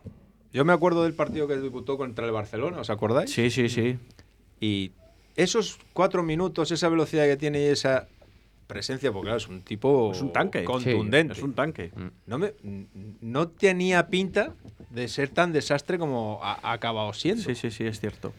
Yo 0.51 0.65
me 0.65 0.73
acuerdo 0.73 1.03
del 1.03 1.13
partido 1.13 1.47
que 1.47 1.57
debutó 1.57 1.97
contra 1.97 2.25
el 2.25 2.31
Barcelona, 2.31 2.79
¿os 2.79 2.89
acordáis? 2.89 3.31
Sí, 3.31 3.49
sí, 3.51 3.69
sí. 3.69 3.97
Y 4.59 4.91
esos 5.35 5.77
cuatro 5.93 6.23
minutos, 6.23 6.71
esa 6.71 6.89
velocidad 6.89 7.25
que 7.25 7.37
tiene 7.37 7.61
y 7.61 7.65
esa 7.65 8.07
presencia, 8.67 9.11
porque 9.11 9.25
claro, 9.27 9.37
es 9.37 9.47
un 9.47 9.61
tipo 9.61 10.11
Es 10.13 10.21
un 10.21 10.33
tanque. 10.33 10.63
contundente. 10.63 11.33
Es 11.33 11.43
un 11.43 11.53
tanque. 11.53 11.91
No, 12.25 12.37
me- 12.39 12.53
no 13.21 13.47
tenía 13.49 14.07
pinta 14.07 14.53
de 14.89 15.07
ser 15.07 15.29
tan 15.29 15.53
desastre 15.53 15.97
como 15.99 16.39
ha, 16.43 16.59
ha 16.61 16.71
acabado 16.73 17.13
siendo. 17.13 17.43
Sí, 17.43 17.55
sí, 17.55 17.69
sí, 17.71 17.85
es 17.85 17.99
cierto. 17.99 18.33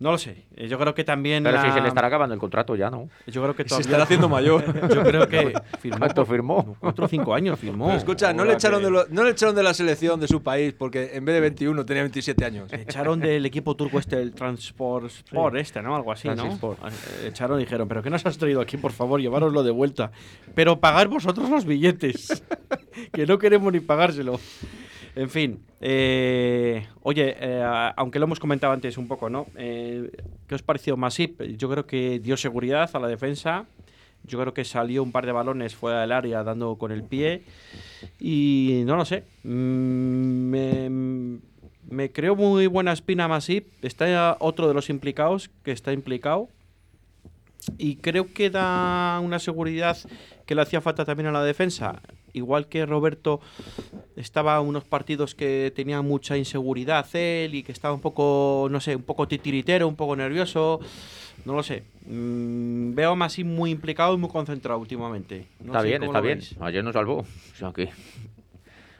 No 0.00 0.10
lo 0.10 0.18
sé. 0.18 0.44
Eh, 0.56 0.68
Yo 0.68 0.78
creo 0.78 0.94
que 0.94 1.04
también. 1.04 1.44
Pero 1.44 1.56
la- 1.56 1.64
si 1.64 1.70
se 1.72 1.80
le 1.80 1.88
estará 1.88 2.08
acabando 2.08 2.34
el 2.34 2.40
contrato 2.40 2.74
ya, 2.76 2.90
¿no? 2.90 3.08
Yo 3.26 3.42
creo 3.42 3.54
que 3.54 3.62
Se 3.62 3.68
todavía. 3.70 3.84
estará 3.86 4.02
haciendo 4.04 4.28
mayor. 4.28 4.64
Yo 4.94 5.02
creo 5.02 5.28
que 5.28 5.54
firmó. 5.80 5.98
¿Cuánto 5.98 6.26
firmó? 6.26 6.76
Cuatro 6.80 7.04
o 7.04 7.08
cinco 7.08 7.34
años 7.34 7.58
firmó. 7.58 7.86
Pero 7.86 7.98
escucha, 7.98 8.32
no 8.32 8.44
le, 8.44 8.54
echaron 8.54 8.80
que- 8.80 8.86
de 8.86 8.90
lo- 8.90 9.06
no 9.08 9.24
le 9.24 9.30
echaron 9.30 9.54
de 9.54 9.62
la 9.62 9.72
selección 9.74 10.18
de 10.20 10.28
su 10.28 10.42
país 10.42 10.74
porque 10.76 11.10
en 11.14 11.24
vez 11.24 11.34
de 11.34 11.40
21 11.40 11.84
tenía 11.86 12.02
27 12.02 12.44
años. 12.44 12.70
Le 12.72 12.82
echaron 12.82 13.20
del 13.20 13.46
equipo 13.46 13.74
turco 13.76 13.98
este, 13.98 14.20
el 14.20 14.32
Transport 14.34 15.06
Sport 15.06 15.56
este, 15.56 15.80
¿no? 15.82 15.94
Algo 15.96 16.12
así, 16.12 16.28
¿no? 16.28 16.34
Transport. 16.34 16.78
Eh, 16.84 17.28
Echaron 17.28 17.58
y 17.60 17.64
dijeron, 17.64 17.88
¿pero 17.88 18.02
qué 18.02 18.10
nos 18.10 18.24
has 18.26 18.36
traído 18.38 18.60
aquí? 18.60 18.76
Por 18.76 18.92
favor, 18.92 19.20
llevároslo 19.20 19.62
de 19.62 19.70
vuelta. 19.70 20.10
Pero 20.54 20.80
pagar 20.80 21.08
vosotros 21.08 21.48
los 21.50 21.64
billetes. 21.64 22.42
que 23.12 23.26
no 23.26 23.38
queremos 23.38 23.72
ni 23.72 23.80
pagárselo. 23.80 24.38
En 25.16 25.30
fin. 25.30 25.60
eh, 25.80 26.86
oye, 27.02 27.36
eh, 27.38 27.62
aunque 27.96 28.18
lo 28.18 28.24
hemos 28.24 28.40
comentado 28.40 28.72
antes 28.72 28.98
un 28.98 29.06
poco, 29.06 29.30
¿no? 29.30 29.46
Eh, 29.56 30.10
¿Qué 30.48 30.54
os 30.54 30.62
pareció 30.62 30.96
Masip? 30.96 31.40
Yo 31.56 31.68
creo 31.70 31.86
que 31.86 32.18
dio 32.18 32.36
seguridad 32.36 32.90
a 32.92 32.98
la 32.98 33.06
defensa. 33.08 33.66
Yo 34.26 34.40
creo 34.40 34.54
que 34.54 34.64
salió 34.64 35.02
un 35.02 35.12
par 35.12 35.26
de 35.26 35.32
balones 35.32 35.74
fuera 35.74 36.00
del 36.00 36.10
área 36.12 36.42
dando 36.42 36.76
con 36.76 36.90
el 36.90 37.04
pie. 37.04 37.42
Y 38.18 38.82
no 38.86 38.96
lo 38.96 39.04
sé. 39.04 39.22
mm, 39.44 39.48
Me, 40.50 40.90
me 41.90 42.10
creo 42.10 42.34
muy 42.34 42.66
buena 42.66 42.92
espina 42.92 43.28
Masip. 43.28 43.66
Está 43.84 44.36
otro 44.40 44.66
de 44.66 44.74
los 44.74 44.90
implicados 44.90 45.50
que 45.62 45.72
está 45.72 45.92
implicado. 45.92 46.48
Y 47.78 47.96
creo 47.96 48.32
que 48.32 48.50
da 48.50 49.20
una 49.22 49.38
seguridad 49.38 49.96
que 50.46 50.54
le 50.54 50.62
hacía 50.62 50.80
falta 50.80 51.04
también 51.04 51.28
a 51.28 51.32
la 51.32 51.42
defensa. 51.44 52.00
Igual 52.34 52.66
que 52.66 52.84
Roberto 52.84 53.40
estaba 54.16 54.60
unos 54.60 54.84
partidos 54.84 55.34
que 55.34 55.72
tenía 55.74 56.02
mucha 56.02 56.36
inseguridad 56.36 57.06
él 57.14 57.54
y 57.54 57.62
que 57.62 57.72
estaba 57.72 57.94
un 57.94 58.00
poco, 58.00 58.68
no 58.70 58.80
sé, 58.80 58.96
un 58.96 59.04
poco 59.04 59.26
titiritero, 59.26 59.88
un 59.88 59.96
poco 59.96 60.16
nervioso. 60.16 60.80
No 61.44 61.54
lo 61.54 61.62
sé. 61.62 61.84
Mm, 62.06 62.94
veo 62.94 63.12
a 63.12 63.14
Masip 63.14 63.46
muy 63.46 63.70
implicado 63.70 64.14
y 64.14 64.18
muy 64.18 64.28
concentrado 64.30 64.80
últimamente. 64.80 65.46
No 65.60 65.66
está 65.66 65.80
sé 65.80 65.86
bien, 65.86 66.02
está 66.02 66.20
bien. 66.20 66.38
veis. 66.38 66.56
Ayer 66.60 66.84
nos 66.84 66.92
salvó. 66.94 67.18
O 67.18 67.56
sea 67.56 67.72
que... 67.72 67.90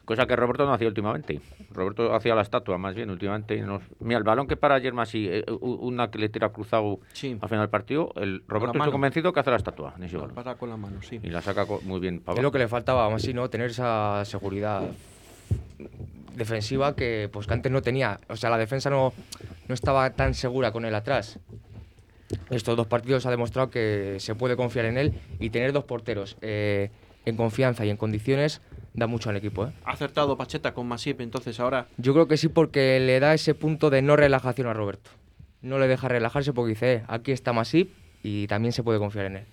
Cosa 0.05 0.27
que 0.27 0.37
Roberto 0.37 0.67
no 0.67 0.75
hacía 0.75 0.89
últimamente. 0.89 1.41
Roberto 1.75 2.15
hacía 2.15 2.35
la 2.35 2.43
estatua 2.43 2.79
más 2.79 2.95
bien 2.95 3.11
últimamente. 3.11 3.61
nos- 3.61 3.83
Mira, 4.01 4.19
el 4.19 4.25
balón 4.25 4.47
que 4.47 4.57
para 4.57 4.77
ayer 4.77 4.93
más 4.93 5.09
así, 5.09 5.29
eh, 5.29 5.45
una 5.61 6.11
que 6.11 6.19
le 6.19 6.29
tira 6.29 6.49
cruzado 6.51 7.01
Sí. 7.13 7.37
al 7.41 7.49
final 7.49 7.63
del 7.65 7.71
partido, 7.71 8.13
el 8.17 8.43
Roberto 8.49 8.79
está 8.79 8.91
convencido 8.91 9.33
que 9.33 9.41
hace 9.41 9.51
la 9.51 9.57
estatua 9.57 9.95
en 9.97 10.05
ese 10.05 10.17
balón. 10.17 10.35
Para 10.35 10.55
con 10.55 10.71
la 10.71 10.77
mano, 10.77 11.03
sí. 11.03 11.21
Y 11.23 11.29
la 11.31 11.43
saca 11.43 11.67
muy 11.83 12.01
bien 12.01 12.21
para 12.21 12.37
Es 12.39 12.43
lo 12.43 12.51
que 12.53 12.59
le 12.59 12.69
faltaba, 12.69 13.05
aún 13.05 13.15
así, 13.15 13.35
¿no? 13.35 13.51
Tener 13.51 13.71
esa 13.71 14.25
seguridad 14.25 14.83
defensiva 16.37 16.95
que, 16.97 17.29
pues, 17.33 17.47
que 17.47 17.55
antes 17.55 17.71
no 17.71 17.83
tenía. 17.83 18.21
O 18.29 18.37
sea, 18.37 18.51
la 18.51 18.59
defensa 18.59 18.91
no, 18.91 19.13
no 19.69 19.75
estaba 19.75 20.11
tan 20.11 20.35
segura 20.35 20.73
con 20.73 20.85
él 20.85 20.95
atrás. 20.95 21.39
Estos 22.51 22.77
dos 22.77 22.87
partidos 22.87 23.27
ha 23.27 23.31
demostrado 23.31 23.71
que 23.71 24.17
se 24.19 24.35
puede 24.35 24.57
confiar 24.57 24.87
en 24.87 24.99
él 24.99 25.15
y 25.39 25.51
tener 25.51 25.73
dos 25.73 25.85
porteros 25.85 26.37
eh, 26.41 26.91
en 27.25 27.37
confianza 27.37 27.85
y 27.85 27.91
en 27.91 27.97
condiciones 27.97 28.61
da 28.95 29.07
mucho 29.07 29.29
al 29.31 29.37
equipo, 29.37 29.67
¿eh? 29.67 29.73
Ha 29.85 29.93
acertado 29.93 30.37
Pacheta 30.37 30.73
con 30.73 30.87
Masip, 30.89 31.21
entonces 31.21 31.61
ahora. 31.61 31.87
Yo 31.99 32.13
creo 32.15 32.27
que 32.29 32.37
sí 32.37 32.49
porque 32.49 32.99
le 33.01 33.21
da 33.21 33.35
ese 33.35 33.55
punto 33.55 33.91
de 33.91 34.01
no 34.03 34.17
relajación 34.17 34.67
a 34.69 34.73
Roberto. 34.73 35.11
No 35.63 35.79
le 35.79 35.87
deja 35.89 36.09
relajarse 36.09 36.53
porque 36.53 36.71
dice, 36.71 36.93
"Eh, 36.95 37.03
aquí 37.09 37.33
está 37.33 37.53
Masip 37.53 37.91
y 38.23 38.47
también 38.47 38.73
se 38.73 38.83
puede 38.83 38.99
confiar 38.99 39.27
en 39.27 39.37
él. 39.37 39.45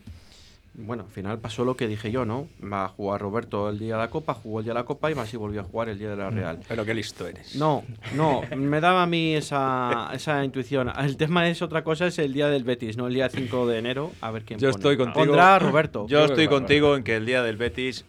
Bueno, 0.74 1.04
al 1.04 1.10
final 1.10 1.38
pasó 1.38 1.66
lo 1.66 1.76
que 1.76 1.86
dije 1.86 2.12
yo, 2.12 2.24
¿no? 2.24 2.48
Va 2.64 2.86
a 2.86 2.88
jugar 2.88 3.20
Roberto 3.20 3.68
el 3.70 3.78
día 3.78 3.96
de 3.96 4.00
la 4.04 4.10
Copa, 4.10 4.34
jugó 4.34 4.60
el 4.60 4.64
día 4.66 4.74
de 4.74 4.80
la 4.80 4.86
Copa 4.86 5.12
y 5.12 5.16
Masip 5.16 5.38
volvió 5.39 5.60
a 5.60 5.64
jugar 5.66 5.89
el 5.89 6.00
día 6.00 6.10
de 6.12 6.16
la 6.16 6.30
Real. 6.30 6.60
Pero 6.66 6.86
qué 6.86 6.94
listo 6.94 7.28
eres. 7.28 7.58
No, 7.58 7.84
no, 8.16 8.42
me 8.56 8.80
daba 8.80 9.04
a 9.04 9.06
mí 9.06 9.36
esa, 9.36 10.10
esa 10.14 10.46
intuición. 10.46 10.89
El 10.98 11.18
tema 11.18 11.50
es 11.50 11.62
otra 11.62 11.84
cosa, 11.84 12.08
es 12.08 12.20
el 12.20 12.32
día 12.32 12.48
del 12.48 12.64
Betis, 12.64 12.96
¿no? 12.96 13.08
El 13.08 13.16
día 13.16 13.28
5 13.30 13.68
de 13.68 13.80
enero, 13.80 14.12
a 14.22 14.32
ver 14.32 14.44
quién 14.46 14.60
Yo 14.60 14.70
pone. 14.70 14.78
estoy 14.78 14.98
contigo. 14.98 15.26
Pondrá 15.26 15.56
a 15.56 15.60
Roberto. 15.60 16.08
Yo 16.08 16.24
estoy 16.24 16.48
contigo 16.48 16.96
en 16.96 17.04
que 17.04 17.18
el 17.18 17.26
día 17.26 17.44
del 17.44 17.58
Betis, 17.58 18.06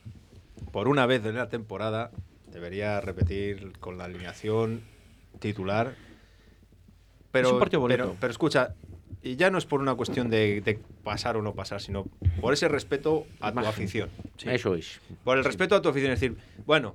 por 0.72 0.88
una 0.88 1.06
vez 1.06 1.24
en 1.24 1.36
la 1.36 1.48
temporada, 1.48 2.10
debería 2.50 3.00
repetir 3.00 3.72
con 3.78 3.98
la 3.98 4.04
alineación 4.04 4.80
titular. 5.38 5.94
Pero, 7.30 7.48
Es 7.48 7.52
un 7.54 7.60
partido 7.60 7.80
bonito. 7.80 8.02
Pero, 8.04 8.16
pero 8.20 8.30
escucha, 8.30 8.74
y 9.22 9.36
ya 9.36 9.50
no 9.50 9.58
es 9.58 9.64
por 9.66 9.80
una 9.80 9.94
cuestión 9.94 10.28
de, 10.30 10.60
de 10.60 10.78
pasar 11.04 11.36
o 11.36 11.42
no 11.42 11.54
pasar, 11.54 11.80
sino 11.80 12.06
por 12.40 12.52
ese 12.52 12.68
respeto 12.68 13.26
a 13.40 13.52
tu 13.52 13.60
afición. 13.68 14.10
Eso 14.44 14.74
es. 14.74 15.00
Por 15.24 15.38
el 15.38 15.44
respeto 15.44 15.74
a 15.76 15.82
tu 15.82 15.88
afición. 15.88 16.12
Es 16.12 16.20
decir, 16.20 16.36
bueno, 16.66 16.94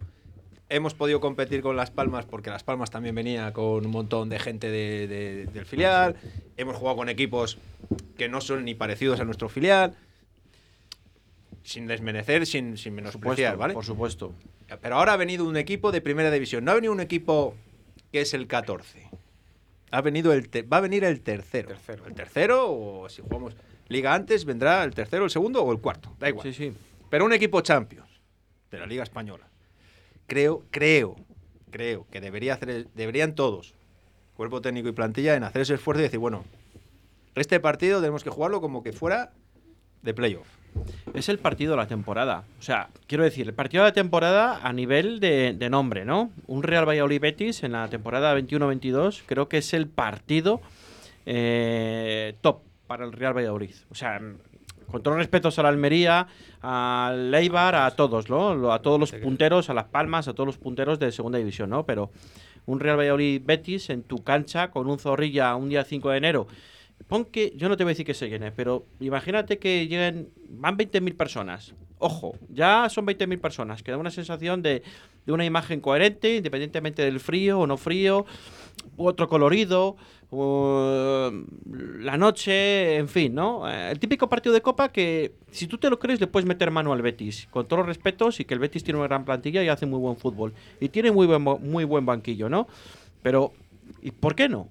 hemos 0.69 0.93
podido 0.93 1.19
competir 1.21 1.61
con 1.61 1.75
Las 1.75 1.89
Palmas 1.91 2.25
porque 2.25 2.49
Las 2.49 2.63
Palmas 2.63 2.91
también 2.91 3.15
venía 3.15 3.51
con 3.53 3.85
un 3.85 3.91
montón 3.91 4.29
de 4.29 4.37
gente 4.39 4.69
de- 4.69 5.07
de- 5.07 5.45
del 5.47 5.65
filial. 5.65 6.15
Hemos 6.57 6.75
jugado 6.75 6.97
con 6.97 7.09
equipos 7.09 7.57
que 8.17 8.27
no 8.29 8.41
son 8.41 8.65
ni 8.65 8.75
parecidos 8.75 9.19
a 9.19 9.23
nuestro 9.23 9.49
filial. 9.49 9.95
Sin 11.67 11.85
desmerecer, 11.85 12.45
sin, 12.45 12.77
sin 12.77 12.95
menospreciar, 12.95 13.51
supuesto, 13.53 13.57
¿vale? 13.59 13.73
por 13.73 13.83
supuesto. 13.83 14.33
Pero 14.81 14.95
ahora 14.95 15.11
ha 15.13 15.17
venido 15.17 15.43
un 15.45 15.57
equipo 15.57 15.91
de 15.91 15.99
primera 15.99 16.31
división. 16.31 16.63
No 16.63 16.71
ha 16.71 16.75
venido 16.75 16.93
un 16.93 17.01
equipo 17.01 17.55
que 18.13 18.21
es 18.21 18.33
el 18.33 18.47
14. 18.47 19.09
Ha 19.91 19.99
venido 20.01 20.31
el 20.31 20.47
te- 20.47 20.61
va 20.61 20.77
a 20.77 20.79
venir 20.79 21.03
el 21.03 21.19
tercero. 21.19 21.69
El 22.05 22.13
tercero, 22.13 22.71
o 22.71 23.09
si 23.09 23.21
jugamos 23.21 23.53
liga 23.89 24.13
antes, 24.13 24.45
vendrá 24.45 24.81
el 24.85 24.93
tercero, 24.95 25.25
el 25.25 25.29
segundo 25.29 25.61
o 25.61 25.71
el 25.73 25.79
cuarto. 25.79 26.15
Da 26.19 26.29
igual. 26.29 26.47
Sí, 26.47 26.53
sí. 26.53 26.73
Pero 27.09 27.25
un 27.25 27.33
equipo 27.33 27.59
Champions 27.59 28.07
de 28.71 28.79
la 28.79 28.85
Liga 28.85 29.03
Española. 29.03 29.45
Creo, 30.25 30.63
creo, 30.71 31.17
creo 31.69 32.07
que 32.09 32.21
debería 32.21 32.53
hacer, 32.53 32.69
el- 32.69 32.87
deberían 32.95 33.35
todos, 33.35 33.73
cuerpo 34.37 34.61
técnico 34.61 34.87
y 34.87 34.93
plantilla, 34.93 35.35
en 35.35 35.43
hacer 35.43 35.63
ese 35.63 35.73
esfuerzo 35.73 35.99
y 35.99 36.03
decir, 36.03 36.19
bueno, 36.19 36.45
este 37.35 37.59
partido 37.59 37.99
tenemos 37.99 38.23
que 38.23 38.29
jugarlo 38.29 38.61
como 38.61 38.83
que 38.83 38.93
fuera 38.93 39.33
de 40.01 40.13
playoff. 40.13 40.47
Es 41.13 41.29
el 41.29 41.39
partido 41.39 41.71
de 41.71 41.77
la 41.77 41.87
temporada. 41.87 42.43
O 42.59 42.61
sea, 42.61 42.89
quiero 43.07 43.23
decir, 43.23 43.47
el 43.47 43.53
partido 43.53 43.83
de 43.83 43.89
la 43.89 43.93
temporada 43.93 44.59
a 44.61 44.73
nivel 44.73 45.19
de, 45.19 45.53
de 45.53 45.69
nombre, 45.69 46.05
¿no? 46.05 46.31
Un 46.45 46.63
Real 46.63 46.87
Valladolid 46.87 47.21
Betis 47.21 47.63
en 47.63 47.73
la 47.73 47.87
temporada 47.87 48.37
21-22 48.37 49.23
creo 49.25 49.49
que 49.49 49.57
es 49.57 49.73
el 49.73 49.87
partido 49.87 50.61
eh, 51.25 52.35
top 52.41 52.61
para 52.87 53.05
el 53.05 53.11
Real 53.11 53.35
Valladolid. 53.35 53.75
O 53.91 53.95
sea, 53.95 54.19
con 54.89 55.03
todos 55.03 55.17
los 55.17 55.17
respetos 55.17 55.59
a 55.59 55.63
la 55.63 55.69
Almería, 55.69 56.27
al 56.61 57.33
Eibar, 57.35 57.75
a 57.75 57.91
todos, 57.91 58.29
¿no? 58.29 58.71
A 58.71 58.81
todos 58.81 58.99
los 58.99 59.11
punteros, 59.11 59.69
a 59.69 59.73
Las 59.73 59.85
Palmas, 59.85 60.27
a 60.27 60.33
todos 60.33 60.47
los 60.47 60.57
punteros 60.57 60.99
de 60.99 61.11
segunda 61.11 61.37
división, 61.37 61.69
¿no? 61.69 61.85
Pero 61.85 62.11
un 62.65 62.79
Real 62.79 62.97
Valladolid 62.97 63.41
Betis 63.45 63.89
en 63.89 64.03
tu 64.03 64.23
cancha 64.23 64.71
con 64.71 64.89
un 64.89 64.99
Zorrilla 64.99 65.55
un 65.55 65.69
día 65.69 65.83
5 65.83 66.09
de 66.11 66.17
enero. 66.17 66.47
Pon 67.07 67.23
que, 67.23 67.53
yo 67.55 67.69
no 67.69 67.77
te 67.77 67.83
voy 67.83 67.91
a 67.91 67.93
decir 67.93 68.05
que 68.05 68.13
se 68.13 68.29
llene, 68.29 68.51
pero 68.51 68.85
imagínate 68.99 69.59
que 69.59 69.87
lleguen, 69.87 70.29
van 70.49 70.77
20.000 70.77 71.15
personas. 71.15 71.73
Ojo, 71.99 72.35
ya 72.49 72.89
son 72.89 73.07
20.000 73.07 73.39
personas, 73.39 73.81
que 73.81 73.91
da 73.91 73.97
una 73.97 74.11
sensación 74.11 74.61
de, 74.61 74.83
una 75.25 75.45
imagen 75.45 75.79
coherente, 75.79 76.35
independientemente 76.35 77.03
del 77.03 77.19
frío 77.19 77.59
o 77.59 77.67
no 77.67 77.77
frío, 77.77 78.25
u 78.97 79.07
otro 79.07 79.29
colorido, 79.29 79.95
la 80.29 82.17
noche, 82.17 82.97
en 82.97 83.07
fin, 83.07 83.33
¿no? 83.33 83.69
Eh, 83.69 83.91
El 83.91 83.99
típico 83.99 84.27
partido 84.27 84.53
de 84.53 84.61
Copa 84.61 84.89
que, 84.89 85.33
si 85.51 85.67
tú 85.67 85.77
te 85.77 85.89
lo 85.89 85.99
crees, 85.99 86.19
le 86.19 86.27
puedes 86.27 86.45
meter 86.45 86.71
mano 86.71 86.91
al 86.91 87.01
Betis, 87.01 87.47
con 87.49 87.67
todos 87.67 87.79
los 87.79 87.87
respetos, 87.87 88.39
y 88.41 88.45
que 88.45 88.53
el 88.53 88.59
Betis 88.59 88.83
tiene 88.83 88.99
una 88.99 89.07
gran 89.07 89.23
plantilla 89.23 89.63
y 89.63 89.69
hace 89.69 89.85
muy 89.85 89.99
buen 89.99 90.17
fútbol. 90.17 90.53
Y 90.81 90.89
tiene 90.89 91.11
muy 91.11 91.25
buen, 91.25 91.41
muy 91.41 91.85
buen 91.85 92.05
banquillo, 92.05 92.49
¿no? 92.49 92.67
Pero, 93.23 93.53
¿y 94.01 94.11
por 94.11 94.35
qué 94.35 94.49
no? 94.49 94.67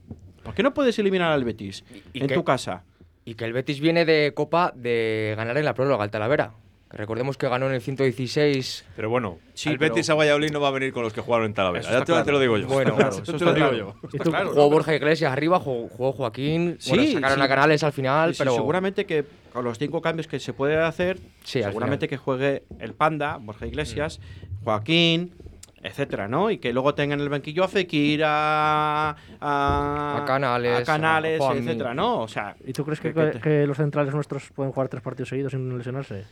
¿Por 0.47 0.55
qué 0.55 0.63
no 0.63 0.73
puedes 0.73 0.99
eliminar 0.99 1.33
al 1.33 1.45
Betis 1.45 1.85
y 2.15 2.21
en 2.23 2.29
que- 2.29 2.35
tu 2.35 2.45
casa? 2.45 2.85
Y 3.25 3.35
que 3.35 3.45
el 3.45 3.53
Betis 3.53 3.81
viene 3.81 4.05
de 4.05 4.33
Copa 4.35 4.73
de 4.75 5.35
ganar 5.37 5.59
en 5.59 5.65
la 5.65 5.75
prórroga 5.75 6.05
al 6.05 6.11
Talavera. 6.11 6.53
Recordemos 6.89 7.37
que 7.37 7.49
ganó 7.49 7.67
en 7.67 7.73
el 7.75 7.81
116. 7.81 8.85
Pero 8.95 9.11
bueno, 9.11 9.39
Sí, 9.55 9.69
el 9.71 9.79
pero- 9.79 9.93
Betis 9.93 10.09
a 10.09 10.15
Valladolid 10.15 10.53
no 10.53 10.61
va 10.61 10.69
a 10.69 10.71
venir 10.71 10.93
con 10.93 11.03
los 11.03 11.13
que 11.13 11.21
jugaron 11.21 11.47
en 11.47 11.53
Talavera. 11.55 11.91
Ya 11.91 12.05
te, 12.25 12.31
lo 12.31 12.39
digo 12.39 12.57
yo. 12.57 12.69
Bueno, 12.69 12.95
claro, 12.95 13.11
Eso 13.21 13.33
te 13.37 13.45
lo 13.45 13.53
digo 13.53 13.73
yo. 13.73 13.95
Claro, 14.23 14.51
jugó. 14.51 14.71
Borja 14.71 14.95
Iglesias 14.95 15.33
arriba, 15.33 15.59
jugó, 15.59 15.89
jugó 15.89 16.13
Joaquín. 16.13 16.79
bueno, 16.89 17.03
Sí, 17.03 17.13
sacaron 17.15 17.39
sí. 17.39 17.43
a 17.45 17.49
Canales 17.49 17.83
al 17.83 17.93
final, 17.93 18.31
Sí, 18.31 18.35
sí, 18.37 18.39
pero. 18.45 18.55
seguramente 18.55 19.05
que 19.05 19.25
con 19.53 19.65
los 19.65 19.77
cinco 19.79 20.01
cambios 20.01 20.29
que 20.29 20.39
se 20.39 20.53
puede 20.53 20.77
hacer, 20.77 21.19
seguramente 21.43 22.07
que 22.07 22.17
juegue 22.17 22.63
el 22.79 22.95
Panda, 22.95 23.39
Borja 23.39 23.67
Iglesias, 23.67 24.21
Joaquín, 24.63 25.33
etcétera, 25.87 26.29
¿no? 26.29 26.51
Y 26.51 26.59
que 26.59 26.73
luego 26.73 26.95
tengan 26.95 27.21
el 27.21 27.29
banquillo 27.29 27.65
a 27.65 27.69
Fekir, 27.69 28.23
a, 28.25 29.11
a, 29.41 30.17
A 30.21 30.25
Canales, 30.27 30.81
a 30.81 30.85
Canales, 30.85 31.41
a 31.41 31.53
etcétera, 31.55 31.95
¿no? 31.95 32.21
O 32.23 32.29
sea, 32.29 32.57
¿Y 32.67 32.73
tú 32.73 32.85
crees 32.85 33.01
que, 33.01 33.13
que- 33.15 33.21
que 33.31 33.31
que, 33.33 33.39
te- 33.41 33.67
los 33.67 33.77
centrales 33.77 34.13
nuestros 34.15 34.51
pueden 34.55 34.73
jugar 34.73 34.89
tres 34.89 35.03
partidos 35.03 35.29
seguidos 35.29 35.53
sin 35.53 35.77
lesionarse? 35.77 36.25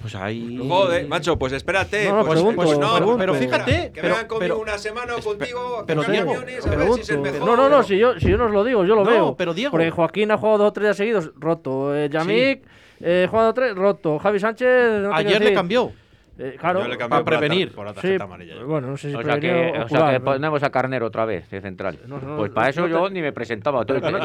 pues 0.00 0.14
ahí. 0.14 0.58
Joder, 0.68 1.06
macho, 1.08 1.38
pues 1.38 1.52
espérate. 1.52 2.08
No, 2.08 2.16
no, 2.16 2.24
pues, 2.26 2.38
pregunto, 2.38 2.62
pues 2.62 2.78
no, 2.78 2.94
pregunto. 2.96 3.18
pero 3.18 3.34
fíjate, 3.34 3.92
que 3.92 4.00
pero- 4.00 4.14
vengan 4.14 4.26
conmigo 4.28 4.54
pero- 4.54 4.58
una 4.60 4.78
semana 4.78 5.14
contigo 5.22 5.78
a 5.80 5.86
pero 5.86 6.02
comer 6.02 6.24
Diego, 6.24 6.40
a 6.40 6.76
ver 6.76 6.92
si 6.94 7.00
es 7.00 7.10
el 7.10 7.18
mejor. 7.20 7.40
No, 7.48 7.56
no, 7.56 7.68
no, 7.68 7.82
si 7.82 7.98
yo, 7.98 8.18
si 8.20 8.28
yo 8.30 8.36
no 8.36 8.46
os 8.46 8.50
lo 8.52 8.64
digo, 8.64 8.84
yo 8.84 8.94
lo 8.94 9.04
No, 9.04 9.10
veo. 9.10 9.36
pero 9.36 9.54
Diego- 9.54 9.70
Porque 9.70 9.90
Joaquín 9.90 10.30
ha 10.30 10.38
jugado 10.38 10.58
dos 10.58 10.68
o 10.68 10.72
tres 10.72 10.84
días 10.86 10.96
seguidos, 10.96 11.30
roto. 11.36 11.94
Eh, 11.96 12.08
Yamik, 12.10 12.62
eh, 13.00 13.26
jugado 13.30 13.52
tres, 13.54 13.74
roto. 13.74 14.18
Javi 14.18 14.38
Sánchez, 14.38 15.02
no 15.02 15.14
Ayer 15.14 15.42
le 15.42 15.52
cambió. 15.54 15.92
Eh, 16.38 16.54
claro, 16.58 16.82
Yo 16.82 16.88
le 16.88 16.98
cambié 16.98 17.22
para 17.22 17.24
prevenir. 17.24 17.72
Por 17.72 17.86
la 17.86 17.92
Sí, 17.92 18.00
tarjeta 18.02 18.24
amarilla. 18.24 18.54
yo. 18.56 18.66
bueno, 18.66 18.88
no 18.88 18.96
sé 18.98 19.08
si 19.08 19.14
O 19.16 19.22
sea, 19.22 19.40
que, 19.40 19.72
o 19.84 19.88
sea 19.88 20.12
que 20.12 20.20
ponemos 20.20 20.62
a 20.62 20.68
Carnero 20.70 21.06
otra 21.06 21.24
vez 21.24 21.48
de 21.48 21.62
central. 21.62 21.98
No, 22.06 22.20
no, 22.20 22.36
pues 22.36 22.50
no, 22.50 22.54
para 22.54 22.66
no 22.66 22.70
eso 22.70 22.82
te- 22.84 22.90
yo 22.90 23.08
ni 23.08 23.22
me 23.22 23.32
presentaba. 23.32 23.84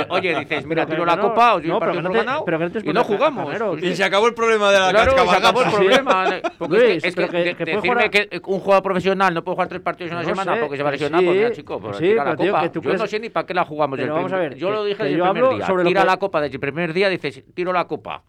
Oye, 0.10 0.40
dices, 0.40 0.66
mira, 0.66 0.86
tiro 0.86 1.06
la 1.06 1.16
no- 1.16 1.22
copa, 1.22 1.54
partido 1.54 1.80
ganado 1.80 2.46
y 2.84 2.94
no 2.94 3.04
jugamos. 3.06 3.46
Carnero, 3.46 3.78
Y 3.78 3.96
se 3.96 4.04
acabó 4.04 4.28
el 4.28 4.34
problema 4.34 4.72
de 4.72 4.80
la 4.80 4.90
Claro, 4.90 5.12
se 5.30 5.36
acabó 5.38 5.62
el 5.64 5.72
problema. 5.72 6.26
Porque 6.58 6.78
Luis, 6.78 7.04
es 7.06 7.16
que, 7.16 7.28
decirme 7.66 8.10
que 8.10 8.42
un 8.46 8.60
jugador 8.60 8.84
profesional 8.84 9.34
no 9.34 9.44
puede 9.44 9.56
jugar 9.56 9.68
tres 9.70 9.82
partidos 9.82 10.12
en 10.12 10.18
una 10.18 10.24
No 10.28 10.30
semana 10.30 10.54
sé, 10.56 10.62
porque 10.62 10.78
se 10.78 10.84
va 10.84 10.90
a 10.90 10.92
lesionar, 10.92 11.24
pues 11.24 11.36
mira, 11.38 11.52
chico, 11.52 11.82
tira 11.98 12.24
la 12.26 12.36
copa. 12.36 12.72
Yo 12.72 12.94
no 12.94 13.08
sé 13.08 13.20
ni 13.20 13.30
para 13.30 13.46
qué 13.46 13.54
la 13.54 13.64
jugamos. 13.66 13.98
Yo 14.58 14.70
lo 14.70 14.84
dije 14.84 15.04
desde 15.04 15.16
el 15.16 15.30
primer 15.32 15.56
día. 15.56 15.68
Tira 15.86 16.04
la 16.06 16.18
copa 16.18 16.42
desde 16.42 16.56
el 16.56 16.60
primer 16.60 16.94
día, 16.94 17.08
dices, 17.10 17.44
tiro 17.54 17.72
la 17.72 17.86
copa. 17.88 18.24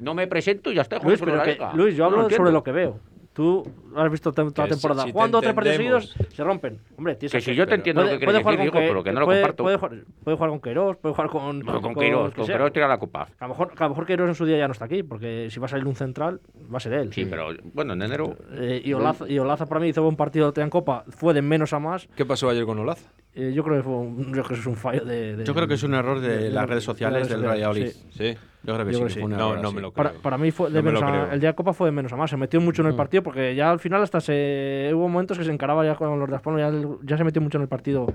No 0.00 0.14
me 0.14 0.26
presento 0.26 0.70
y 0.72 0.76
ya 0.76 0.82
está. 0.82 0.98
Luis, 1.00 1.20
pero 1.22 1.42
que-. 1.42 1.58
Luis, 1.74 1.96
yo 1.96 2.06
hablo 2.06 2.30
sobre 2.30 2.52
lo 2.52 2.62
que 2.62 2.72
veo. 2.72 2.98
Tú 3.36 3.62
has 3.94 4.10
visto 4.10 4.32
toda 4.32 4.46
la 4.56 4.66
temporada. 4.66 5.02
si- 5.02 5.08
si 5.08 5.12
te 5.12 5.12
Jugando 5.12 5.40
tres 5.42 5.52
partidos 5.52 5.76
seguidos, 5.76 6.16
se 6.34 6.42
rompen. 6.42 6.78
Hombre, 6.96 7.16
tienes 7.16 7.32
Que 7.32 7.40
si 7.42 7.54
yo 7.54 7.66
te 7.66 7.74
entiendo 7.74 8.02
lo 8.02 8.08
que 8.08 8.16
quieres 8.18 8.34
decir, 8.42 8.60
digo, 8.60 8.72
pero 8.72 9.04
que 9.04 9.12
no 9.12 9.20
lo 9.20 9.26
puede, 9.26 9.40
comparto. 9.42 9.62
Puede 9.62 9.76
jugar, 9.76 9.92
puede 10.24 10.36
jugar 10.38 10.50
con 10.50 10.60
Queiroz, 10.62 10.96
puede 10.96 11.14
jugar 11.14 11.30
con. 11.30 11.58
No, 11.58 11.82
con 11.82 11.94
Queiroz, 11.94 12.30
que 12.30 12.36
con. 12.40 12.46
Queiroz 12.46 12.72
tira 12.72 12.88
la 12.88 12.98
copa. 12.98 13.28
A 13.38 13.44
lo, 13.44 13.48
mejor, 13.50 13.72
a 13.76 13.82
lo 13.82 13.88
mejor 13.90 14.06
Queiroz 14.06 14.28
en 14.30 14.34
su 14.34 14.46
día 14.46 14.56
ya 14.56 14.66
no 14.66 14.72
está 14.72 14.86
aquí, 14.86 15.02
porque 15.02 15.48
si 15.50 15.60
va 15.60 15.66
a 15.66 15.68
salir 15.68 15.86
un 15.86 15.94
central, 15.94 16.40
va 16.72 16.78
a 16.78 16.80
ser 16.80 16.94
él. 16.94 17.12
Sí, 17.12 17.26
pero 17.26 17.48
bueno, 17.74 17.92
en 17.92 18.00
enero. 18.00 18.34
Eh, 18.52 18.80
y, 18.82 18.94
Olaza, 18.94 19.28
y 19.28 19.38
Olaza 19.38 19.66
para 19.66 19.80
mí 19.82 19.88
hizo 19.88 20.02
buen 20.02 20.16
partido 20.16 20.52
de 20.52 20.62
en 20.62 20.70
Copa, 20.70 21.04
fue 21.10 21.34
de 21.34 21.42
menos 21.42 21.74
a 21.74 21.78
más. 21.78 22.08
¿Qué 22.16 22.24
pasó 22.24 22.48
ayer 22.48 22.64
con 22.64 22.78
Olaza? 22.78 23.06
Eh, 23.38 23.52
yo 23.54 23.62
creo 23.62 23.76
que 23.76 23.82
fue 23.82 23.92
un, 23.92 24.26
yo 24.34 24.42
creo 24.42 24.44
que 24.44 24.54
es 24.54 24.66
un 24.66 24.76
fallo 24.76 25.04
de, 25.04 25.36
de- 25.36 25.44
Yo 25.44 25.54
creo 25.54 25.68
que 25.68 25.74
es 25.74 25.82
un 25.82 25.92
error 25.92 26.20
de 26.20 26.48
las 26.50 26.66
redes 26.66 26.84
sociales 26.84 27.28
del 27.28 27.44
Valladolid. 27.46 27.88
sí. 27.88 28.06
Sí. 28.10 28.36
Yo 28.62 28.74
creo 28.74 28.86
que 28.86 28.92
Yo 28.92 28.98
sí, 28.98 29.04
creo 29.04 29.14
que 29.14 29.20
fue 29.20 29.30
No, 29.30 29.50
error 29.50 29.62
no 29.62 29.68
así. 29.68 29.76
me 29.76 29.82
lo 29.82 29.92
creo. 29.92 30.04
Para, 30.10 30.18
para 30.22 30.38
mí 30.38 30.50
fue 30.50 30.70
de 30.70 30.76
No 30.78 30.82
me 30.82 30.92
menos 30.92 31.00
lo 31.02 31.06
a- 31.28 31.34
el 31.34 31.38
día 31.40 31.50
de 31.50 31.54
Copa 31.54 31.72
fue 31.74 31.86
de 31.88 31.92
menos 31.92 32.12
a 32.12 32.16
más. 32.16 32.30
Se 32.30 32.36
metió 32.38 32.60
mucho 32.60 32.80
en 32.82 32.88
el 32.88 32.94
partido 32.96 33.22
porque 33.22 33.54
ya 33.54 33.70
al 33.70 33.78
final 33.78 34.02
hasta 34.02 34.20
se 34.20 34.90
hubo 34.94 35.08
momentos 35.08 35.38
que 35.38 35.44
se 35.44 35.52
encaraba 35.52 35.84
ya 35.84 35.94
con 35.94 36.18
los 36.18 36.30
de 36.30 36.38
Palmas, 36.40 36.72
ya, 36.72 36.88
ya 37.02 37.16
se 37.18 37.24
metió 37.24 37.40
mucho 37.42 37.58
en 37.58 37.62
el 37.62 37.68
partido. 37.68 38.06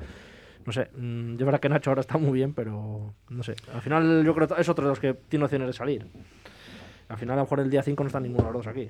No 0.66 0.72
sé, 0.74 0.90
mm, 0.98 1.38
yo 1.38 1.46
verdad 1.46 1.60
que 1.62 1.70
Nacho 1.70 1.92
ahora 1.92 2.02
está 2.02 2.18
muy 2.18 2.34
bien, 2.34 2.54
pero 2.54 3.14
no 3.30 3.44
sé. 3.44 3.54
Al 3.74 3.82
final 3.82 4.24
yo 4.26 4.34
creo 4.36 4.48
que 4.48 4.60
es 4.60 4.68
otro 4.70 4.86
de 4.86 4.90
los 4.90 5.00
que 5.00 5.14
tiene 5.14 5.46
opciones 5.46 5.68
de 5.68 5.74
salir. 5.74 6.06
Al 7.08 7.18
final 7.18 7.34
a 7.34 7.38
lo 7.38 7.44
mejor 7.44 7.60
el 7.62 7.70
día 7.70 7.82
5 7.84 8.04
no 8.04 8.08
están 8.08 8.24
ninguno 8.24 8.48
de 8.48 8.54
los 8.54 8.66
dos 8.66 8.68
aquí. 8.74 8.88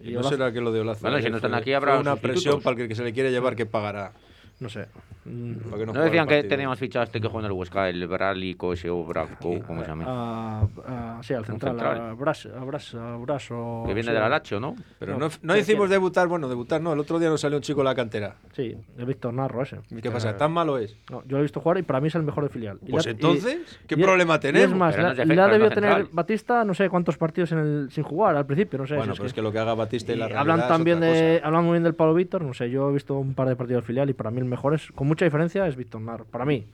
Y 0.00 0.12
no 0.14 0.22
será 0.24 0.52
que 0.52 0.60
lo 0.60 0.72
de 0.72 0.80
Olaza. 0.80 1.08
Bueno, 1.08 1.22
si 1.22 1.30
no 1.30 1.36
están 1.36 1.54
aquí 1.54 1.72
habrá 1.72 1.92
una 2.00 2.12
sustitutos. 2.12 2.30
presión 2.42 2.60
para 2.62 2.82
el 2.82 2.88
que 2.88 2.94
se 2.94 3.04
le 3.04 3.12
quiere 3.12 3.30
llevar 3.30 3.54
que 3.54 3.66
pagará. 3.66 4.12
No 4.60 4.68
sé. 4.68 4.86
Mm, 5.24 5.54
¿Para 5.54 5.76
qué 5.78 5.86
No 5.86 5.92
el 5.94 6.04
decían 6.04 6.26
que 6.26 6.42
teníamos 6.44 6.78
fichado 6.78 7.02
a 7.02 7.04
este 7.04 7.20
que 7.20 7.28
juega 7.28 7.46
en 7.46 7.52
el 7.52 7.58
Huesca, 7.58 7.88
el 7.88 8.06
Bralico 8.06 8.72
ese 8.72 8.90
o 8.90 9.04
Brasco, 9.04 9.60
como 9.66 9.82
se 9.82 9.88
llama. 9.88 10.04
a- 10.06 11.18
a- 11.18 11.22
sí, 11.22 11.34
al 11.34 11.44
central, 11.44 11.72
central. 11.72 12.00
a 12.00 12.12
Bras, 12.14 12.46
a 12.46 12.64
Bras, 12.64 12.94
a 12.94 13.16
Bras 13.16 13.48
o... 13.50 13.84
Que 13.86 13.94
viene 13.94 14.08
sí, 14.08 14.14
del 14.14 14.22
a- 14.22 14.26
Alacho, 14.26 14.58
¿no? 14.60 14.74
Pero 14.98 15.12
No, 15.14 15.28
no, 15.28 15.30
no 15.42 15.54
¿qué 15.54 15.60
hicimos 15.60 15.88
debutar, 15.90 16.26
bueno, 16.28 16.48
debutar 16.48 16.80
no, 16.80 16.92
el 16.92 16.98
otro 17.00 17.18
día 17.18 17.28
nos 17.28 17.40
salió 17.40 17.56
un 17.58 17.62
chico 17.62 17.80
de 17.80 17.84
la 17.84 17.94
cantera. 17.94 18.34
Sí, 18.52 18.76
de 18.96 19.04
Víctor 19.04 19.32
Narro 19.34 19.62
ese. 19.62 19.78
¿Qué 20.02 20.10
pasa? 20.10 20.36
¿Tan 20.36 20.52
malo 20.52 20.78
es? 20.78 20.96
No, 21.10 21.22
yo 21.22 21.32
lo 21.32 21.38
he 21.38 21.42
visto 21.42 21.60
jugar 21.60 21.78
y 21.78 21.82
para 21.82 22.00
mí 22.00 22.08
es 22.08 22.14
el 22.16 22.22
mejor 22.24 22.44
de 22.44 22.50
filial. 22.50 22.78
Y 22.86 22.90
Pues 22.90 23.04
la- 23.06 23.10
y- 23.12 23.14
entonces, 23.14 23.80
¿qué 23.86 23.94
y- 23.96 24.02
problema 24.02 24.36
y 24.36 24.40
tenemos? 24.40 24.70
Es 24.72 24.76
más, 24.76 24.96
la, 24.96 25.14
la 25.24 25.48
debió 25.48 25.68
tener 25.70 25.90
central. 25.94 26.08
Batista 26.12 26.64
no 26.64 26.74
sé 26.74 26.88
cuántos 26.88 27.16
partidos 27.16 27.52
en 27.52 27.58
el, 27.58 27.88
sin 27.90 28.04
jugar 28.04 28.36
al 28.36 28.46
principio, 28.46 28.78
no 28.78 28.86
sé. 28.86 28.96
Bueno, 28.96 29.12
si 29.14 29.18
pero 29.18 29.26
es 29.28 29.32
que 29.34 29.42
lo 29.42 29.50
que 29.52 29.58
haga 29.60 29.74
Batista 29.74 30.12
y 30.12 30.16
la 30.16 30.26
hablan 30.26 30.66
también 30.68 31.00
de 31.00 31.40
hablan 31.44 31.64
muy 31.64 31.72
bien 31.72 31.84
del 31.84 31.94
Pablo 31.94 32.14
Víctor, 32.14 32.42
no 32.42 32.54
sé, 32.54 32.68
yo 32.70 32.90
he 32.90 32.92
visto 32.92 33.14
un 33.14 33.34
par 33.34 33.48
de 33.48 33.56
partidos 33.56 33.82
del 33.82 33.86
filial 33.86 34.10
y 34.10 34.12
para 34.12 34.30
mí 34.30 34.41
el 34.42 34.48
mejor 34.48 34.74
es, 34.74 34.90
con 34.92 35.06
mucha 35.06 35.24
diferencia, 35.24 35.66
es 35.66 35.76
Víctor 35.76 36.00
Narro. 36.00 36.24
Para 36.24 36.44
mí. 36.44 36.66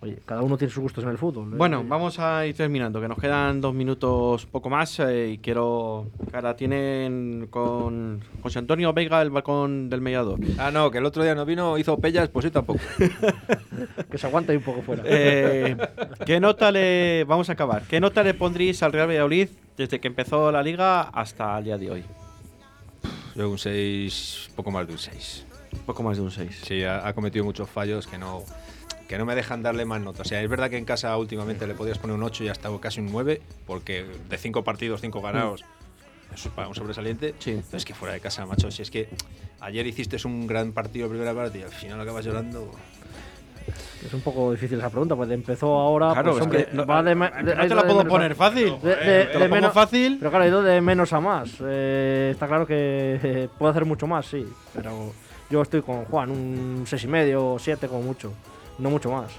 Oye, 0.00 0.18
cada 0.24 0.42
uno 0.42 0.56
tiene 0.56 0.72
sus 0.72 0.82
gustos 0.82 1.04
en 1.04 1.10
el 1.10 1.18
fútbol. 1.18 1.52
¿eh? 1.52 1.56
Bueno, 1.56 1.84
vamos 1.86 2.18
a 2.18 2.44
ir 2.46 2.56
terminando, 2.56 3.00
que 3.00 3.08
nos 3.08 3.18
quedan 3.18 3.60
dos 3.60 3.72
minutos 3.72 4.46
poco 4.46 4.68
más 4.68 4.98
eh, 5.00 5.30
y 5.34 5.38
quiero... 5.38 6.06
que 6.28 6.36
Ahora 6.36 6.56
tienen 6.56 7.46
con 7.50 8.20
José 8.42 8.58
Antonio 8.58 8.92
Veiga 8.92 9.22
el 9.22 9.30
balcón 9.30 9.88
del 9.88 10.00
mediador. 10.00 10.40
Ah, 10.58 10.70
no, 10.72 10.90
que 10.90 10.98
el 10.98 11.06
otro 11.06 11.22
día 11.22 11.34
no 11.34 11.44
vino, 11.44 11.78
hizo 11.78 11.98
pellas, 11.98 12.28
pues 12.28 12.44
sí 12.44 12.50
tampoco. 12.50 12.80
Que 14.10 14.18
se 14.18 14.26
aguanta 14.26 14.52
ahí 14.52 14.58
un 14.58 14.64
poco 14.64 14.82
fuera. 14.82 15.02
Eh, 15.06 15.76
¿Qué 16.26 16.40
nota 16.40 16.70
le... 16.70 17.24
Vamos 17.24 17.48
a 17.48 17.52
acabar. 17.52 17.82
¿Qué 17.82 18.00
nota 18.00 18.22
le 18.22 18.34
pondréis 18.34 18.82
al 18.82 18.92
Real 18.92 19.08
Valladolid 19.08 19.48
desde 19.76 20.00
que 20.00 20.08
empezó 20.08 20.50
la 20.52 20.62
liga 20.62 21.02
hasta 21.02 21.58
el 21.58 21.64
día 21.64 21.78
de 21.78 21.90
hoy? 21.90 22.04
Yo 23.34 23.50
un 23.50 23.58
6, 23.58 24.50
poco 24.54 24.70
más 24.70 24.86
de 24.86 24.92
un 24.92 24.98
6. 24.98 25.46
Poco 25.86 26.02
más 26.02 26.16
de 26.16 26.22
un 26.22 26.30
6. 26.30 26.62
Sí, 26.64 26.82
ha, 26.84 27.06
ha 27.06 27.12
cometido 27.14 27.44
muchos 27.44 27.68
fallos 27.68 28.06
que 28.06 28.18
no, 28.18 28.42
que 29.08 29.18
no 29.18 29.24
me 29.26 29.34
dejan 29.34 29.62
darle 29.62 29.84
más 29.84 30.00
notas. 30.00 30.26
O 30.26 30.28
sea, 30.28 30.42
es 30.42 30.48
verdad 30.48 30.70
que 30.70 30.76
en 30.78 30.84
casa 30.84 31.16
últimamente 31.16 31.66
le 31.66 31.74
podías 31.74 31.98
poner 31.98 32.16
un 32.16 32.22
8 32.22 32.44
y 32.44 32.48
hasta 32.48 32.68
casi 32.80 33.00
un 33.00 33.10
9, 33.10 33.40
porque 33.66 34.04
de 34.28 34.38
5 34.38 34.62
partidos, 34.64 35.00
5 35.00 35.20
ganados, 35.20 35.64
eso 36.34 36.50
es 36.56 36.66
un 36.68 36.74
sobresaliente. 36.74 37.34
Sí. 37.38 37.60
Pero 37.66 37.76
es 37.78 37.84
que 37.84 37.94
fuera 37.94 38.14
de 38.14 38.20
casa, 38.20 38.46
macho, 38.46 38.70
si 38.70 38.82
es 38.82 38.90
que 38.90 39.08
ayer 39.60 39.86
hiciste 39.86 40.16
un 40.26 40.46
gran 40.46 40.72
partido, 40.72 41.08
primera 41.08 41.34
parte, 41.34 41.58
y 41.58 41.62
al 41.62 41.70
final 41.70 42.00
acabas 42.00 42.24
llorando. 42.24 42.70
Es 44.04 44.12
un 44.12 44.20
poco 44.20 44.50
difícil 44.50 44.78
esa 44.78 44.90
pregunta, 44.90 45.14
pues 45.14 45.30
empezó 45.30 45.78
ahora. 45.78 46.12
Claro, 46.12 46.32
pues, 46.32 46.36
es 46.40 46.42
hombre, 46.42 46.64
que 46.66 46.76
no- 46.76 46.84
va 46.86 47.02
de 47.04 47.10
que 47.14 47.44
de- 47.44 47.54
no 47.54 47.62
te 47.68 47.74
la 47.74 47.82
de 47.82 47.88
puedo 47.88 48.04
poner 48.08 48.34
fácil. 48.34 48.74
De, 48.82 48.92
Eh, 48.92 48.96
de- 48.96 49.24
te 49.26 49.32
lo 49.34 49.38
pongo 49.40 49.54
menos- 49.54 49.72
fácil. 49.72 50.16
Pero 50.18 50.30
claro, 50.30 50.44
ha 50.44 50.48
ido 50.48 50.62
de 50.62 50.80
menos 50.80 51.12
a 51.12 51.20
más. 51.20 51.50
Eh, 51.60 52.30
está 52.32 52.48
claro 52.48 52.66
que 52.66 53.20
eh, 53.22 53.48
puede 53.56 53.70
hacer 53.70 53.84
mucho 53.84 54.08
más, 54.08 54.26
sí. 54.26 54.44
Pero 54.74 55.12
yo 55.52 55.60
estoy 55.60 55.82
con 55.82 56.06
Juan, 56.06 56.30
un 56.30 56.84
seis 56.86 57.04
y 57.04 57.08
medio, 57.08 57.56
siete 57.58 57.86
como 57.86 58.00
mucho. 58.00 58.32
No 58.78 58.88
mucho 58.88 59.10
más. 59.10 59.30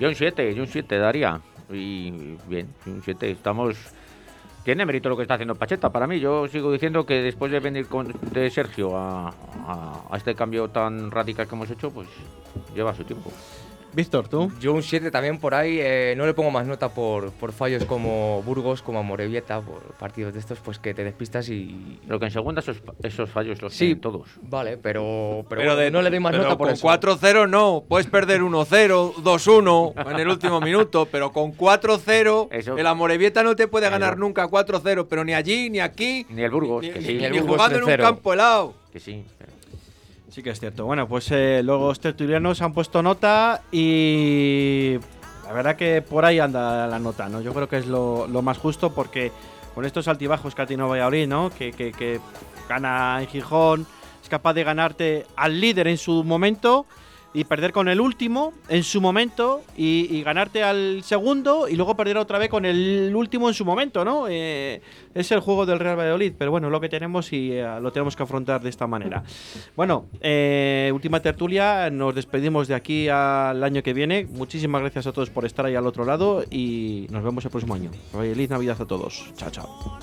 Yo 0.00 0.08
un 0.08 0.16
7, 0.16 0.52
yo 0.52 0.64
un 0.64 0.68
7 0.68 0.98
daría. 0.98 1.40
Y 1.70 2.36
bien, 2.48 2.74
un 2.86 3.00
7. 3.02 3.30
Estamos. 3.30 3.76
Tiene 4.64 4.84
mérito 4.84 5.08
lo 5.08 5.16
que 5.16 5.22
está 5.22 5.34
haciendo 5.34 5.54
Pacheta. 5.54 5.90
Para 5.90 6.08
mí, 6.08 6.18
yo 6.18 6.48
sigo 6.48 6.72
diciendo 6.72 7.06
que 7.06 7.22
después 7.22 7.52
de 7.52 7.60
venir 7.60 7.86
con, 7.86 8.12
de 8.32 8.50
Sergio 8.50 8.90
a 8.96 9.32
este 10.16 10.34
cambio 10.34 10.68
tan 10.68 11.10
radical 11.10 11.46
que 11.46 11.54
hemos 11.54 11.70
hecho, 11.70 11.90
pues 11.90 12.08
lleva 12.74 12.92
su 12.94 13.04
tiempo. 13.04 13.30
Víctor, 13.92 14.28
¿tú? 14.28 14.52
Yo 14.60 14.72
un 14.72 14.82
7 14.82 15.10
también 15.10 15.38
por 15.38 15.54
ahí, 15.54 15.78
eh, 15.80 16.14
no 16.16 16.24
le 16.26 16.32
pongo 16.34 16.50
más 16.50 16.66
nota 16.66 16.90
por, 16.90 17.32
por 17.32 17.52
fallos 17.52 17.84
como 17.84 18.42
Burgos, 18.44 18.82
como 18.82 19.02
Morevieta, 19.02 19.60
por 19.60 19.80
partidos 19.98 20.32
de 20.32 20.38
estos, 20.40 20.58
pues 20.60 20.78
que 20.78 20.94
te 20.94 21.02
despistas 21.04 21.48
y... 21.48 21.98
Lo 22.06 22.18
que 22.20 22.26
en 22.26 22.30
segunda 22.30 22.60
esos, 22.60 22.82
esos 23.02 23.28
fallos 23.30 23.60
los 23.60 23.72
Sí, 23.72 23.86
tienen 23.86 24.00
todos. 24.00 24.28
Vale, 24.42 24.76
pero, 24.76 25.44
pero, 25.48 25.60
Pero 25.62 25.76
de- 25.76 25.90
no 25.90 26.02
le 26.02 26.10
doy 26.10 26.20
más 26.20 26.30
pero 26.32 26.44
nota 26.44 26.56
por 26.56 26.68
con 26.68 26.74
eso. 26.74 26.86
4-0 26.86 27.48
no, 27.48 27.82
puedes 27.88 28.06
perder 28.06 28.42
1-0, 28.42 29.14
2-1 29.14 30.10
en 30.12 30.20
el 30.20 30.28
último 30.28 30.60
minuto, 30.60 31.06
pero 31.10 31.32
con 31.32 31.52
4-0 31.56 32.48
Eso- 32.52 32.76
el 32.78 32.86
Amorebieta 32.86 33.42
no 33.42 33.56
te 33.56 33.66
puede 33.68 33.86
Eso. 33.86 33.92
ganar 33.92 34.18
nunca 34.18 34.46
4-0, 34.48 35.06
pero 35.08 35.24
ni 35.24 35.34
allí, 35.34 35.68
ni 35.70 35.80
aquí, 35.80 36.26
Ni 36.28 36.42
el 36.42 36.50
Burgos, 36.50 36.82
ni, 36.82 36.90
que 36.90 36.98
ni- 37.00 37.04
sí. 37.06 37.14
ni 37.18 37.24
el 37.24 37.32
Burgos 37.32 37.56
jugando 37.56 37.76
en 37.78 37.84
un 37.84 37.90
3-0. 37.90 38.00
campo 38.02 38.32
helado. 38.32 38.74
Que 38.92 39.00
sí. 39.00 39.24
pero- 39.38 39.50
Sí 40.30 40.44
que 40.44 40.50
es 40.50 40.60
cierto. 40.60 40.84
Bueno, 40.86 41.08
pues 41.08 41.30
eh, 41.32 41.60
luego 41.64 41.88
los 41.88 41.98
tertulianos 41.98 42.62
han 42.62 42.72
puesto 42.72 43.02
nota 43.02 43.62
y 43.72 44.96
la 45.44 45.52
verdad 45.52 45.74
que 45.74 46.02
por 46.02 46.24
ahí 46.24 46.38
anda 46.38 46.86
la 46.86 46.98
nota, 47.00 47.28
¿no? 47.28 47.40
Yo 47.40 47.52
creo 47.52 47.68
que 47.68 47.78
es 47.78 47.86
lo, 47.86 48.28
lo 48.28 48.40
más 48.40 48.56
justo 48.56 48.94
porque 48.94 49.32
con 49.74 49.84
estos 49.84 50.06
altibajos 50.06 50.54
que 50.54 50.62
ha 50.62 50.66
tenido 50.66 50.88
Valladolid, 50.88 51.26
¿no? 51.26 51.50
Que, 51.50 51.72
que, 51.72 51.90
que 51.90 52.20
gana 52.68 53.18
en 53.20 53.26
Gijón, 53.26 53.86
es 54.22 54.28
capaz 54.28 54.54
de 54.54 54.62
ganarte 54.62 55.26
al 55.34 55.60
líder 55.60 55.88
en 55.88 55.98
su 55.98 56.22
momento 56.22 56.86
y 57.32 57.44
perder 57.44 57.72
con 57.72 57.88
el 57.88 58.00
último 58.00 58.52
en 58.68 58.82
su 58.82 59.00
momento 59.00 59.62
y, 59.76 60.22
ganarte 60.22 60.62
al 60.62 61.02
segundo 61.02 61.68
y 61.68 61.76
luego 61.76 61.96
perder 61.96 62.18
otra 62.18 62.38
vez 62.38 62.48
con 62.48 62.64
el 62.64 63.12
último 63.14 63.48
en 63.48 63.54
su 63.54 63.64
momento, 63.64 64.04
¿no? 64.04 64.26
Eh, 64.28 64.82
es 65.14 65.30
el 65.32 65.40
juego 65.40 65.66
del 65.66 65.78
Real 65.78 65.98
Valladolid, 65.98 66.34
pero 66.36 66.50
bueno, 66.50 66.68
lo 66.70 66.80
que 66.80 66.88
tenemos 66.88 67.32
y 67.32 67.52
eh, 67.52 67.80
lo 67.80 67.90
tenemos 67.92 68.16
que 68.16 68.22
afrontar 68.22 68.60
de 68.60 68.68
esta 68.68 68.86
manera. 68.86 69.22
Bueno, 69.76 70.06
eh, 70.20 70.90
última 70.92 71.20
tertulia, 71.20 71.90
nos 71.90 72.14
despedimos 72.14 72.68
de 72.68 72.74
aquí 72.74 73.08
al 73.08 73.62
año 73.62 73.82
que 73.82 73.94
viene. 73.94 74.26
Muchísimas 74.30 74.82
gracias 74.82 75.06
a 75.06 75.12
todos 75.12 75.30
por 75.30 75.44
estar 75.44 75.64
ahí 75.64 75.74
al 75.74 75.86
otro 75.86 76.04
lado 76.04 76.44
y 76.50 77.06
nos 77.10 77.22
vemos 77.22 77.44
el 77.44 77.50
próximo 77.50 77.74
año. 77.74 77.90
Feliz 78.12 78.50
Navidad 78.50 78.80
a 78.80 78.86
todos. 78.86 79.32
Chao, 79.36 79.50
chao. 79.50 79.98